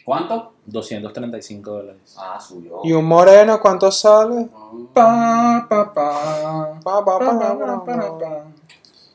¿Cuánto? 0.04 0.52
235 0.66 1.70
dólares. 1.70 2.16
Ah, 2.18 2.38
subió. 2.40 2.80
¿Y 2.84 2.92
un 2.92 3.04
moreno 3.04 3.60
cuánto 3.60 3.90
sale? 3.92 4.48
Ah, 4.54 4.70
Pa, 4.92 5.66
pa, 5.68 5.94
pa. 5.94 6.80
Pa, 6.82 7.04
pa, 7.04 7.18
pa, 7.18 7.38
pa, 7.38 7.84
pa, 7.84 8.18
pa. 8.18 8.44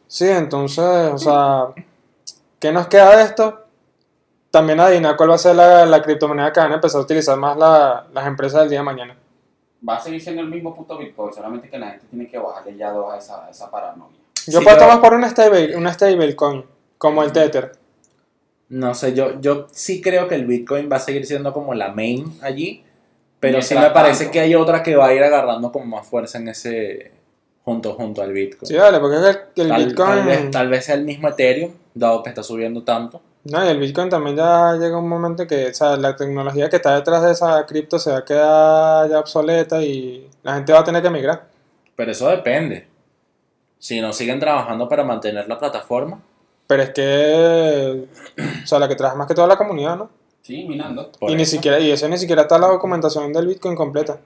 Sí, 0.08 0.28
entonces, 0.30 1.12
o 1.14 1.18
sea, 1.18 1.68
¿qué 2.60 2.72
nos 2.72 2.88
queda 2.88 3.18
de 3.18 3.24
esto? 3.24 3.62
También 4.52 4.80
adivinar 4.80 5.18
cuál 5.18 5.32
va 5.32 5.36
a 5.36 5.40
ser 5.40 5.56
la, 5.56 5.86
la 5.86 6.02
criptomoneda 6.02 6.54
que 6.54 6.60
van 6.62 6.72
a 6.72 6.76
empezar 6.76 7.02
a 7.02 7.04
utilizar 7.04 7.38
más 7.38 7.58
la- 7.58 8.06
las 8.14 8.26
empresas 8.28 8.62
del 8.62 8.70
día 8.70 8.80
de 8.80 8.86
mañana. 8.86 9.18
Va 9.88 9.98
a 9.98 10.00
seguir 10.00 10.22
siendo 10.22 10.42
el 10.42 10.48
mismo 10.50 10.74
puto 10.74 10.98
Bitcoin, 10.98 11.34
solamente 11.34 11.70
que 11.70 11.78
la 11.78 11.92
gente 11.92 12.06
tiene 12.10 12.28
que 12.30 12.38
bajarle 12.38 12.78
ya 12.78 12.92
dos 12.92 13.14
a 13.14 13.18
esa, 13.18 13.46
a 13.46 13.50
esa 13.50 13.70
paranoia. 13.70 14.16
Yo 14.48 14.60
Sí, 14.60 14.66
puedo 14.66 14.88
más 14.88 15.00
por 15.00 15.14
una 15.14 15.30
stable, 15.30 15.76
una 15.76 15.92
stablecoin, 15.92 16.64
como 16.98 17.22
el 17.24 17.32
Tether. 17.34 17.74
No 18.76 18.94
sé, 18.94 19.14
yo, 19.14 19.40
yo 19.40 19.68
sí 19.72 20.02
creo 20.02 20.28
que 20.28 20.36
el 20.36 20.46
Bitcoin 20.46 20.90
va 20.92 20.98
a 20.98 21.00
seguir 21.00 21.26
siendo 21.26 21.54
como 21.54 21.74
la 21.74 21.94
main 21.94 22.38
allí, 22.42 22.84
pero 23.40 23.62
sí 23.62 23.74
me 23.74 23.90
parece 23.92 24.26
tanto. 24.26 24.34
que 24.34 24.40
hay 24.42 24.54
otra 24.54 24.84
que 24.84 24.98
va 24.98 25.08
a 25.08 25.14
ir 25.14 25.24
agarrando 25.24 25.72
como 25.72 25.86
más 25.86 26.06
fuerza 26.06 26.40
en 26.40 26.50
ese 26.50 27.14
junto 27.64 27.94
junto 27.94 28.22
al 28.22 28.34
Bitcoin. 28.34 28.68
Sí, 28.68 28.74
dale, 28.74 29.00
porque 29.00 29.30
es 29.30 29.40
que 29.56 29.62
el, 29.62 29.70
tal, 29.70 29.86
Bitcoin... 29.86 30.10
tal 30.10 30.26
vez, 30.26 30.52
tal 30.52 30.68
vez 30.68 30.84
sea 30.84 30.96
el 30.96 31.06
mismo 31.06 31.30
Ethereum, 31.30 31.72
dado 31.94 32.22
que 32.22 32.28
está 32.28 32.44
subiendo 32.44 32.84
tanto. 32.84 33.22
No, 33.46 33.64
y 33.66 33.70
el 33.70 33.80
Bitcoin 33.80 34.10
también 34.10 34.36
ya 34.36 34.74
llega 34.74 34.98
un 34.98 35.08
momento 35.08 35.48
que, 35.48 35.68
o 35.68 35.74
sea, 35.74 35.96
la 35.96 36.14
tecnología 36.18 36.70
que 36.70 36.76
está 36.76 36.96
detrás 36.96 37.24
de 37.24 37.32
esa 37.32 37.66
cripto 37.66 37.98
se 37.98 38.12
va 38.12 38.18
a 38.18 38.26
quedar 38.26 39.10
ya 39.10 39.20
obsoleta 39.20 39.82
y 39.82 40.30
la 40.44 40.56
gente 40.56 40.74
va 40.74 40.80
a 40.80 40.84
tener 40.84 41.02
que 41.02 41.10
migrar. 41.10 41.48
Pero 41.96 42.12
eso 42.12 42.28
depende. 42.28 42.88
Si 43.80 44.02
no 44.02 44.12
siguen 44.12 44.42
trabajando 44.42 44.90
para 44.90 45.06
mantener 45.06 45.48
la 45.48 45.58
plataforma, 45.58 46.20
Pero 46.68 46.84
es 46.84 46.90
que, 46.92 48.06
o 48.64 48.68
sea, 48.68 48.80
la 48.80 48.88
que 48.88 48.96
trabaja 48.96 49.18
más 49.18 49.28
que 49.28 49.36
toda 49.36 49.48
la 49.48 49.58
comunidad, 49.58 49.96
¿no? 49.98 50.10
Sí, 50.42 50.64
minando. 50.68 51.12
por 51.20 51.30
y 51.32 51.36
ni 51.36 51.44
eso- 51.44 51.52
siquiera, 51.54 51.80
y 51.80 51.92
eso 51.92 52.08
ni 52.08 52.18
siquiera 52.18 52.44
está 52.44 52.58
la 52.58 52.68
documentación 52.68 53.32
del 53.34 53.48
Bitcoin 53.48 53.76
completa. 53.76 54.18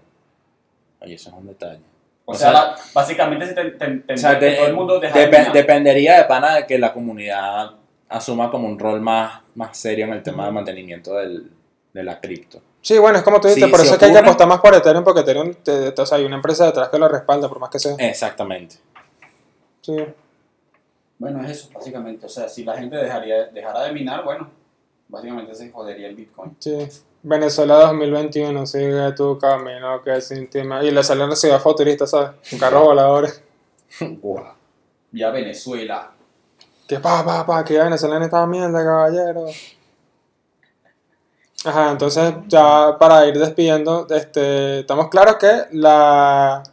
Oye, 1.01 1.15
eso 1.15 1.29
es 1.29 1.35
un 1.35 1.47
detalle. 1.47 1.79
O, 2.25 2.33
O 2.33 2.35
sea, 2.35 2.51
sea, 2.51 2.53
la- 2.53 2.75
básicamente 2.93 3.47
se 3.47 3.53
te, 3.53 3.71
te- 3.71 3.87
te- 3.99 4.13
O 4.13 4.17
sea, 4.17 4.37
que 4.37 4.45
de- 4.45 4.55
todo 4.57 4.67
el 4.67 4.73
mundo 4.75 4.99
deja 4.99 5.17
de 5.17 5.47
dependería 5.53 6.17
de 6.17 6.25
pana 6.25 6.55
de 6.55 6.65
que 6.67 6.77
la 6.77 6.93
comunidad 6.93 7.71
asuma 8.09 8.51
como 8.51 8.67
un 8.67 8.77
rol 8.77 9.01
más, 9.01 9.41
más 9.55 9.77
serio 9.77 10.05
en 10.05 10.13
el 10.13 10.23
tema 10.23 10.45
de 10.45 10.51
mantenimiento 10.51 11.13
del, 11.15 11.49
de 11.93 12.03
la 12.03 12.19
cripto. 12.19 12.61
Sí, 12.81 12.97
bueno, 12.97 13.17
es 13.17 13.23
como 13.23 13.39
tú 13.41 13.47
dices, 13.47 13.63
Sí, 13.63 13.69
por 13.71 13.79
eso 13.81 13.93
es 13.93 13.99
que 13.99 14.05
hay 14.05 14.11
que 14.11 14.17
apostar 14.19 14.47
más 14.47 14.59
por 14.61 14.73
Ethereum, 14.73 15.03
porque 15.03 15.21
Ethereum, 15.21 15.53
te- 15.63 15.91
te- 15.91 16.01
o 16.01 16.05
sea, 16.05 16.17
hay 16.17 16.25
una 16.25 16.35
empresa 16.35 16.65
detrás 16.65 16.89
que 16.89 16.97
lo 16.97 17.07
respalda, 17.07 17.47
por 17.49 17.59
más 17.59 17.69
que 17.69 17.79
sea. 17.79 17.95
Exactamente. 17.97 18.75
Sí. 19.81 19.95
Bueno, 21.19 21.43
es 21.45 21.51
eso, 21.51 21.69
básicamente. 21.73 22.25
O 22.25 22.29
sea, 22.29 22.49
si 22.49 22.63
la 22.63 22.75
gente 22.75 22.95
dejaría, 22.95 23.45
dejara 23.47 23.83
de 23.83 23.91
minar, 23.91 24.23
bueno, 24.23 24.49
básicamente 25.07 25.53
se 25.53 25.69
jodería 25.71 26.07
el 26.07 26.15
Bitcoin. 26.15 26.55
Sí. 26.59 26.87
Venezuela 27.21 27.75
2021, 27.75 28.65
sigue 28.65 29.11
tu 29.11 29.37
camino 29.37 30.01
que 30.01 30.19
ti 30.47 30.63
me- 30.63 30.85
Y 30.85 30.91
le 30.91 31.03
salió 31.03 31.25
una 31.25 31.35
ciudad 31.35 31.59
futurista, 31.59 32.07
¿sabes? 32.07 32.31
Un 32.53 32.59
carro 32.59 32.85
voladores. 32.85 33.43
Guau. 33.99 34.53
Ya 35.11 35.29
Venezuela. 35.29 36.11
Que 36.87 36.99
pa, 36.99 37.23
pa, 37.25 37.45
pa, 37.45 37.63
que 37.65 37.73
ya 37.73 37.83
Venezuela 37.83 38.15
en 38.17 38.23
esta 38.23 38.45
mierda, 38.47 38.83
caballero. 38.83 39.45
Ajá, 41.65 41.91
entonces 41.91 42.33
ya 42.47 42.95
para 42.97 43.27
ir 43.27 43.37
despidiendo, 43.37 44.07
este, 44.09 44.79
estamos 44.79 45.09
claros 45.09 45.35
que 45.35 45.63
la... 45.73 46.63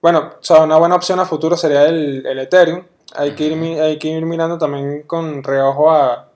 Bueno, 0.00 0.34
o 0.40 0.42
sea, 0.44 0.62
una 0.62 0.76
buena 0.76 0.94
opción 0.94 1.18
a 1.18 1.24
futuro 1.26 1.56
sería 1.56 1.86
el, 1.86 2.24
el 2.24 2.38
Ethereum. 2.38 2.84
Hay 3.14 3.34
que, 3.34 3.44
ir, 3.44 3.56
mi- 3.56 3.78
hay 3.78 3.98
que 3.98 4.08
ir 4.08 4.24
mirando 4.26 4.58
también 4.58 5.02
con 5.02 5.42
reojo 5.42 5.90
a, 5.90 6.28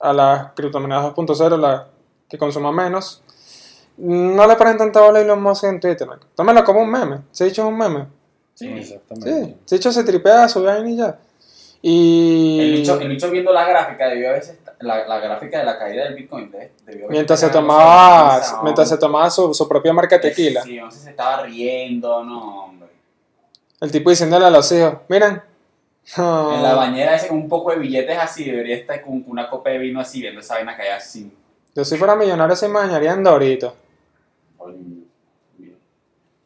a 0.00 0.12
las 0.12 0.52
criptomonedas 0.54 1.04
2.0, 1.14 1.58
la 1.58 1.86
que 2.28 2.38
consuman 2.38 2.74
menos. 2.74 3.22
No 3.96 4.46
le 4.46 4.56
ponen 4.56 4.76
tanta 4.78 5.00
bola 5.00 5.18
a 5.18 5.22
Elon 5.22 5.42
Musk 5.42 5.64
en 5.64 5.80
Twitter. 5.80 6.06
¿no? 6.08 6.16
Tómelo 6.34 6.64
como 6.64 6.80
un 6.80 6.90
meme. 6.90 7.18
Se 7.30 7.44
ha 7.44 7.46
dicho 7.46 7.66
un 7.66 7.76
meme. 7.78 8.06
Sí. 8.54 8.68
Exactamente. 8.68 9.44
Sí, 9.44 9.56
se 9.64 9.74
ha 9.74 9.78
dicho 9.78 9.92
se 9.92 10.04
tripea 10.04 10.48
su 10.48 10.62
vaina 10.62 10.88
y 10.90 10.96
ya. 10.96 11.18
Y 11.82 12.60
El 12.60 12.72
bicho, 12.72 12.98
el 12.98 13.08
bicho 13.10 13.30
viendo 13.30 13.52
la 13.52 13.68
gráfica 13.68 14.08
debió 14.08 14.30
a 14.30 14.32
veces 14.32 14.58
la, 14.80 15.06
la 15.06 15.18
gráfica 15.18 15.58
de 15.58 15.64
la 15.66 15.78
caída 15.78 16.04
del 16.04 16.14
Bitcoin 16.14 16.50
de- 16.50 16.72
debió 16.86 17.08
mientras 17.10 17.38
se 17.38 17.50
tomaba, 17.50 18.40
mientras 18.62 18.88
se 18.88 18.96
tomaba 18.96 19.28
su, 19.30 19.52
su 19.52 19.68
propia 19.68 19.92
marca 19.92 20.16
de 20.16 20.30
tequila, 20.30 20.62
Sí, 20.62 20.76
no 20.80 20.90
sé 20.90 20.98
si 20.98 21.04
se 21.04 21.10
estaba 21.10 21.42
riendo, 21.42 22.24
no, 22.24 22.64
hombre. 22.64 22.88
el 23.82 23.90
tipo 23.92 24.08
diciéndole 24.08 24.46
a 24.46 24.50
los 24.50 24.72
hijos, 24.72 24.94
miren, 25.08 25.42
no, 26.18 26.54
En 26.56 26.62
la 26.62 26.74
bañera 26.74 27.14
ese 27.16 27.28
con 27.28 27.38
un 27.38 27.48
poco 27.48 27.70
de 27.70 27.78
billetes 27.78 28.18
así, 28.18 28.44
debería 28.44 28.76
estar 28.76 29.00
con 29.02 29.24
una 29.26 29.48
copa 29.48 29.70
de 29.70 29.78
vino 29.78 30.00
así, 30.00 30.20
viendo 30.20 30.40
esa 30.40 30.54
vaina 30.54 30.76
caer 30.76 30.92
así. 30.92 31.32
yo 31.74 31.84
si 31.84 31.96
fuera 31.96 32.14
millonario 32.16 32.54
se 32.56 32.68
me 32.68 32.74
bañaría 32.74 33.12
en 33.12 33.22
Dorito. 33.24 33.74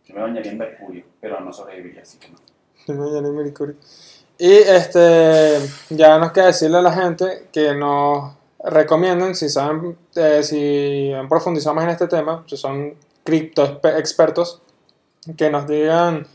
Yo 0.05 0.15
me 0.15 0.21
bañaría 0.23 0.53
en 0.53 0.59
mercurio, 0.59 1.05
pero 1.21 1.41
no 1.41 1.53
sobreviviría, 1.53 2.03
así 2.03 2.19
que 2.19 2.29
no. 2.29 2.39
Me 2.87 2.95
bañaría 3.05 3.29
en 3.29 3.37
Mercury. 3.37 3.77
Y 4.39 4.53
este, 4.53 5.59
ya 5.91 6.19
nos 6.19 6.33
queda 6.33 6.47
decirle 6.47 6.79
a 6.79 6.83
la 6.83 6.93
gente 6.93 7.49
que 7.53 7.75
nos 7.75 8.35
recomienden, 8.65 9.35
si 9.35 9.49
saben, 9.49 9.99
eh, 10.15 10.43
si 10.43 11.13
han 11.13 11.29
profundizado 11.29 11.75
más 11.75 11.85
en 11.85 11.91
este 11.91 12.07
tema, 12.07 12.45
si 12.47 12.57
son 12.57 12.95
cripto 13.25 13.81
expe- 13.81 13.99
expertos, 13.99 14.63
que 15.37 15.51
nos 15.51 15.67
digan 15.67 16.27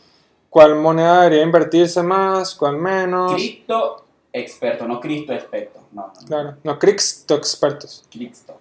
cuál 0.53 0.75
moneda 0.75 1.23
debería 1.23 1.41
invertirse 1.41 2.03
más, 2.03 2.53
cuál 2.53 2.77
menos. 2.77 3.33
Cripto 3.33 4.05
experto, 4.31 4.87
no 4.87 4.99
Cristo 4.99 5.33
experto. 5.33 5.79
No. 5.93 6.13
Claro, 6.27 6.57
no, 6.63 6.77
cripto 6.77 7.33
expertos. 7.33 8.05
Cripto. 8.11 8.59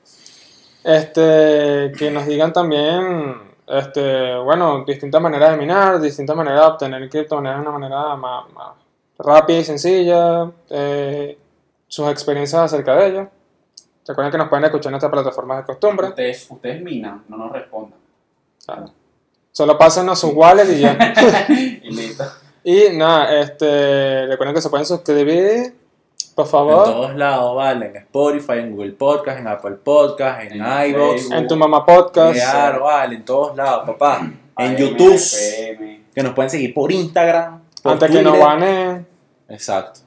Este, 0.82 1.92
que 1.98 2.10
nos 2.10 2.26
digan 2.26 2.50
también, 2.50 3.42
este, 3.66 4.36
bueno, 4.38 4.86
distintas 4.86 5.20
maneras 5.20 5.50
de 5.50 5.58
minar, 5.58 6.00
distintas 6.00 6.34
maneras 6.34 6.60
de 6.60 6.66
obtener 6.66 7.10
criptomonedas 7.10 7.58
de 7.58 7.68
una 7.68 7.78
manera 7.78 8.16
más, 8.16 8.50
más 8.54 8.72
rápida 9.18 9.58
y 9.58 9.64
sencilla, 9.64 10.50
eh, 10.70 11.38
sus 11.86 12.08
experiencias 12.08 12.62
acerca 12.62 12.96
de 12.96 13.06
ello. 13.06 13.28
Recuerden 14.06 14.32
que 14.32 14.38
nos 14.38 14.48
pueden 14.48 14.64
escuchar 14.64 14.86
en 14.86 14.92
nuestras 14.92 15.12
plataformas 15.12 15.58
de 15.58 15.64
costumbre. 15.64 16.08
Ustedes, 16.08 16.46
ustedes 16.50 16.82
minan, 16.82 17.22
no 17.28 17.36
nos 17.36 17.52
respondan. 17.52 18.00
Solo 19.52 19.76
pásenos 19.76 20.18
su 20.18 20.30
wallet 20.30 20.64
y 20.72 20.80
ya. 20.80 20.96
y 21.48 21.90
listo. 21.90 22.24
Y 22.64 22.96
nada, 22.96 23.38
este, 23.40 24.26
recuerden 24.26 24.54
que 24.54 24.62
se 24.62 24.70
pueden 24.70 24.86
suscribir, 24.86 25.74
por 26.34 26.46
En 26.46 26.50
favor, 26.50 26.84
todos 26.84 27.14
lados, 27.16 27.56
vale. 27.56 27.86
En 27.86 27.96
Spotify, 27.96 28.60
en 28.60 28.74
Google 28.74 28.92
Podcast, 28.92 29.38
en 29.40 29.48
Apple 29.48 29.76
Podcast, 29.82 30.40
en, 30.42 30.52
En 30.62 30.90
iVoox. 30.90 31.30
En 31.32 31.48
tu 31.48 31.56
mamá 31.56 31.84
podcast. 31.84 32.34
Claro, 32.34 32.84
vale, 32.84 33.16
en 33.16 33.24
todos 33.24 33.54
lados, 33.56 33.84
papá. 33.86 34.30
En 34.56 34.76
YouTube, 34.76 35.14
FM. 35.14 36.04
que 36.14 36.22
nos 36.22 36.32
pueden 36.32 36.50
seguir 36.50 36.72
por 36.72 36.90
Instagram. 36.90 37.60
Por 37.82 37.92
Antes 37.92 38.10
que 38.10 38.22
nos 38.22 38.38
baneen. 38.38 39.06
Exacto. 39.48 40.00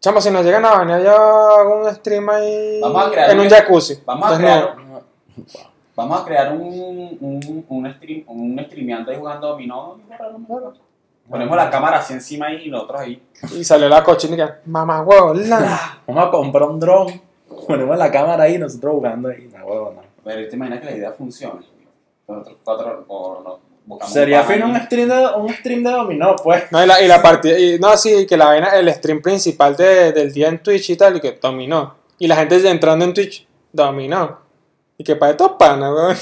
Chamo, 0.00 0.20
si 0.20 0.30
nos 0.30 0.44
llegan 0.44 0.64
a 0.64 0.70
banear, 0.70 1.02
yo 1.02 1.12
hago 1.12 1.84
un 1.84 1.94
stream 1.94 2.28
ahí 2.28 2.80
Vamos 2.82 3.06
a 3.06 3.10
crear 3.10 3.30
en 3.30 3.40
un 3.40 3.48
jacuzzi. 3.48 4.00
Vamos 4.04 4.30
a 4.30 4.34
Entonces, 4.34 4.74
crear, 4.74 5.64
vamos 5.94 6.20
a 6.20 6.24
crear 6.24 6.52
un, 6.52 7.16
un, 7.20 7.64
un, 7.68 7.94
stream, 7.94 8.24
un 8.26 8.60
streameando 8.64 9.10
ahí 9.10 9.18
jugando 9.18 9.48
dominó. 9.48 9.98
Ponemos 11.28 11.56
la 11.56 11.70
cámara 11.70 11.98
así 11.98 12.12
encima 12.12 12.46
ahí 12.46 12.66
y 12.66 12.70
nosotros 12.70 13.00
ahí. 13.00 13.22
Y 13.56 13.64
sale 13.64 13.88
la 13.88 14.04
cochinica. 14.04 14.60
Mamá 14.66 15.02
huevo, 15.02 15.32
la. 15.34 15.98
Vamos 16.06 16.28
a 16.28 16.30
comprar 16.30 16.68
un 16.68 16.78
dron. 16.78 17.20
Ponemos 17.66 17.96
la 17.96 18.10
cámara 18.10 18.44
ahí 18.44 18.56
y 18.56 18.58
nosotros 18.58 18.94
jugando 18.94 19.28
ahí. 19.30 19.48
Huevo, 19.64 19.92
no. 19.96 20.02
Pero 20.22 20.48
te 20.48 20.56
imaginas 20.56 20.80
que 20.80 20.86
la 20.86 20.96
idea 20.96 21.12
funcione. 21.12 21.60
Nosotros 22.26 22.56
cuatro 22.64 23.04
o 23.08 23.42
no, 23.42 23.58
buscamos 23.84 24.12
Sería 24.12 24.42
fino 24.44 24.66
un 24.66 24.76
stream, 24.80 25.08
de, 25.08 25.26
un 25.36 25.48
stream 25.50 25.82
de 25.82 25.90
dominó, 25.90 26.36
pues. 26.36 26.64
No, 26.72 26.82
y 26.82 26.86
la, 26.86 27.02
y 27.02 27.08
la 27.08 27.22
partida. 27.22 27.58
Y, 27.58 27.78
no, 27.78 27.96
sí, 27.96 28.26
que 28.26 28.36
la 28.36 28.46
vaina, 28.46 28.68
el 28.78 28.92
stream 28.92 29.20
principal 29.22 29.76
de- 29.76 30.12
del 30.12 30.32
día 30.32 30.48
en 30.48 30.62
Twitch 30.62 30.90
y 30.90 30.96
tal, 30.96 31.16
y 31.16 31.20
que 31.20 31.32
dominó. 31.32 31.94
Y 32.18 32.26
la 32.26 32.36
gente 32.36 32.68
entrando 32.68 33.04
en 33.04 33.12
Twitch, 33.12 33.46
dominó. 33.72 34.43
Y 34.96 35.02
que 35.02 35.16
para 35.16 35.32
estos 35.32 35.52
panas, 35.58 35.90
weón. 35.92 36.16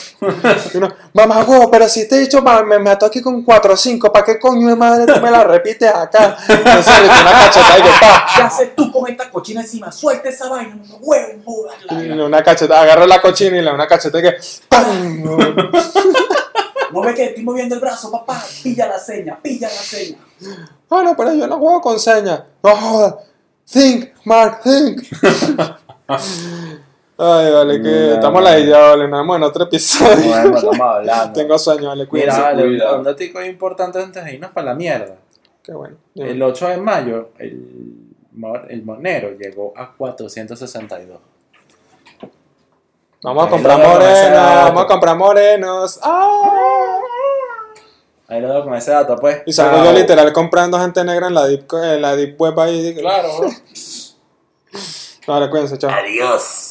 Uno, 0.75 0.89
mamá 1.13 1.45
huevo, 1.45 1.71
pero 1.71 1.87
si 1.89 2.09
te 2.09 2.17
he 2.17 2.21
dicho, 2.21 2.41
me 2.41 2.79
mató 2.79 3.05
aquí 3.05 3.21
con 3.21 3.43
4 3.43 3.75
o 3.75 3.77
5, 3.77 4.11
¿para 4.11 4.25
qué 4.25 4.39
coño 4.39 4.67
de 4.67 4.77
madre 4.77 5.13
tú 5.13 5.21
me 5.21 5.31
la 5.31 5.45
repites 5.45 5.95
acá? 5.95 6.39
Entonces 6.49 7.03
le 7.03 7.05
una 7.05 7.33
cachetada 7.33 7.79
y 7.79 7.83
que 7.83 7.91
pa. 8.01 8.27
¿Qué 8.35 8.43
haces 8.43 8.75
tú 8.75 8.91
con 8.91 9.11
esta 9.11 9.31
cochina 9.31 9.61
encima? 9.61 9.93
Suelta 9.93 10.31
esa 10.31 10.49
vaina, 10.49 10.79
huevo, 11.01 11.43
jodas. 11.45 11.75
una 11.91 12.43
cacheta, 12.43 12.81
agarro 12.81 13.07
la 13.07 13.21
cochina 13.21 13.59
y 13.59 13.61
le 13.61 13.67
da 13.67 13.75
una 13.75 13.87
cacheta 13.87 14.19
y 14.19 14.23
que 14.23 14.37
¡pam! 14.69 15.23
No 16.93 17.01
ve 17.01 17.15
que 17.15 17.25
estoy 17.25 17.45
moviendo 17.45 17.75
el 17.75 17.81
brazo, 17.81 18.11
papá. 18.11 18.43
Pilla 18.63 18.87
la 18.87 18.99
seña, 18.99 19.39
pilla 19.43 19.69
la 19.69 19.75
seña. 19.75 20.19
Ah, 20.91 21.03
no, 21.03 21.17
pero 21.17 21.35
yo 21.35 21.47
no 21.47 21.59
juego 21.59 21.81
con 21.81 21.99
señas. 21.99 22.43
No 22.63 22.77
jodas. 22.77 23.15
Think, 23.71 24.11
Mark, 24.25 24.61
think. 24.63 25.03
Ay, 27.25 27.53
vale, 27.53 27.81
que 27.81 28.15
estamos 28.15 28.43
la 28.43 28.59
idea, 28.59 28.79
vale. 28.81 29.07
Nos 29.07 29.21
vemos 29.21 29.37
en 29.37 29.43
otro 29.45 29.65
episodio. 29.65 30.29
Bueno, 30.29 30.57
estamos 30.57 30.81
hablando. 30.81 31.33
Tengo 31.33 31.59
sueño, 31.59 31.89
vale, 31.89 32.01
Mira, 32.01 32.09
cuídense. 32.11 32.41
vale, 32.41 32.63
cuidado. 32.65 32.99
un 32.99 33.05
datico 33.05 33.43
importante 33.45 34.03
antes 34.03 34.25
de 34.25 34.35
irnos 34.35 34.51
para 34.51 34.67
la 34.69 34.75
mierda. 34.75 35.15
Qué 35.63 35.73
bueno. 35.73 35.97
El 36.17 36.43
8 36.43 36.69
de 36.69 36.77
mayo, 36.79 37.29
el, 37.39 37.95
el 38.69 38.83
monero 38.85 39.31
llegó 39.39 39.73
a 39.77 39.93
462. 39.93 41.21
Vamos 43.23 43.47
a 43.47 43.51
comprar 43.51 43.79
morenos, 43.79 44.33
dato. 44.33 44.65
vamos 44.67 44.83
a 44.83 44.87
comprar 44.89 45.17
morenos. 45.17 46.01
¡Ah! 46.03 46.99
Ahí 48.27 48.41
lo 48.41 48.49
dejo 48.49 48.65
con 48.65 48.75
ese 48.75 48.91
dato, 48.91 49.15
pues. 49.17 49.43
Y 49.47 49.53
salgo 49.53 49.85
yo 49.85 49.93
literal 49.93 50.33
comprando 50.33 50.77
gente 50.81 51.05
negra 51.05 51.29
en 51.29 51.35
la 51.35 51.47
deep, 51.47 51.67
en 51.73 52.03
la 52.03 52.17
deep 52.17 52.41
web 52.41 52.59
ahí. 52.59 52.95
Claro. 52.97 53.29
Vale, 55.29 55.49
cuídense, 55.51 55.79
chao. 55.79 55.91
Adiós. 55.91 56.62